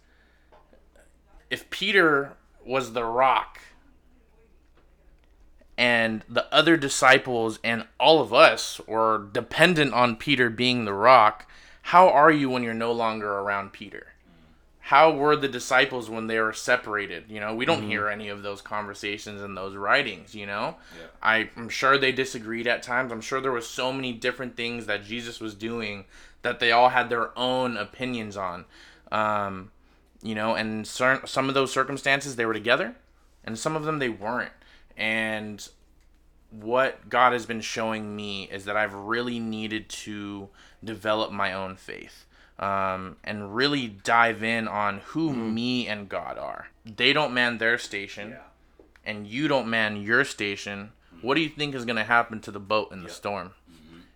if 1.50 1.70
Peter 1.70 2.38
was 2.66 2.94
the 2.94 3.04
rock 3.04 3.60
and 5.82 6.24
the 6.30 6.46
other 6.54 6.78
disciples 6.78 7.58
and 7.64 7.88
all 8.00 8.22
of 8.22 8.32
us 8.32 8.80
were 8.86 9.30
dependent 9.34 9.96
on 9.96 10.16
Peter 10.16 10.48
being 10.48 10.86
the 10.86 10.94
rock, 10.94 11.50
how 11.82 12.08
are 12.08 12.30
you 12.30 12.52
when 12.52 12.62
you're 12.62 12.76
no 12.76 12.92
longer 12.92 13.28
around 13.28 13.74
Peter? 13.74 14.14
How 14.82 15.12
were 15.12 15.36
the 15.36 15.48
disciples 15.48 16.08
when 16.08 16.28
they 16.28 16.40
were 16.40 16.54
separated? 16.54 17.24
You 17.30 17.40
know, 17.40 17.56
we 17.56 17.66
don't 17.66 17.82
hear 17.90 18.10
any 18.10 18.30
of 18.30 18.44
those 18.44 18.62
conversations 18.62 19.42
in 19.42 19.56
those 19.56 19.76
writings, 19.76 20.36
you 20.36 20.46
know? 20.46 20.76
Yeah. 21.00 21.08
I, 21.24 21.50
I'm 21.58 21.70
sure 21.70 21.98
they 21.98 22.12
disagreed 22.12 22.68
at 22.68 22.84
times. 22.84 23.12
I'm 23.12 23.20
sure 23.20 23.42
there 23.42 23.52
was 23.52 23.68
so 23.68 23.92
many 23.92 24.14
different 24.14 24.56
things 24.56 24.86
that 24.86 25.04
Jesus 25.04 25.40
was 25.40 25.56
doing 25.56 26.06
that 26.44 26.60
they 26.60 26.72
all 26.72 26.90
had 26.90 27.10
their 27.10 27.36
own 27.36 27.76
opinions 27.76 28.38
on. 28.38 28.66
Um, 29.12 29.72
you 30.22 30.36
know, 30.36 30.54
and 30.54 30.86
cer- 30.86 31.26
some 31.26 31.50
of 31.50 31.56
those 31.56 31.74
circumstances 31.74 32.36
they 32.36 32.46
were 32.46 32.54
together, 32.54 32.98
and 33.44 33.58
some 33.58 33.76
of 33.76 33.84
them 33.84 33.98
they 33.98 34.10
weren't. 34.10 34.52
And 35.02 35.68
what 36.52 37.10
God 37.10 37.34
has 37.34 37.46
been 37.48 37.62
showing 37.62 38.16
me 38.16 38.44
is 38.52 38.66
that 38.66 38.78
I've 38.78 38.94
really 38.94 39.40
needed 39.40 39.90
to 39.90 40.50
develop 40.84 41.32
my 41.32 41.54
own 41.54 41.76
faith 41.76 42.26
um, 42.60 43.16
and 43.24 43.56
really 43.56 43.88
dive 43.88 44.44
in 44.44 44.68
on 44.68 45.00
who 45.08 45.34
me 45.34 45.88
and 45.88 46.08
God 46.08 46.38
are. 46.38 46.68
They 46.86 47.14
don't 47.14 47.34
man 47.34 47.58
their 47.58 47.80
station, 47.80 48.32
Yeah. 48.32 48.84
and 49.04 49.26
you 49.26 49.48
don't 49.48 49.70
man 49.70 50.04
your 50.04 50.24
station. 50.24 50.92
What 51.24 51.34
do 51.36 51.42
you 51.42 51.50
think 51.50 51.74
is 51.74 51.86
going 51.86 51.96
to 51.98 52.04
happen 52.04 52.40
to 52.42 52.52
the 52.52 52.60
boat 52.60 52.92
in 52.92 53.02
the 53.04 53.10
storm? 53.10 53.54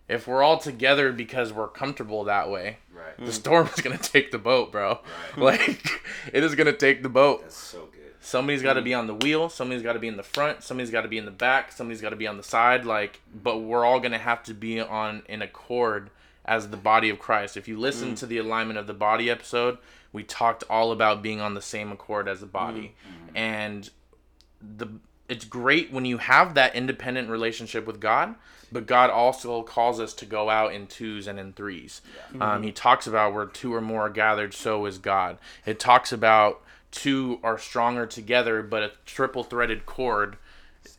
If 0.08 0.28
we're 0.28 0.44
all 0.44 0.60
together 0.60 1.12
because 1.12 1.52
we're 1.52 1.68
comfortable 1.68 2.26
that 2.26 2.48
way, 2.52 2.78
Right. 2.94 3.18
the 3.26 3.32
storm 3.34 3.68
is 3.76 3.82
going 3.82 3.98
to 3.98 4.12
take 4.12 4.30
the 4.30 4.38
boat, 4.38 4.72
bro. 4.72 5.00
Like, 5.38 6.04
it 6.32 6.44
is 6.44 6.54
going 6.54 6.68
to 6.68 6.78
take 6.78 7.02
the 7.02 7.10
boat. 7.10 7.42
That's 7.42 7.56
so. 7.58 7.90
Somebody's 8.26 8.64
got 8.64 8.74
to 8.74 8.82
mm. 8.82 8.86
be 8.86 8.94
on 8.96 9.06
the 9.06 9.14
wheel. 9.14 9.50
Somebody's 9.50 9.84
got 9.84 9.94
to 9.94 10.00
be 10.00 10.08
in 10.08 10.18
the 10.18 10.24
front. 10.24 10.64
Somebody's 10.64 10.90
got 10.90 11.04
to 11.04 11.08
be 11.08 11.20
in 11.20 11.26
the 11.26 11.32
back. 11.32 11.72
Somebody's 11.72 12.02
got 12.02 12.10
to 12.10 12.16
be 12.16 12.26
on 12.26 12.38
the 12.38 12.44
side. 12.44 12.84
Like, 12.84 13.22
but 13.32 13.60
we're 13.60 13.86
all 13.86 14.00
gonna 14.00 14.18
have 14.18 14.42
to 14.44 14.54
be 14.56 14.80
on 14.80 15.22
in 15.30 15.44
accord 15.44 16.10
as 16.44 16.70
the 16.70 16.78
body 16.78 17.12
of 17.12 17.20
Christ. 17.20 17.56
If 17.56 17.68
you 17.68 17.78
listen 17.78 18.14
mm. 18.14 18.18
to 18.18 18.26
the 18.26 18.40
alignment 18.40 18.80
of 18.80 18.88
the 18.88 18.96
body 18.96 19.30
episode, 19.30 19.78
we 20.12 20.24
talked 20.24 20.64
all 20.72 20.92
about 20.92 21.22
being 21.22 21.40
on 21.40 21.54
the 21.54 21.62
same 21.62 21.92
accord 21.92 22.28
as 22.28 22.40
the 22.40 22.48
body, 22.48 22.96
mm. 23.08 23.38
and 23.38 23.92
the 24.60 24.88
it's 25.30 25.46
great 25.46 25.92
when 25.92 26.06
you 26.06 26.18
have 26.18 26.56
that 26.56 26.76
independent 26.76 27.30
relationship 27.30 27.86
with 27.86 28.00
God, 28.00 28.34
but 28.72 28.88
God 28.88 29.12
also 29.12 29.62
calls 29.62 30.00
us 30.00 30.14
to 30.16 30.26
go 30.26 30.50
out 30.50 30.74
in 30.74 30.88
twos 30.88 31.28
and 31.28 31.40
in 31.40 31.54
threes. 31.54 32.02
Um, 32.34 32.40
mm-hmm. 32.40 32.64
he 32.64 32.72
talks 32.72 33.06
about 33.06 33.34
where 33.34 33.46
two 33.46 33.74
or 33.74 33.82
more 33.82 34.08
are 34.08 34.10
gathered, 34.10 34.56
so 34.56 34.86
is 34.86 34.98
God. 34.98 35.38
It 35.66 35.80
talks 35.80 36.12
about 36.12 36.62
two 36.96 37.40
are 37.44 37.58
stronger 37.58 38.08
together, 38.08 38.64
but 38.64 38.82
a 38.82 38.92
triple 39.06 39.44
threaded 39.44 39.86
cord 39.86 40.38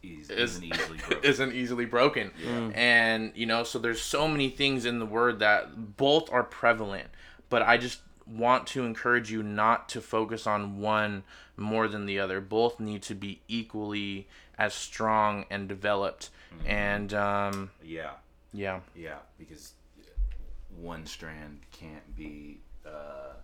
is 0.03 0.31
isn't 0.31 0.65
easily 0.65 0.99
broken. 1.09 1.25
isn't 1.25 1.53
easily 1.53 1.85
broken. 1.87 2.31
And 2.75 3.33
you 3.35 3.47
know, 3.47 3.65
so 3.65 3.79
there's 3.79 4.01
so 4.01 4.29
many 4.29 4.51
things 4.51 4.85
in 4.85 4.99
the 4.99 5.07
word 5.07 5.41
that 5.41 5.97
both 5.97 6.31
are 6.31 6.45
prevalent, 6.45 7.09
but 7.49 7.63
I 7.63 7.79
just 7.79 8.01
want 8.27 8.67
to 8.67 8.85
encourage 8.85 9.31
you 9.31 9.43
not 9.43 9.89
to 9.91 10.01
focus 10.01 10.47
on 10.47 10.81
one 10.81 11.23
more 11.57 11.89
than 11.89 12.07
the 12.07 12.21
other. 12.21 12.41
Both 12.41 12.79
need 12.79 13.03
to 13.03 13.15
be 13.15 13.41
equally 13.49 14.29
as 14.59 14.75
strong 14.75 15.47
and 15.51 15.69
developed. 15.69 16.31
And 16.65 17.13
um, 17.15 17.71
yeah. 17.83 18.13
yeah, 18.53 18.81
Yeah, 18.95 19.19
because 19.39 19.73
one 20.81 21.07
strand 21.07 21.61
can't 21.73 22.17
be 22.17 22.59
uh, 22.87 23.35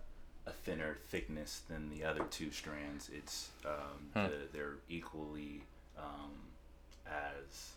a 0.45 0.51
thinner 0.51 0.97
thickness 1.07 1.61
than 1.69 1.89
the 1.89 2.03
other 2.03 2.23
two 2.29 2.51
strands. 2.51 3.09
It's 3.13 3.49
um, 3.65 4.09
the, 4.29 4.37
they're 4.51 4.77
equally 4.89 5.63
um, 5.97 6.31
as 7.07 7.71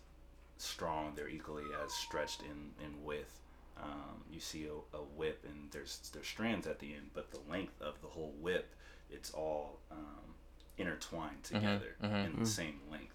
strong. 0.59 1.12
They're 1.14 1.29
equally 1.29 1.64
as 1.85 1.93
stretched 1.93 2.43
in, 2.43 2.85
in 2.85 3.05
width. 3.05 3.41
Um, 3.83 4.23
you 4.33 4.41
see 4.41 4.67
a, 4.67 4.97
a 4.97 5.01
whip 5.01 5.45
and 5.47 5.71
there's 5.71 6.11
there's 6.12 6.27
strands 6.27 6.67
at 6.67 6.79
the 6.79 6.95
end, 6.95 7.11
but 7.14 7.31
the 7.31 7.41
length 7.51 7.81
of 7.83 8.01
the 8.01 8.09
whole 8.09 8.33
whip, 8.41 8.75
it's 9.11 9.31
all 9.33 9.79
um, 9.91 10.35
intertwined 10.79 11.45
together 11.45 11.97
in 12.03 12.41
the 12.41 12.47
same 12.47 12.81
length. 12.91 13.14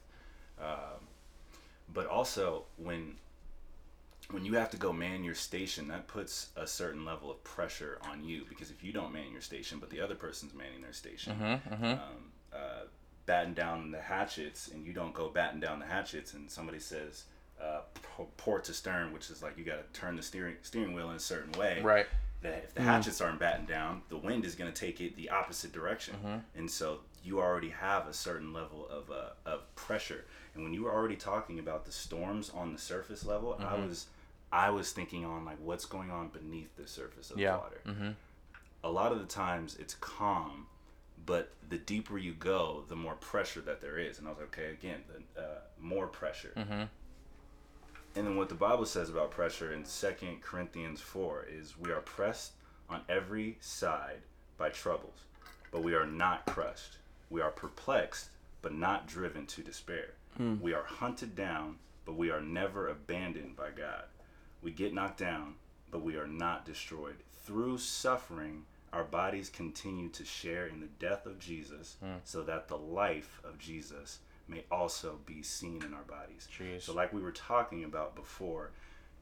Um, 0.62 1.08
but 1.94 2.06
also 2.06 2.66
when 2.78 3.16
when 4.32 4.46
you 4.46 4.54
have 4.56 4.70
to 4.72 4.78
go 4.78 4.92
man 4.94 5.24
your 5.24 5.36
station, 5.36 5.88
that 5.90 6.08
puts 6.08 6.50
a 6.56 6.66
certain 6.68 7.06
level 7.06 7.30
of 7.32 7.44
pressure 7.44 8.00
on 8.10 8.24
you 8.24 8.46
because 8.50 8.72
if 8.72 8.84
you 8.84 8.92
don't 8.94 9.12
man 9.14 9.32
your 9.32 9.42
station, 9.42 9.80
but 9.80 9.90
the 9.90 10.00
other 10.00 10.16
person's 10.16 10.54
manning 10.54 10.82
their 10.82 10.94
station, 10.94 11.34
Um, 11.94 12.32
uh, 12.54 12.82
batten 13.26 13.54
down 13.54 13.92
the 13.92 14.02
hatchets, 14.02 14.70
and 14.70 14.86
you 14.86 14.94
don't 14.94 15.14
go 15.14 15.30
batten 15.30 15.60
down 15.60 15.80
the 15.80 15.86
hatchets, 15.86 16.34
and 16.34 16.50
somebody 16.50 16.80
says 16.80 17.26
uh, 17.62 17.82
port 18.38 18.64
to 18.66 18.74
stern, 18.74 19.14
which 19.14 19.30
is 19.30 19.42
like 19.44 19.58
you 19.58 19.64
got 19.64 19.78
to 19.94 20.00
turn 20.00 20.16
the 20.16 20.24
steering 20.24 20.56
steering 20.64 20.94
wheel 20.94 21.10
in 21.12 21.16
a 21.16 21.20
certain 21.20 21.52
way, 21.54 21.80
right. 21.82 22.08
that 22.42 22.64
if 22.66 22.74
the 22.74 22.82
hatchets 22.82 23.22
aren't 23.22 23.40
battened 23.40 23.68
down, 23.68 24.02
the 24.10 24.18
wind 24.18 24.44
is 24.46 24.56
going 24.56 24.72
to 24.72 24.78
take 24.80 25.00
it 25.00 25.16
the 25.16 25.30
opposite 25.30 25.72
direction, 25.72 26.16
and 26.56 26.70
so 26.70 27.00
you 27.24 27.40
already 27.40 27.70
have 27.70 28.08
a 28.08 28.14
certain 28.14 28.52
level 28.52 28.88
of 28.90 29.12
uh, 29.12 29.30
of 29.46 29.74
pressure. 29.76 30.26
And 30.56 30.64
when 30.64 30.74
you 30.74 30.84
were 30.84 30.92
already 30.92 31.16
talking 31.16 31.60
about 31.60 31.86
the 31.86 31.92
storms 31.92 32.50
on 32.50 32.74
the 32.74 32.80
surface 32.80 33.24
level, 33.26 33.56
I 33.60 33.76
was 33.88 34.08
I 34.52 34.70
was 34.70 34.92
thinking 34.92 35.26
on 35.26 35.46
like 35.46 35.58
what's 35.62 35.86
going 35.86 36.12
on 36.12 36.30
beneath 36.30 36.76
the 36.76 36.88
surface 36.88 37.32
of 37.32 37.38
Yeah. 37.40 37.54
the 37.54 37.58
water. 37.58 37.82
Mm-hmm. 37.88 38.10
A 38.84 38.90
lot 38.90 39.12
of 39.12 39.20
the 39.20 39.26
times 39.26 39.78
it's 39.80 39.94
calm, 39.96 40.68
but 41.26 41.52
the 41.70 41.78
deeper 41.78 42.18
you 42.18 42.34
go, 42.34 42.84
the 42.90 42.96
more 42.96 43.14
pressure 43.16 43.62
that 43.62 43.80
there 43.82 43.98
is. 43.98 44.18
And 44.20 44.28
I 44.28 44.32
was 44.32 44.40
like, 44.40 44.48
okay, 44.58 44.72
again, 44.72 45.02
the, 45.36 45.42
uh, 45.42 45.46
more 45.80 46.08
pressure. 46.08 46.52
Mm-hmm. 46.58 46.84
And 48.16 48.28
then 48.28 48.36
what 48.36 48.50
the 48.50 48.56
Bible 48.56 48.86
says 48.86 49.10
about 49.10 49.32
pressure 49.32 49.72
in 49.72 49.86
Second 49.86 50.42
Corinthians 50.42 51.00
4 51.00 51.46
is 51.50 51.78
we 51.78 51.92
are 51.92 52.02
pressed 52.02 52.54
on 52.90 53.02
every 53.08 53.58
side 53.62 54.20
by 54.58 54.70
troubles, 54.70 55.22
but 55.72 55.82
we 55.82 55.94
are 55.94 56.06
not 56.06 56.46
crushed. 56.46 56.98
We 57.30 57.40
are 57.40 57.52
perplexed, 57.52 58.30
but 58.62 58.74
not 58.74 59.08
driven 59.08 59.46
to 59.48 59.62
despair. 59.62 60.16
Hmm. 60.36 60.56
We 60.60 60.74
are 60.74 60.84
hunted 60.84 61.36
down, 61.38 61.78
but 62.06 62.16
we 62.18 62.32
are 62.32 62.42
never 62.42 62.90
abandoned 62.90 63.56
by 63.56 63.70
God. 63.70 64.04
We 64.62 64.72
get 64.72 64.94
knocked 64.94 65.20
down, 65.20 65.56
but 65.90 66.02
we 66.02 66.16
are 66.18 66.28
not 66.28 66.66
destroyed. 66.66 67.18
Through 67.46 67.80
suffering, 67.80 68.66
our 68.94 69.04
bodies 69.04 69.50
continue 69.50 70.10
to 70.10 70.26
share 70.26 70.68
in 70.68 70.80
the 70.80 70.90
death 71.00 71.26
of 71.26 71.40
Jesus, 71.40 71.98
hmm. 72.04 72.16
so 72.24 72.44
that 72.44 72.68
the 72.68 72.78
life 72.78 73.42
of 73.44 73.58
Jesus 73.58 74.20
may 74.48 74.64
also 74.72 75.20
be 75.26 75.42
seen 75.42 75.82
in 75.84 75.94
our 75.94 76.04
bodies. 76.04 76.48
Jeez. 76.56 76.84
So, 76.84 76.94
like 76.94 77.14
we 77.14 77.22
were 77.22 77.32
talking 77.32 77.84
about 77.84 78.16
before, 78.16 78.72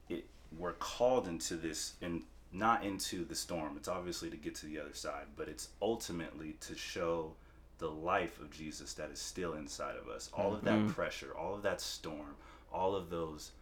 it 0.08 0.26
we're 0.58 0.72
called 0.72 1.28
into 1.28 1.54
this 1.54 1.94
and 2.02 2.24
not 2.52 2.84
into 2.84 3.24
the 3.24 3.34
storm. 3.34 3.74
It's 3.76 3.88
obviously 3.88 4.28
to 4.30 4.36
get 4.36 4.56
to 4.56 4.66
the 4.66 4.80
other 4.80 4.94
side, 4.94 5.26
but 5.36 5.48
it's 5.48 5.68
ultimately 5.80 6.56
to 6.60 6.74
show 6.74 7.34
the 7.78 7.88
life 7.88 8.40
of 8.40 8.50
Jesus 8.50 8.92
that 8.94 9.10
is 9.10 9.20
still 9.20 9.54
inside 9.54 9.96
of 9.96 10.08
us. 10.08 10.30
All 10.34 10.52
of 10.52 10.64
that 10.64 10.74
mm-hmm. 10.74 10.90
pressure, 10.90 11.32
all 11.38 11.54
of 11.54 11.62
that 11.62 11.80
storm, 11.80 12.34
all 12.72 12.94
of 12.94 13.08
those 13.08 13.52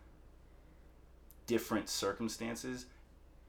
different 1.48 1.88
circumstances 1.88 2.86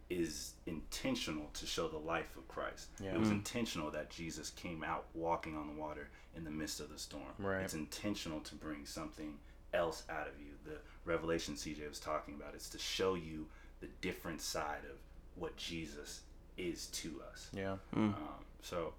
is 0.10 0.54
intentional 0.66 1.52
to 1.54 1.68
show 1.68 1.88
the 1.88 1.98
life 1.98 2.36
of 2.36 2.48
Christ. 2.48 2.88
Yeah. 3.00 3.14
It 3.14 3.20
was 3.20 3.30
intentional 3.30 3.92
that 3.92 4.10
Jesus 4.10 4.50
came 4.50 4.84
out 4.84 5.06
walking 5.14 5.56
on 5.56 5.68
the 5.68 5.80
water 5.80 6.10
in 6.36 6.44
the 6.44 6.50
midst 6.50 6.80
of 6.80 6.90
the 6.90 6.98
storm. 6.98 7.24
Right. 7.38 7.62
It's 7.62 7.76
intentional 7.76 8.40
to 8.40 8.56
bring 8.56 8.88
something 8.88 9.36
else 9.72 10.04
out 10.10 10.28
of 10.28 10.34
you. 10.40 10.54
The 10.66 10.78
revelation 11.06 11.54
CJ 11.54 11.88
was 11.88 12.00
talking 12.00 12.34
about 12.34 12.56
is 12.56 12.70
to 12.70 12.80
show 12.80 13.14
you 13.14 13.46
the 13.82 13.88
different 14.02 14.42
side 14.42 14.82
of 14.90 14.98
what 15.36 15.56
Jesus 15.56 16.22
is 16.58 16.88
to 16.88 17.22
us. 17.32 17.50
Yeah. 17.54 17.76
Um, 17.96 18.16
so 18.64 18.94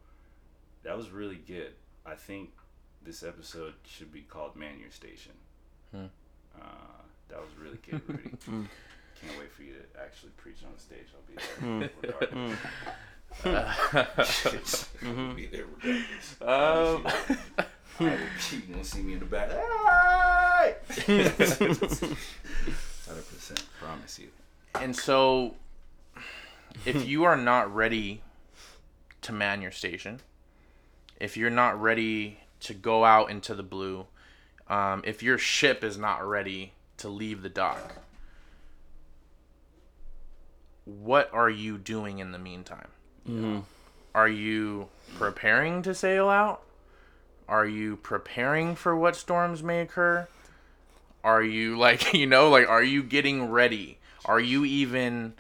that 0.85 0.97
was 0.97 1.11
really 1.11 1.41
good. 1.47 1.73
I 2.07 2.15
think 2.15 2.51
this 3.03 3.25
episode 3.25 3.75
should 3.85 4.13
be 4.13 4.21
called 4.21 4.55
Man 4.55 4.79
Your 4.79 4.91
Station. 4.91 5.33
Hmm. 5.91 6.05
Uh, 6.55 7.00
that 7.31 7.41
was 7.41 7.51
really 7.63 7.79
good, 7.91 8.03
Rudy. 8.07 8.31
Can't 8.47 9.39
wait 9.39 9.53
for 9.53 9.63
you 9.63 9.75
to 9.75 10.01
actually 10.03 10.31
preach 10.37 10.59
on 10.65 10.73
the 10.75 10.81
stage. 10.81 11.07
I'll 11.15 11.23
be 11.27 11.89
there. 12.01 12.15
regardless. 14.15 14.89
I'll 15.05 15.35
be 15.35 15.47
there 15.47 15.67
regardless. 15.77 16.37
Um, 16.41 17.07
I. 17.07 18.19
You 18.51 18.63
won't 18.75 18.87
see 18.87 19.03
me 19.03 19.13
in 19.13 19.19
the 19.19 19.27
back. 19.27 19.51
Hundred 21.07 21.37
percent. 23.29 23.67
Promise 23.79 24.19
you. 24.19 24.29
and 24.81 24.97
so, 24.97 25.55
if 26.87 27.07
you 27.07 27.25
are 27.25 27.37
not 27.37 27.75
ready 27.75 28.23
to 29.23 29.33
man 29.33 29.61
your 29.61 29.71
station, 29.71 30.21
if 31.21 31.37
you're 31.37 31.51
not 31.51 31.81
ready 31.81 32.39
to 32.61 32.73
go 32.73 33.05
out 33.05 33.31
into 33.31 33.55
the 33.55 33.63
blue, 33.63 34.07
um, 34.69 35.03
if 35.05 35.23
your 35.23 35.37
ship 35.37 35.85
is 35.85 35.99
not 35.99 36.27
ready 36.27 36.73
to 37.01 37.09
leave 37.09 37.43
the 37.43 37.49
dock, 37.49 37.97
what 40.85 41.31
are 41.33 41.51
you 41.51 41.79
doing 41.79 42.19
in 42.19 42.33
the 42.33 42.39
meantime? 42.39 42.89
Mm-hmm. 43.29 43.61
Are 44.15 44.29
you 44.29 44.89
preparing 45.17 45.83
to 45.83 45.95
sail 45.95 46.29
out? 46.29 46.63
Are 47.49 47.67
you 47.67 47.97
preparing 47.97 48.75
for 48.75 48.97
what 48.97 49.17
storms 49.17 49.63
may 49.63 49.81
occur? 49.81 50.29
Are 51.23 51.43
you 51.43 51.79
like, 51.79 52.13
you 52.13 52.27
know, 52.27 52.49
like 52.49 52.69
are 52.69 52.83
you 52.83 53.03
getting 53.03 53.51
ready? 53.51 53.99
Are 54.25 54.41
you 54.41 54.65
even 54.65 55.35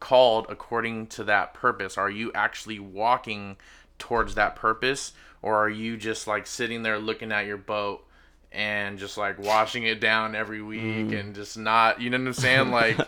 called 0.00 0.46
according 0.48 1.06
to 1.08 1.24
that 1.24 1.54
purpose? 1.54 1.96
Are 1.96 2.10
you 2.10 2.32
actually 2.34 2.78
walking 2.78 3.56
towards 3.98 4.34
that 4.34 4.56
purpose 4.56 5.12
or 5.42 5.56
are 5.56 5.70
you 5.70 5.96
just 5.96 6.26
like 6.26 6.46
sitting 6.46 6.82
there 6.82 6.98
looking 6.98 7.32
at 7.32 7.46
your 7.46 7.56
boat 7.56 8.04
and 8.52 8.98
just 8.98 9.16
like 9.16 9.38
washing 9.38 9.84
it 9.84 10.00
down 10.00 10.34
every 10.34 10.60
week 10.62 10.80
and 11.12 11.34
just 11.34 11.56
not, 11.56 12.00
you 12.00 12.10
know 12.10 12.18
what 12.18 12.26
I'm 12.28 12.32
saying? 12.34 12.70
Like 12.70 12.98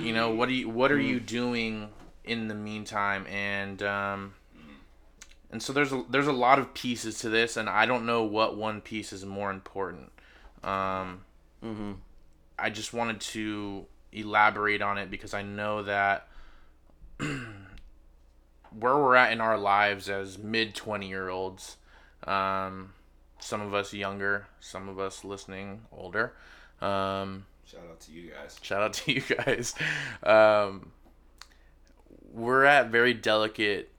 you 0.00 0.12
know 0.12 0.30
what 0.30 0.48
do 0.48 0.54
you 0.54 0.68
what 0.68 0.90
are 0.90 0.98
you 1.00 1.20
doing 1.20 1.88
in 2.24 2.48
the 2.48 2.54
meantime 2.54 3.26
and 3.28 3.82
um 3.82 4.34
and 5.50 5.62
so 5.62 5.72
there's 5.72 5.92
a 5.92 6.02
there's 6.10 6.26
a 6.26 6.32
lot 6.32 6.58
of 6.58 6.72
pieces 6.74 7.18
to 7.20 7.28
this 7.28 7.56
and 7.56 7.68
i 7.68 7.86
don't 7.86 8.04
know 8.04 8.24
what 8.24 8.56
one 8.56 8.80
piece 8.80 9.12
is 9.12 9.24
more 9.24 9.50
important 9.50 10.10
um 10.64 11.20
Mm-hmm. 11.64 11.92
i 12.58 12.68
just 12.70 12.92
wanted 12.92 13.20
to 13.20 13.86
elaborate 14.12 14.82
on 14.82 14.98
it 14.98 15.10
because 15.10 15.34
i 15.34 15.42
know 15.42 15.82
that 15.84 16.26
where 17.18 18.96
we're 18.96 19.14
at 19.14 19.32
in 19.32 19.40
our 19.40 19.58
lives 19.58 20.08
as 20.08 20.38
mid 20.38 20.74
20 20.74 21.08
year 21.08 21.28
olds 21.28 21.76
um 22.24 22.92
some 23.46 23.60
of 23.60 23.72
us 23.74 23.92
younger 23.92 24.46
some 24.60 24.88
of 24.88 24.98
us 24.98 25.24
listening 25.24 25.80
older 25.92 26.32
um 26.80 27.46
Shout 27.64 27.80
out 27.90 28.00
to 28.00 28.12
you 28.12 28.30
guys. 28.30 28.58
shout 28.62 28.80
out 28.82 28.92
to 28.92 29.12
you 29.12 29.20
guys. 29.22 29.74
Um, 30.22 30.92
we're 32.32 32.64
at 32.64 32.90
very 32.90 33.12
delicate 33.12 33.90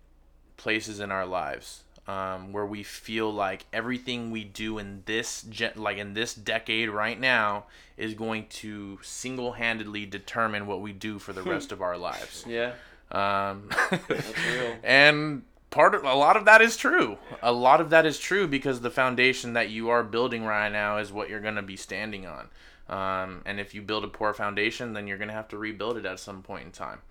places 0.56 1.00
in 1.02 1.12
our 1.12 1.26
lives 1.26 1.84
um, 2.08 2.54
where 2.54 2.66
we 2.66 2.82
feel 2.84 3.30
like 3.34 3.66
everything 3.74 4.32
we 4.32 4.46
do 4.46 4.78
in 4.78 5.04
this 5.06 5.42
gen- 5.50 5.74
like 5.76 5.98
in 5.98 6.14
this 6.14 6.34
decade 6.34 6.90
right 6.90 7.20
now 7.20 7.66
is 7.98 8.14
going 8.14 8.48
to 8.48 9.00
single-handedly 9.02 10.06
determine 10.06 10.66
what 10.66 10.80
we 10.80 10.94
do 10.94 11.20
for 11.20 11.34
the 11.34 11.44
rest 11.54 11.74
of 11.74 11.82
our 11.82 11.98
lives. 11.98 12.46
Yeah, 12.48 12.72
Um, 13.12 13.70
that's 14.08 14.10
real. 14.50 14.76
and 14.84 15.44
part 15.70 15.96
of 15.96 16.04
a 16.04 16.14
lot 16.14 16.38
of 16.38 16.46
that 16.46 16.62
is 16.62 16.78
true. 16.78 17.18
A 17.42 17.52
lot 17.52 17.82
of 17.82 17.90
that 17.90 18.06
is 18.06 18.20
true 18.20 18.48
because 18.48 18.82
the 18.82 18.90
foundation 18.90 19.54
that 19.54 19.70
you 19.70 19.90
are 19.90 20.04
building 20.04 20.44
right 20.44 20.72
now 20.72 20.98
is 20.98 21.12
what 21.12 21.30
you're 21.30 21.40
going 21.40 21.56
to 21.56 21.62
be 21.62 21.76
standing 21.76 22.26
on. 22.26 22.50
Um, 22.90 23.42
and 23.46 23.60
if 23.60 23.74
you 23.74 23.82
build 23.82 24.04
a 24.04 24.08
poor 24.08 24.34
foundation, 24.34 24.94
then 24.94 25.08
you're 25.08 25.18
going 25.18 25.28
to 25.28 25.34
have 25.34 25.50
to 25.50 25.58
rebuild 25.58 25.98
it 25.98 26.06
at 26.06 26.20
some 26.20 26.42
point 26.42 26.66
in 26.66 26.72
time. 26.72 27.02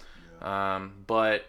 Um, 0.41 0.93
but 1.07 1.47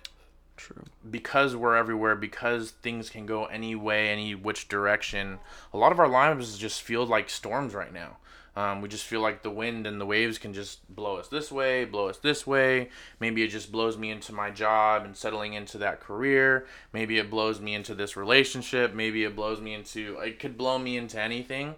True. 0.58 0.84
because 1.10 1.56
we're 1.56 1.76
everywhere, 1.76 2.16
because 2.16 2.72
things 2.72 3.10
can 3.10 3.26
go 3.26 3.46
any 3.46 3.76
way, 3.76 4.10
any 4.10 4.36
which 4.36 4.68
direction, 4.68 5.40
a 5.74 5.78
lot 5.78 5.92
of 5.92 6.00
our 6.00 6.08
lives 6.08 6.58
just 6.58 6.82
feel 6.82 7.06
like 7.06 7.30
storms 7.30 7.74
right 7.74 7.94
now. 7.94 8.18
Um, 8.58 8.82
we 8.82 8.90
just 8.90 9.06
feel 9.06 9.22
like 9.22 9.44
the 9.44 9.52
wind 9.52 9.86
and 9.86 10.02
the 10.02 10.06
waves 10.06 10.40
can 10.40 10.52
just 10.52 10.80
blow 10.96 11.18
us 11.18 11.28
this 11.28 11.52
way, 11.52 11.86
blow 11.86 12.10
us 12.10 12.18
this 12.18 12.48
way. 12.48 12.90
Maybe 13.20 13.44
it 13.44 13.50
just 13.50 13.72
blows 13.72 14.00
me 14.00 14.10
into 14.10 14.34
my 14.34 14.50
job 14.50 15.06
and 15.06 15.16
settling 15.16 15.54
into 15.54 15.78
that 15.78 16.00
career. 16.00 16.66
Maybe 16.92 17.20
it 17.20 17.30
blows 17.30 17.62
me 17.62 17.76
into 17.76 17.94
this 17.94 18.18
relationship. 18.18 18.96
Maybe 18.96 19.24
it 19.24 19.36
blows 19.36 19.62
me 19.62 19.76
into, 19.76 20.18
it 20.18 20.40
could 20.40 20.58
blow 20.58 20.80
me 20.80 20.98
into 20.98 21.22
anything. 21.22 21.76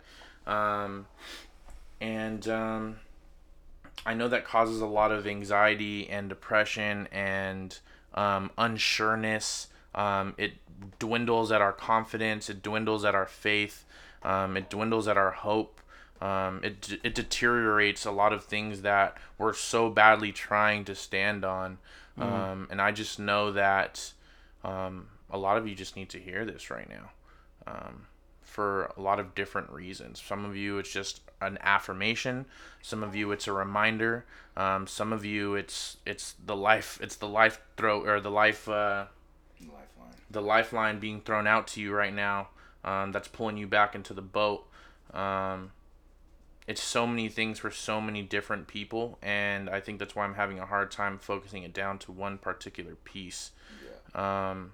Um, 0.48 1.08
and 2.00 2.48
um, 2.48 2.96
I 4.06 4.14
know 4.14 4.30
that 4.30 4.46
causes 4.46 4.80
a 4.80 4.86
lot 4.86 5.12
of 5.12 5.28
anxiety 5.28 6.10
and 6.10 6.30
depression 6.30 7.10
and 7.12 7.78
um, 8.14 8.52
unsureness. 8.58 9.68
Um, 9.94 10.34
it 10.38 10.54
dwindles 10.98 11.52
at 11.52 11.60
our 11.60 11.74
confidence. 11.74 12.50
It 12.50 12.64
dwindles 12.64 13.04
at 13.04 13.16
our 13.16 13.26
faith. 13.26 13.84
Um, 14.24 14.56
it 14.56 14.70
dwindles 14.70 15.10
at 15.10 15.18
our 15.18 15.32
hope. 15.32 15.79
Um, 16.22 16.60
it, 16.64 17.00
it 17.04 17.16
deteriorates 17.16 18.06
a 18.06 18.12
lot 18.12 18.34
of 18.34 18.44
things 18.44 18.82
that 18.82 19.18
we're 19.38 19.54
so 19.54 19.90
badly 19.90 20.32
trying 20.32 20.84
to 20.86 20.96
stand 20.96 21.46
on. 21.46 21.78
Um, 22.18 22.68
and 22.70 22.82
I 22.82 22.92
just 22.92 23.18
know 23.18 23.54
that 23.54 24.12
um, 24.66 25.08
a 25.30 25.38
lot 25.38 25.58
of 25.58 25.66
you 25.66 25.74
just 25.76 25.96
need 25.96 26.10
to 26.10 26.20
hear 26.20 26.44
this 26.44 26.70
right 26.70 26.90
now 26.90 27.12
um, 27.66 28.08
for 28.42 28.92
a 28.98 29.02
lot 29.02 29.20
of 29.22 29.34
different 29.36 29.70
reasons. 29.70 30.22
Some 30.22 30.44
of 30.44 30.58
you, 30.58 30.80
it's 30.80 30.92
just 30.92 31.22
an 31.40 31.58
affirmation. 31.62 32.46
Some 32.82 33.04
of 33.04 33.16
you, 33.16 33.32
it's 33.32 33.48
a 33.48 33.54
reminder. 33.54 34.26
Um, 34.58 34.86
some 34.88 35.14
of 35.14 35.24
you, 35.24 35.56
it's 35.56 35.96
it's 36.06 36.36
the 36.46 36.58
life, 36.58 37.00
it's 37.02 37.16
the 37.16 37.28
life 37.30 37.62
throw 37.78 38.04
or 38.04 38.20
the 38.20 38.32
life, 38.32 38.68
uh, 38.68 39.06
Lifeline. 39.62 40.16
the 40.30 40.42
lifeline 40.42 41.00
being 41.00 41.22
thrown 41.22 41.48
out 41.48 41.68
to 41.68 41.82
you 41.82 41.94
right 41.94 42.14
now. 42.14 42.50
Um, 42.84 43.14
that's 43.14 43.30
pulling 43.30 43.56
you 43.56 43.68
back 43.68 43.96
into 43.96 44.14
the 44.14 44.22
boat. 44.22 44.68
Um, 45.14 45.72
it's 46.70 46.84
so 46.84 47.08
many 47.08 47.30
things 47.30 47.58
for 47.58 47.72
so 47.72 48.00
many 48.00 48.22
different 48.22 48.68
people, 48.68 49.18
and 49.24 49.72
I 49.72 49.80
think 49.80 49.98
that's 49.98 50.16
why 50.16 50.24
I'm 50.24 50.36
having 50.36 50.60
a 50.60 50.68
hard 50.68 50.92
time 50.92 51.18
focusing 51.18 51.64
it 51.64 51.74
down 51.74 51.98
to 52.00 52.12
one 52.12 52.38
particular 52.38 52.94
piece. 52.94 53.50
yeah. 54.14 54.52
Um, 54.52 54.74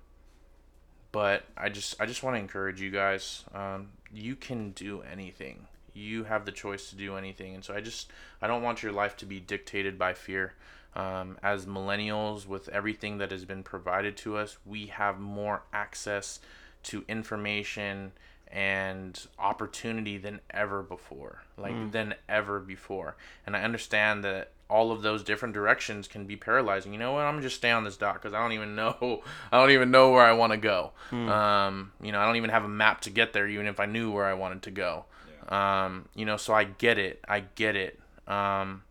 but 1.14 1.44
I 1.56 1.70
just 1.70 1.96
I 2.02 2.06
just 2.06 2.22
want 2.22 2.36
to 2.36 2.42
encourage 2.42 2.82
you 2.82 2.92
guys. 2.92 3.46
Um, 3.54 3.92
you 4.14 4.36
can 4.36 4.72
do 4.72 5.04
anything. 5.10 5.68
You 5.94 6.26
have 6.26 6.44
the 6.44 6.52
choice 6.52 6.90
to 6.90 6.98
do 6.98 7.16
anything, 7.16 7.56
and 7.56 7.64
so 7.64 7.74
I 7.74 7.80
just 7.80 8.12
I 8.42 8.48
don't 8.48 8.62
want 8.62 8.84
your 8.84 8.92
life 8.92 9.16
to 9.18 9.26
be 9.26 9.40
dictated 9.40 9.98
by 9.98 10.14
fear. 10.14 10.52
Um, 10.98 11.38
as 11.42 11.66
millennials, 11.66 12.46
with 12.46 12.68
everything 12.68 13.20
that 13.20 13.32
has 13.32 13.46
been 13.46 13.64
provided 13.64 14.18
to 14.18 14.36
us, 14.36 14.58
we 14.66 14.88
have 14.88 15.18
more 15.18 15.64
access 15.72 16.42
to 16.84 17.06
information 17.08 18.12
and 18.56 19.28
opportunity 19.38 20.18
than 20.18 20.40
ever 20.50 20.82
before 20.82 21.44
like 21.58 21.74
than 21.92 22.16
ever 22.30 22.60
before. 22.62 23.18
And 23.46 23.56
i 23.56 23.62
understand 23.62 24.24
that 24.24 24.52
all 24.70 24.92
of 24.92 25.02
those 25.02 25.24
different 25.24 25.54
directions 25.54 26.08
can 26.08 26.26
be 26.26 26.36
paralyzing. 26.36 26.92
You 26.94 26.98
know 26.98 27.12
what? 27.12 27.26
I'm 27.26 27.34
gonna 27.34 27.44
just 27.44 27.58
stay 27.58 27.70
on 27.70 27.84
this 27.84 27.98
dock 27.98 28.16
because 28.22 28.34
i 28.34 28.40
don't 28.40 28.54
even 28.54 28.74
know 28.76 29.22
i 29.52 29.60
don't 29.60 29.72
even 29.72 29.92
know 29.92 30.12
where 30.12 30.24
i 30.26 30.32
want 30.32 30.54
to 30.54 30.58
go 30.58 30.92
um, 31.12 31.92
you 32.02 32.12
know 32.14 32.20
i 32.20 32.26
don't 32.26 32.38
even 32.38 32.50
have 32.50 32.64
a 32.64 32.70
map 32.70 33.02
to 33.02 33.10
get 33.10 33.34
there 33.34 33.46
even 33.48 33.68
if 33.68 33.80
i 33.80 33.86
knew 33.86 34.10
where 34.10 34.26
i 34.26 34.34
wanted 34.34 34.62
to 34.64 34.72
go. 34.72 35.06
Um, 35.50 36.08
you 36.16 36.26
know 36.26 36.38
so 36.38 36.54
i 36.54 36.64
get 36.64 36.98
it 36.98 37.20
i 37.28 37.42
get 37.42 37.76
it. 37.76 38.00
Um, 38.28 38.84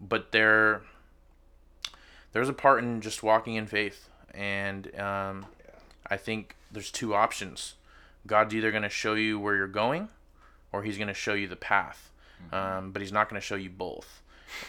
but 0.00 0.30
there 0.32 0.82
there's 2.32 2.48
a 2.48 2.52
part 2.54 2.82
in 2.84 3.00
just 3.00 3.22
walking 3.22 3.54
in 3.56 3.66
faith 3.66 4.08
and 4.32 4.94
um, 4.98 5.46
i 6.08 6.16
think 6.16 6.54
there's 6.70 6.90
two 6.90 7.14
options 7.14 7.74
god's 8.26 8.54
either 8.54 8.70
going 8.70 8.82
to 8.82 8.88
show 8.88 9.14
you 9.14 9.38
where 9.38 9.56
you're 9.56 9.66
going 9.66 10.08
or 10.72 10.82
he's 10.82 10.98
going 10.98 11.08
to 11.08 11.14
show 11.14 11.34
you 11.34 11.48
the 11.48 11.56
path. 11.56 12.10
Um, 12.52 12.92
but 12.92 13.00
he's 13.00 13.12
not 13.12 13.30
going 13.30 13.40
to 13.40 13.46
show 13.46 13.54
you 13.54 13.70
both. 13.70 14.22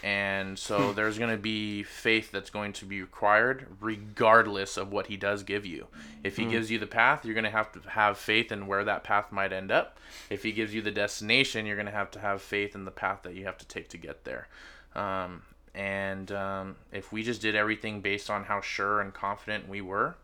And 0.03 0.57
so 0.57 0.93
there's 0.95 1.17
going 1.17 1.31
to 1.31 1.37
be 1.37 1.83
faith 1.83 2.31
that's 2.31 2.49
going 2.49 2.73
to 2.73 2.85
be 2.85 3.01
required 3.01 3.67
regardless 3.81 4.77
of 4.77 4.91
what 4.91 5.07
he 5.07 5.17
does 5.17 5.43
give 5.43 5.65
you. 5.65 5.87
If 6.23 6.37
he 6.37 6.45
gives 6.45 6.71
you 6.71 6.79
the 6.79 6.87
path 6.87 7.25
you're 7.25 7.33
going 7.33 7.43
to 7.43 7.49
have 7.49 7.71
to 7.73 7.89
have 7.89 8.17
faith 8.17 8.51
in 8.51 8.67
where 8.67 8.83
that 8.85 9.03
path 9.03 9.31
might 9.31 9.53
end 9.53 9.71
up. 9.71 9.99
If 10.29 10.43
he 10.43 10.51
gives 10.51 10.73
you 10.73 10.81
the 10.81 10.91
destination 10.91 11.65
you're 11.65 11.75
going 11.75 11.87
to 11.87 11.91
have 11.91 12.11
to 12.11 12.19
have 12.19 12.41
faith 12.41 12.73
in 12.73 12.85
the 12.85 12.91
path 12.91 13.23
that 13.23 13.35
you 13.35 13.45
have 13.45 13.57
to 13.57 13.67
take 13.67 13.89
to 13.89 13.97
get 13.97 14.23
there. 14.23 14.47
Um, 14.95 15.43
and 15.75 16.31
um, 16.31 16.75
if 16.91 17.11
we 17.11 17.21
just 17.21 17.41
did 17.41 17.55
everything 17.55 18.01
based 18.01 18.29
on 18.29 18.45
how 18.45 18.61
sure 18.61 19.01
and 19.01 19.13
confident 19.13 19.69
we 19.69 19.81
were 19.81 20.15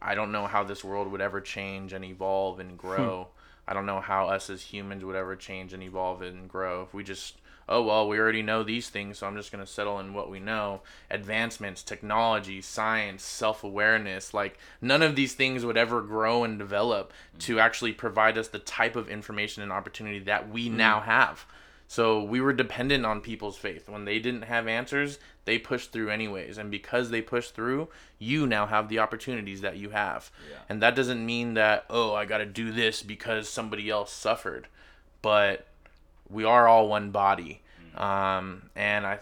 i 0.00 0.14
don't 0.14 0.32
know 0.32 0.46
how 0.46 0.62
this 0.64 0.84
world 0.84 1.10
would 1.10 1.20
ever 1.20 1.40
change 1.40 1.92
and 1.92 2.04
evolve 2.04 2.60
and 2.60 2.72
hmm. 2.72 2.76
grow. 2.76 3.28
I 3.68 3.74
don't 3.74 3.86
know 3.86 4.00
how 4.00 4.28
us 4.28 4.48
as 4.48 4.62
humans 4.62 5.04
would 5.04 5.16
ever 5.16 5.34
change 5.34 5.72
and 5.72 5.82
evolve 5.82 6.22
and 6.22 6.48
grow. 6.48 6.82
If 6.82 6.94
we 6.94 7.02
just 7.02 7.34
oh 7.68 7.82
well 7.82 8.08
we 8.08 8.16
already 8.16 8.42
know 8.42 8.62
these 8.62 8.90
things 8.90 9.18
so 9.18 9.26
i'm 9.26 9.34
just 9.34 9.50
going 9.50 9.64
to 9.64 9.68
settle 9.68 9.98
in 9.98 10.14
what 10.14 10.30
we 10.30 10.38
know. 10.38 10.82
Advancements 11.10 11.82
technology 11.82 12.60
science 12.60 13.24
self-awareness 13.24 14.32
like 14.32 14.58
none 14.80 15.02
of 15.02 15.16
these 15.16 15.34
things 15.34 15.64
would 15.64 15.76
ever 15.76 16.00
grow 16.00 16.44
and 16.44 16.58
develop 16.58 17.12
hmm. 17.32 17.38
to 17.38 17.58
actually 17.58 17.92
provide 17.92 18.38
us 18.38 18.48
the 18.48 18.60
type 18.60 18.94
of 18.94 19.08
information 19.08 19.62
and 19.64 19.72
opportunity 19.72 20.20
that 20.20 20.48
we 20.48 20.68
hmm. 20.68 20.76
now 20.76 21.00
have 21.00 21.44
so 21.88 22.22
we 22.22 22.40
were 22.40 22.52
dependent 22.52 23.06
on 23.06 23.20
people's 23.20 23.56
faith. 23.56 23.88
When 23.88 24.04
they 24.04 24.18
didn't 24.18 24.42
have 24.42 24.66
answers 24.66 25.18
they 25.44 25.58
pushed 25.58 25.92
through 25.92 26.10
anyways. 26.10 26.58
And 26.58 26.70
because 26.70 27.10
they 27.10 27.22
pushed 27.22 27.54
through 27.54 27.88
you 28.18 28.46
now 28.46 28.66
have 28.66 28.88
the 28.88 28.98
opportunities 28.98 29.60
that 29.60 29.76
you 29.76 29.90
have. 29.90 30.30
And 30.68 30.82
that 30.82 30.96
doesn't 30.96 31.24
mean 31.24 31.54
that 31.54 31.86
oh 31.88 32.14
i 32.14 32.24
got 32.24 32.38
to 32.38 32.46
do 32.46 32.72
this 32.72 33.02
because 33.02 33.48
somebody 33.48 33.88
else 33.88 34.12
suffered. 34.12 34.68
But 35.22 35.66
we 36.28 36.44
are 36.44 36.68
all 36.68 36.88
one 36.88 37.10
body. 37.10 37.62
Um, 37.96 38.70
and 38.74 39.06
I, 39.06 39.18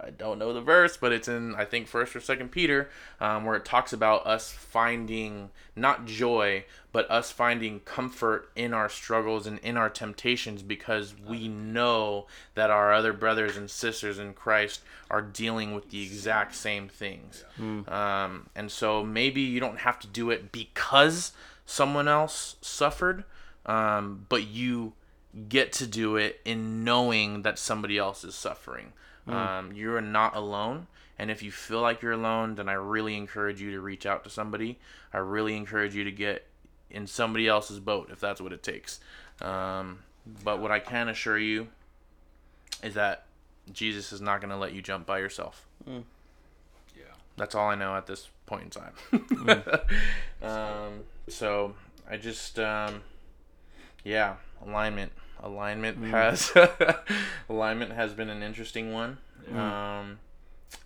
I 0.00 0.10
don't 0.10 0.38
know 0.38 0.52
the 0.52 0.60
verse, 0.60 0.96
but 0.96 1.12
it's 1.12 1.28
in 1.28 1.54
I 1.54 1.64
think 1.64 1.86
First 1.86 2.14
or 2.16 2.20
Second 2.20 2.50
Peter, 2.50 2.88
um, 3.20 3.44
where 3.44 3.56
it 3.56 3.64
talks 3.64 3.92
about 3.92 4.26
us 4.26 4.50
finding 4.52 5.50
not 5.76 6.06
joy, 6.06 6.64
but 6.92 7.10
us 7.10 7.30
finding 7.30 7.80
comfort 7.80 8.50
in 8.54 8.72
our 8.74 8.88
struggles 8.88 9.46
and 9.46 9.58
in 9.60 9.76
our 9.76 9.88
temptations 9.90 10.62
because 10.62 11.14
we 11.26 11.48
know 11.48 12.26
that 12.54 12.70
our 12.70 12.92
other 12.92 13.12
brothers 13.12 13.56
and 13.56 13.70
sisters 13.70 14.18
in 14.18 14.34
Christ 14.34 14.82
are 15.10 15.22
dealing 15.22 15.74
with 15.74 15.90
the 15.90 16.02
exact 16.02 16.54
same 16.54 16.88
things. 16.88 17.44
Um, 17.88 18.50
and 18.54 18.70
so 18.70 19.04
maybe 19.04 19.40
you 19.40 19.60
don't 19.60 19.78
have 19.80 19.98
to 20.00 20.06
do 20.06 20.30
it 20.30 20.52
because 20.52 21.32
someone 21.66 22.08
else 22.08 22.56
suffered, 22.60 23.24
um, 23.66 24.26
but 24.28 24.46
you 24.46 24.92
get 25.48 25.72
to 25.72 25.86
do 25.86 26.16
it 26.16 26.40
in 26.44 26.84
knowing 26.84 27.42
that 27.42 27.58
somebody 27.58 27.96
else 27.96 28.22
is 28.24 28.34
suffering. 28.34 28.92
Um, 29.26 29.72
you're 29.72 30.00
not 30.00 30.36
alone. 30.36 30.86
And 31.18 31.30
if 31.30 31.42
you 31.42 31.52
feel 31.52 31.80
like 31.80 32.02
you're 32.02 32.12
alone, 32.12 32.56
then 32.56 32.68
I 32.68 32.72
really 32.72 33.16
encourage 33.16 33.60
you 33.60 33.70
to 33.72 33.80
reach 33.80 34.06
out 34.06 34.24
to 34.24 34.30
somebody. 34.30 34.78
I 35.12 35.18
really 35.18 35.56
encourage 35.56 35.94
you 35.94 36.04
to 36.04 36.10
get 36.10 36.46
in 36.90 37.06
somebody 37.06 37.46
else's 37.46 37.78
boat 37.78 38.08
if 38.10 38.18
that's 38.20 38.40
what 38.40 38.52
it 38.52 38.62
takes. 38.62 39.00
Um, 39.40 40.00
but 40.44 40.60
what 40.60 40.70
I 40.70 40.78
can 40.78 41.08
assure 41.08 41.38
you 41.38 41.68
is 42.82 42.94
that 42.94 43.26
Jesus 43.72 44.12
is 44.12 44.20
not 44.20 44.40
going 44.40 44.50
to 44.50 44.56
let 44.56 44.72
you 44.74 44.82
jump 44.82 45.06
by 45.06 45.18
yourself. 45.18 45.66
Yeah. 46.96 47.04
That's 47.36 47.54
all 47.54 47.68
I 47.68 47.74
know 47.76 47.94
at 47.94 48.06
this 48.06 48.28
point 48.46 48.64
in 48.64 48.70
time. 48.70 49.72
um, 50.42 51.04
so 51.28 51.74
I 52.10 52.16
just, 52.16 52.58
um, 52.58 53.02
yeah, 54.04 54.34
alignment. 54.66 55.12
Alignment 55.42 55.98
has 56.04 56.52
alignment 57.48 57.92
has 57.92 58.12
been 58.12 58.30
an 58.30 58.42
interesting 58.42 58.92
one. 58.92 59.18
Um, 59.52 60.18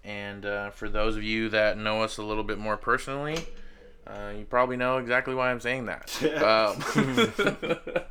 and 0.05 0.47
uh, 0.47 0.71
for 0.71 0.89
those 0.89 1.17
of 1.17 1.23
you 1.23 1.49
that 1.51 1.79
know 1.79 2.03
us 2.03 2.19
a 2.19 2.23
little 2.23 2.45
bit 2.45 2.59
more 2.59 2.77
personally, 2.77 3.47
uh, 4.07 4.33
you 4.37 4.45
probably 4.45 4.77
know 4.77 4.99
exactly 4.99 5.35
why 5.35 5.51
I'm 5.51 5.61
saying 5.61 5.87
that. 5.87 6.23
um, 6.43 8.07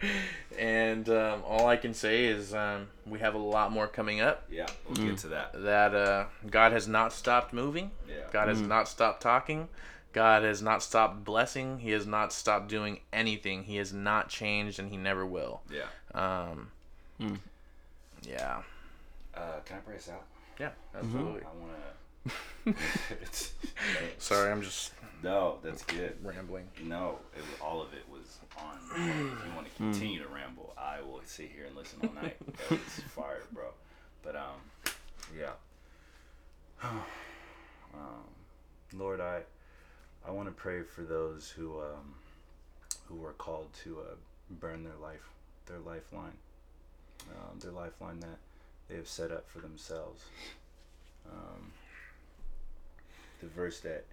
and 0.60 1.08
um, 1.10 1.42
all 1.46 1.68
I 1.68 1.78
can 1.78 1.94
say 1.94 2.26
is 2.26 2.54
um, 2.54 2.88
we 3.06 3.20
have 3.20 3.34
a 3.34 3.40
lot 3.40 3.72
more 3.72 3.88
coming 3.88 4.20
up. 4.20 4.44
Yeah. 4.52 4.68
We'll 4.88 5.08
get 5.08 5.18
to 5.20 5.28
that. 5.30 5.64
That 5.64 5.96
uh, 5.96 6.26
God 6.50 6.74
has 6.74 6.88
not 6.88 7.14
stopped 7.14 7.54
moving. 7.54 7.92
Yeah. 8.08 8.16
God 8.32 8.50
has 8.50 8.60
not 8.62 8.88
stopped 8.88 9.22
talking. 9.22 9.70
God 10.16 10.44
has 10.44 10.62
not 10.62 10.82
stopped 10.82 11.26
blessing. 11.26 11.80
He 11.80 11.92
has 11.92 12.08
not 12.08 12.32
stopped 12.32 12.70
doing 12.70 13.02
anything. 13.12 13.64
He 13.66 13.76
has 13.76 13.92
not 13.92 14.30
changed, 14.30 14.80
and 14.80 14.90
He 14.90 14.96
never 14.96 15.26
will. 15.26 15.60
Yeah. 15.70 15.88
Um, 16.14 16.72
Yeah. 18.24 18.62
Uh, 19.36 19.60
can 19.66 19.76
I 19.76 19.80
pray 19.80 19.98
us 19.98 20.10
out? 20.10 20.24
Yeah. 20.58 20.70
Absolutely. 20.96 21.42
I 21.42 21.52
want 21.60 21.74
to. 22.66 22.74
Sorry, 24.18 24.50
I'm 24.50 24.62
just 24.62 24.94
no, 25.22 25.58
that's 25.62 25.84
good. 25.84 26.16
rambling. 26.24 26.70
No, 26.82 27.20
it, 27.36 27.44
all 27.62 27.82
of 27.82 27.90
it 27.94 28.06
was 28.10 28.38
on. 28.58 28.78
If 28.96 29.46
you 29.46 29.54
want 29.54 29.68
to 29.68 29.74
continue 29.76 30.24
to 30.24 30.30
ramble, 30.30 30.74
I 30.78 31.02
will 31.02 31.20
sit 31.26 31.52
here 31.54 31.66
and 31.66 31.76
listen 31.76 32.00
all 32.04 32.14
night. 32.14 32.38
That 32.70 32.72
was 32.72 32.80
fire, 33.14 33.42
bro. 33.52 33.66
But 34.24 34.38
um, 34.38 34.94
yeah. 35.38 35.52
um, 36.84 38.24
Lord, 38.94 39.20
I 39.20 39.42
I 40.28 40.32
want 40.32 40.48
to 40.48 40.54
pray 40.54 40.82
for 40.82 41.02
those 41.02 41.50
who 41.50 41.80
um 41.80 42.16
who 43.08 43.24
are 43.24 43.34
called 43.34 43.72
to 43.84 44.00
uh, 44.00 44.16
burn 44.50 44.84
their 44.84 44.98
life, 45.02 45.30
their 45.68 45.80
lifeline, 45.80 46.38
um, 47.30 47.60
their 47.60 47.72
lifeline 47.72 48.20
that 48.20 48.40
they 48.88 48.96
have 48.96 49.08
set 49.08 49.32
up 49.32 49.48
for 49.48 49.60
themselves. 49.60 50.24
Um, 51.32 51.72
the 53.42 53.48
verse 53.48 53.80
that 53.82 54.06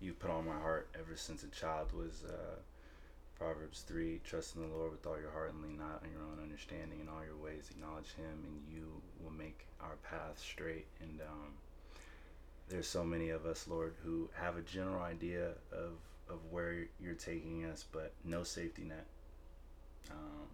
you 0.00 0.12
put 0.12 0.30
on 0.30 0.46
my 0.46 0.58
heart 0.58 0.88
ever 0.98 1.16
since 1.16 1.44
a 1.44 1.48
child 1.48 1.92
was 1.92 2.24
uh, 2.28 2.56
Proverbs 3.38 3.82
3 3.86 4.20
Trust 4.24 4.56
in 4.56 4.62
the 4.62 4.76
Lord 4.76 4.92
with 4.92 5.06
all 5.06 5.18
your 5.20 5.30
heart 5.30 5.52
and 5.52 5.62
lean 5.62 5.78
not 5.78 6.02
on 6.02 6.10
your 6.12 6.22
own 6.22 6.42
understanding. 6.42 7.00
In 7.00 7.08
all 7.08 7.24
your 7.24 7.36
ways, 7.36 7.70
acknowledge 7.70 8.12
Him, 8.16 8.44
and 8.44 8.62
you 8.70 8.86
will 9.22 9.32
make 9.32 9.66
our 9.80 9.96
path 10.02 10.38
straight. 10.38 10.86
And 11.00 11.20
um, 11.20 11.52
there's 12.70 12.86
so 12.86 13.04
many 13.04 13.30
of 13.30 13.44
us, 13.44 13.66
Lord, 13.68 13.94
who 14.02 14.30
have 14.34 14.56
a 14.56 14.62
general 14.62 15.02
idea 15.02 15.48
of, 15.72 15.98
of 16.28 16.38
where 16.50 16.86
you're 17.00 17.14
taking 17.14 17.64
us, 17.64 17.84
but 17.90 18.12
no 18.24 18.44
safety 18.44 18.84
net, 18.84 19.06
um, 20.10 20.46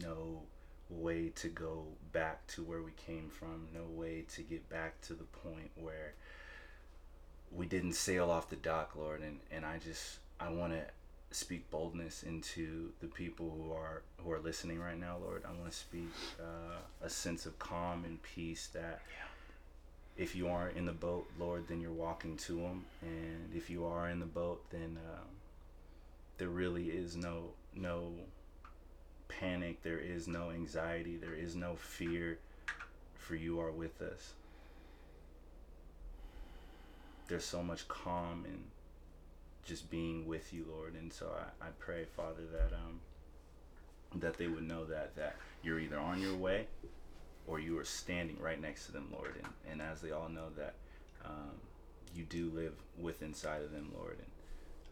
no 0.00 0.42
way 0.88 1.30
to 1.34 1.48
go 1.48 1.84
back 2.12 2.46
to 2.46 2.62
where 2.62 2.82
we 2.82 2.92
came 2.92 3.28
from, 3.28 3.66
no 3.74 3.82
way 3.82 4.24
to 4.34 4.42
get 4.42 4.68
back 4.70 5.00
to 5.02 5.14
the 5.14 5.24
point 5.24 5.70
where 5.74 6.14
we 7.50 7.66
didn't 7.66 7.94
sail 7.94 8.30
off 8.30 8.48
the 8.48 8.56
dock, 8.56 8.94
Lord, 8.96 9.20
and, 9.22 9.40
and 9.50 9.66
I 9.66 9.78
just 9.78 10.18
I 10.38 10.50
want 10.50 10.72
to 10.72 10.82
speak 11.30 11.68
boldness 11.70 12.22
into 12.22 12.92
the 13.00 13.08
people 13.08 13.50
who 13.50 13.72
are 13.72 14.02
who 14.18 14.30
are 14.30 14.38
listening 14.38 14.78
right 14.78 14.98
now, 14.98 15.16
Lord. 15.20 15.42
I 15.44 15.50
want 15.52 15.70
to 15.70 15.76
speak 15.76 16.10
uh, 16.40 16.78
a 17.02 17.10
sense 17.10 17.46
of 17.46 17.58
calm 17.58 18.04
and 18.04 18.22
peace 18.22 18.68
that 18.74 19.02
if 20.16 20.34
you 20.34 20.48
aren't 20.48 20.76
in 20.76 20.86
the 20.86 20.92
boat, 20.92 21.26
Lord, 21.38 21.68
then 21.68 21.80
you're 21.80 21.92
walking 21.92 22.36
to 22.38 22.54
them, 22.54 22.84
and 23.02 23.50
if 23.54 23.68
you 23.68 23.84
are 23.84 24.08
in 24.08 24.18
the 24.18 24.26
boat, 24.26 24.62
then 24.70 24.98
um, 25.12 25.26
there 26.38 26.48
really 26.48 26.86
is 26.86 27.16
no 27.16 27.50
no 27.74 28.12
panic, 29.28 29.82
there 29.82 29.98
is 29.98 30.26
no 30.26 30.50
anxiety, 30.50 31.16
there 31.16 31.34
is 31.34 31.54
no 31.54 31.76
fear, 31.76 32.38
for 33.14 33.34
you 33.34 33.60
are 33.60 33.70
with 33.70 34.00
us. 34.00 34.32
There's 37.28 37.44
so 37.44 37.62
much 37.62 37.88
calm 37.88 38.44
in 38.46 38.64
just 39.64 39.90
being 39.90 40.26
with 40.26 40.52
you, 40.52 40.64
Lord. 40.70 40.94
And 40.94 41.12
so 41.12 41.32
I, 41.60 41.66
I 41.66 41.68
pray, 41.78 42.06
Father, 42.16 42.44
that 42.52 42.72
um 42.74 43.00
that 44.20 44.38
they 44.38 44.46
would 44.46 44.66
know 44.66 44.84
that 44.86 45.16
that 45.16 45.36
you're 45.62 45.80
either 45.80 45.98
on 45.98 46.22
your 46.22 46.36
way 46.36 46.68
or 47.46 47.60
you 47.60 47.78
are 47.78 47.84
standing 47.84 48.38
right 48.40 48.60
next 48.60 48.86
to 48.86 48.92
them, 48.92 49.08
Lord. 49.12 49.34
And, 49.42 49.52
and 49.72 49.82
as 49.82 50.00
they 50.00 50.10
all 50.10 50.28
know 50.28 50.48
that 50.56 50.74
um, 51.24 51.52
you 52.14 52.24
do 52.24 52.50
live 52.54 52.74
with 52.98 53.22
inside 53.22 53.62
of 53.62 53.72
them, 53.72 53.92
Lord. 53.96 54.18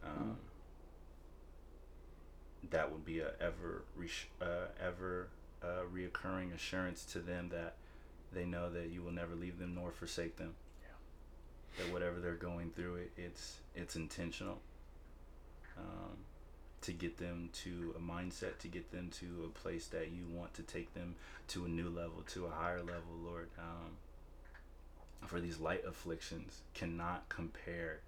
And 0.02 0.10
um, 0.10 0.36
that 2.70 2.90
would 2.90 3.04
be 3.04 3.20
a 3.20 3.32
ever 3.40 3.84
uh, 4.40 4.66
ever 4.84 5.28
uh, 5.62 5.82
reoccurring 5.92 6.54
assurance 6.54 7.04
to 7.06 7.18
them 7.18 7.48
that 7.50 7.74
they 8.32 8.44
know 8.44 8.70
that 8.70 8.90
you 8.90 9.02
will 9.02 9.12
never 9.12 9.34
leave 9.34 9.58
them 9.58 9.74
nor 9.74 9.90
forsake 9.90 10.36
them 10.36 10.54
that 11.78 11.92
whatever 11.92 12.20
they're 12.20 12.34
going 12.34 12.70
through 12.70 12.96
it 12.96 13.10
it's 13.16 13.58
it's 13.74 13.96
intentional 13.96 14.58
um, 15.78 16.16
to 16.84 16.92
get 16.92 17.16
them 17.16 17.48
to 17.52 17.94
a 17.96 18.00
mindset 18.00 18.58
to 18.58 18.68
get 18.68 18.92
them 18.92 19.08
to 19.10 19.26
a 19.46 19.58
place 19.58 19.86
that 19.86 20.12
you 20.12 20.26
want 20.30 20.52
to 20.52 20.62
take 20.62 20.92
them 20.92 21.14
to 21.48 21.64
a 21.64 21.68
new 21.68 21.88
level 21.88 22.22
to 22.26 22.44
a 22.44 22.50
higher 22.50 22.80
level 22.80 23.16
lord 23.24 23.48
um, 23.58 23.96
for 25.26 25.40
these 25.40 25.58
light 25.58 25.82
afflictions 25.88 26.60
cannot 26.74 27.26
compare 27.30 28.00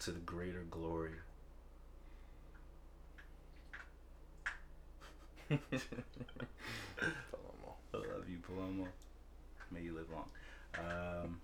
to 0.00 0.10
the 0.10 0.20
greater 0.20 0.64
glory 0.70 1.12
Palomo. 5.50 5.60
I 7.92 7.96
love 7.96 8.28
you, 8.28 8.38
Palomo. 8.38 8.86
May 9.70 9.82
you 9.82 9.94
live 9.94 10.06
long. 10.10 10.28
Um, 10.78 11.40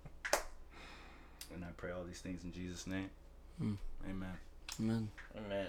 and 1.53 1.63
I 1.63 1.67
pray 1.77 1.91
all 1.91 2.03
these 2.03 2.19
things 2.19 2.43
in 2.43 2.51
Jesus' 2.51 2.87
name. 2.87 3.09
Hmm. 3.59 3.73
Amen. 4.09 4.37
Amen. 4.79 5.09
Amen. 5.37 5.67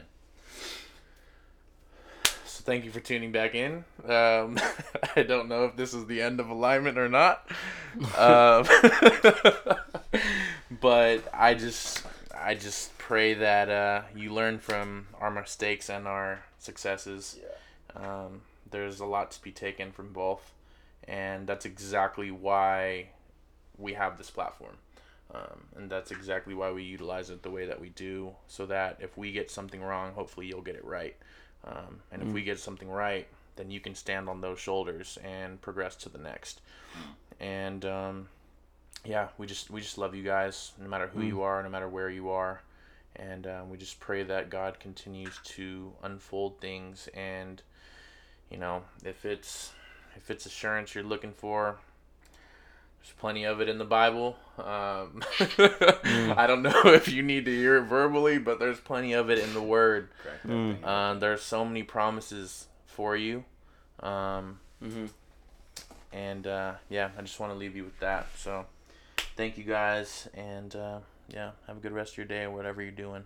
So 2.45 2.63
thank 2.65 2.85
you 2.85 2.91
for 2.91 3.01
tuning 3.01 3.33
back 3.33 3.55
in. 3.55 3.85
Um, 4.05 4.59
I 5.17 5.23
don't 5.23 5.49
know 5.49 5.65
if 5.65 5.77
this 5.77 5.95
is 5.95 6.07
the 6.07 6.21
end 6.23 6.41
of 6.41 6.49
alignment 6.49 6.99
or 6.99 7.09
not, 7.09 7.47
um, 8.17 8.67
but 10.81 11.23
I 11.33 11.55
just 11.55 12.05
I 12.35 12.55
just 12.55 12.97
pray 12.99 13.35
that 13.35 13.69
uh, 13.69 14.03
you 14.17 14.33
learn 14.33 14.59
from 14.59 15.07
our 15.21 15.31
mistakes 15.31 15.89
and 15.89 16.07
our 16.07 16.45
successes. 16.59 17.39
Um, 17.95 18.43
there's 18.71 19.01
a 19.01 19.07
lot 19.07 19.31
to 19.33 19.43
be 19.43 19.53
taken 19.53 19.93
from 19.93 20.13
both, 20.13 20.53
and 21.07 21.47
that's 21.47 21.65
exactly 21.65 22.31
why 22.31 23.09
we 23.79 23.95
have 23.95 24.19
this 24.19 24.31
platform. 24.31 24.77
Um, 25.35 25.63
and 25.77 25.91
that's 25.91 26.11
exactly 26.11 26.55
why 26.55 26.71
we 26.73 26.83
utilize 26.83 27.31
it 27.31 27.43
the 27.43 27.51
way 27.51 27.67
that 27.67 27.81
we 27.81 27.89
do, 27.91 28.35
so 28.49 28.67
that 28.67 28.99
if 29.01 29.17
we 29.17 29.33
get 29.33 29.51
something 29.51 29.83
wrong, 29.83 30.13
hopefully 30.13 30.47
you'll 30.47 30.61
get 30.61 30.77
it 30.77 30.85
right. 30.85 31.17
Um, 31.65 32.01
and 32.11 32.23
if 32.23 32.29
we 32.33 32.43
get 32.43 32.59
something 32.59 32.91
right, 32.91 33.27
then 33.57 33.71
you 33.71 33.81
can 33.81 33.95
stand 33.95 34.29
on 34.29 34.41
those 34.41 34.59
shoulders 34.59 35.19
and 35.25 35.61
progress 35.61 35.97
to 35.97 36.09
the 36.09 36.19
next. 36.19 36.61
And 37.41 37.85
um, 37.85 38.29
yeah, 39.05 39.29
we 39.39 39.47
just 39.47 39.71
we 39.71 39.81
just 39.81 39.99
love 39.99 40.15
you 40.15 40.23
guys, 40.23 40.73
no 40.81 40.89
matter 40.89 41.07
who 41.09 41.23
you 41.23 41.43
are, 41.43 41.63
no 41.63 41.69
matter 41.69 41.89
where 41.89 42.11
you 42.11 42.31
are, 42.31 42.63
and 43.17 43.47
um, 43.47 43.71
we 43.71 43.77
just 43.77 44.01
pray 44.01 44.23
that 44.23 44.51
God 44.51 44.79
continues 44.81 45.39
to 45.45 45.93
unfold 46.03 46.61
things. 46.61 47.09
And 47.15 47.63
you 48.51 48.59
know, 48.59 48.83
if 49.05 49.25
it's 49.25 49.73
if 50.17 50.31
it's 50.31 50.47
assurance 50.47 50.95
you're 50.95 51.05
looking 51.05 51.33
for, 51.33 51.79
There's 53.03 53.15
plenty 53.19 53.45
of 53.45 53.61
it 53.61 53.69
in 53.69 53.79
the 53.79 53.85
Bible. 53.85 54.37
Um, 54.59 55.23
I 56.37 56.45
don't 56.47 56.63
know 56.63 56.73
if 56.85 57.09
you 57.09 57.23
need 57.23 57.45
to 57.47 57.51
hear 57.51 57.77
it 57.79 57.83
verbally, 57.83 58.39
but 58.39 58.59
there's 58.61 58.79
plenty 58.81 59.13
of 59.13 59.29
it 59.31 59.39
in 59.41 59.53
the 59.55 59.63
Word. 59.63 60.09
Crack 60.23 60.43
that 60.45 60.49
Mm. 60.49 60.77
Uh, 60.85 61.15
there's 61.19 61.43
so 61.43 61.65
many 61.65 61.83
promises 61.83 62.67
for 62.87 63.17
you. 63.17 63.45
Um, 64.01 64.59
Mm-hmm. 64.83 65.07
and 66.13 66.47
uh, 66.47 66.73
yeah, 66.91 67.11
I 67.17 67.23
just 67.23 67.39
want 67.39 67.53
to 67.53 67.59
leave 67.59 67.77
you 67.77 67.85
with 67.85 67.99
that. 68.01 68.27
So 68.37 68.67
thank 69.37 69.57
you 69.57 69.63
guys, 69.65 70.29
and 70.35 70.75
uh, 70.75 70.99
yeah, 71.33 71.53
have 71.69 71.77
a 71.77 71.81
good 71.81 71.93
rest 71.93 72.13
of 72.13 72.19
your 72.19 72.27
day 72.27 72.43
or 72.43 72.51
whatever 72.51 72.83
you're 72.83 72.91
doing. 72.91 73.25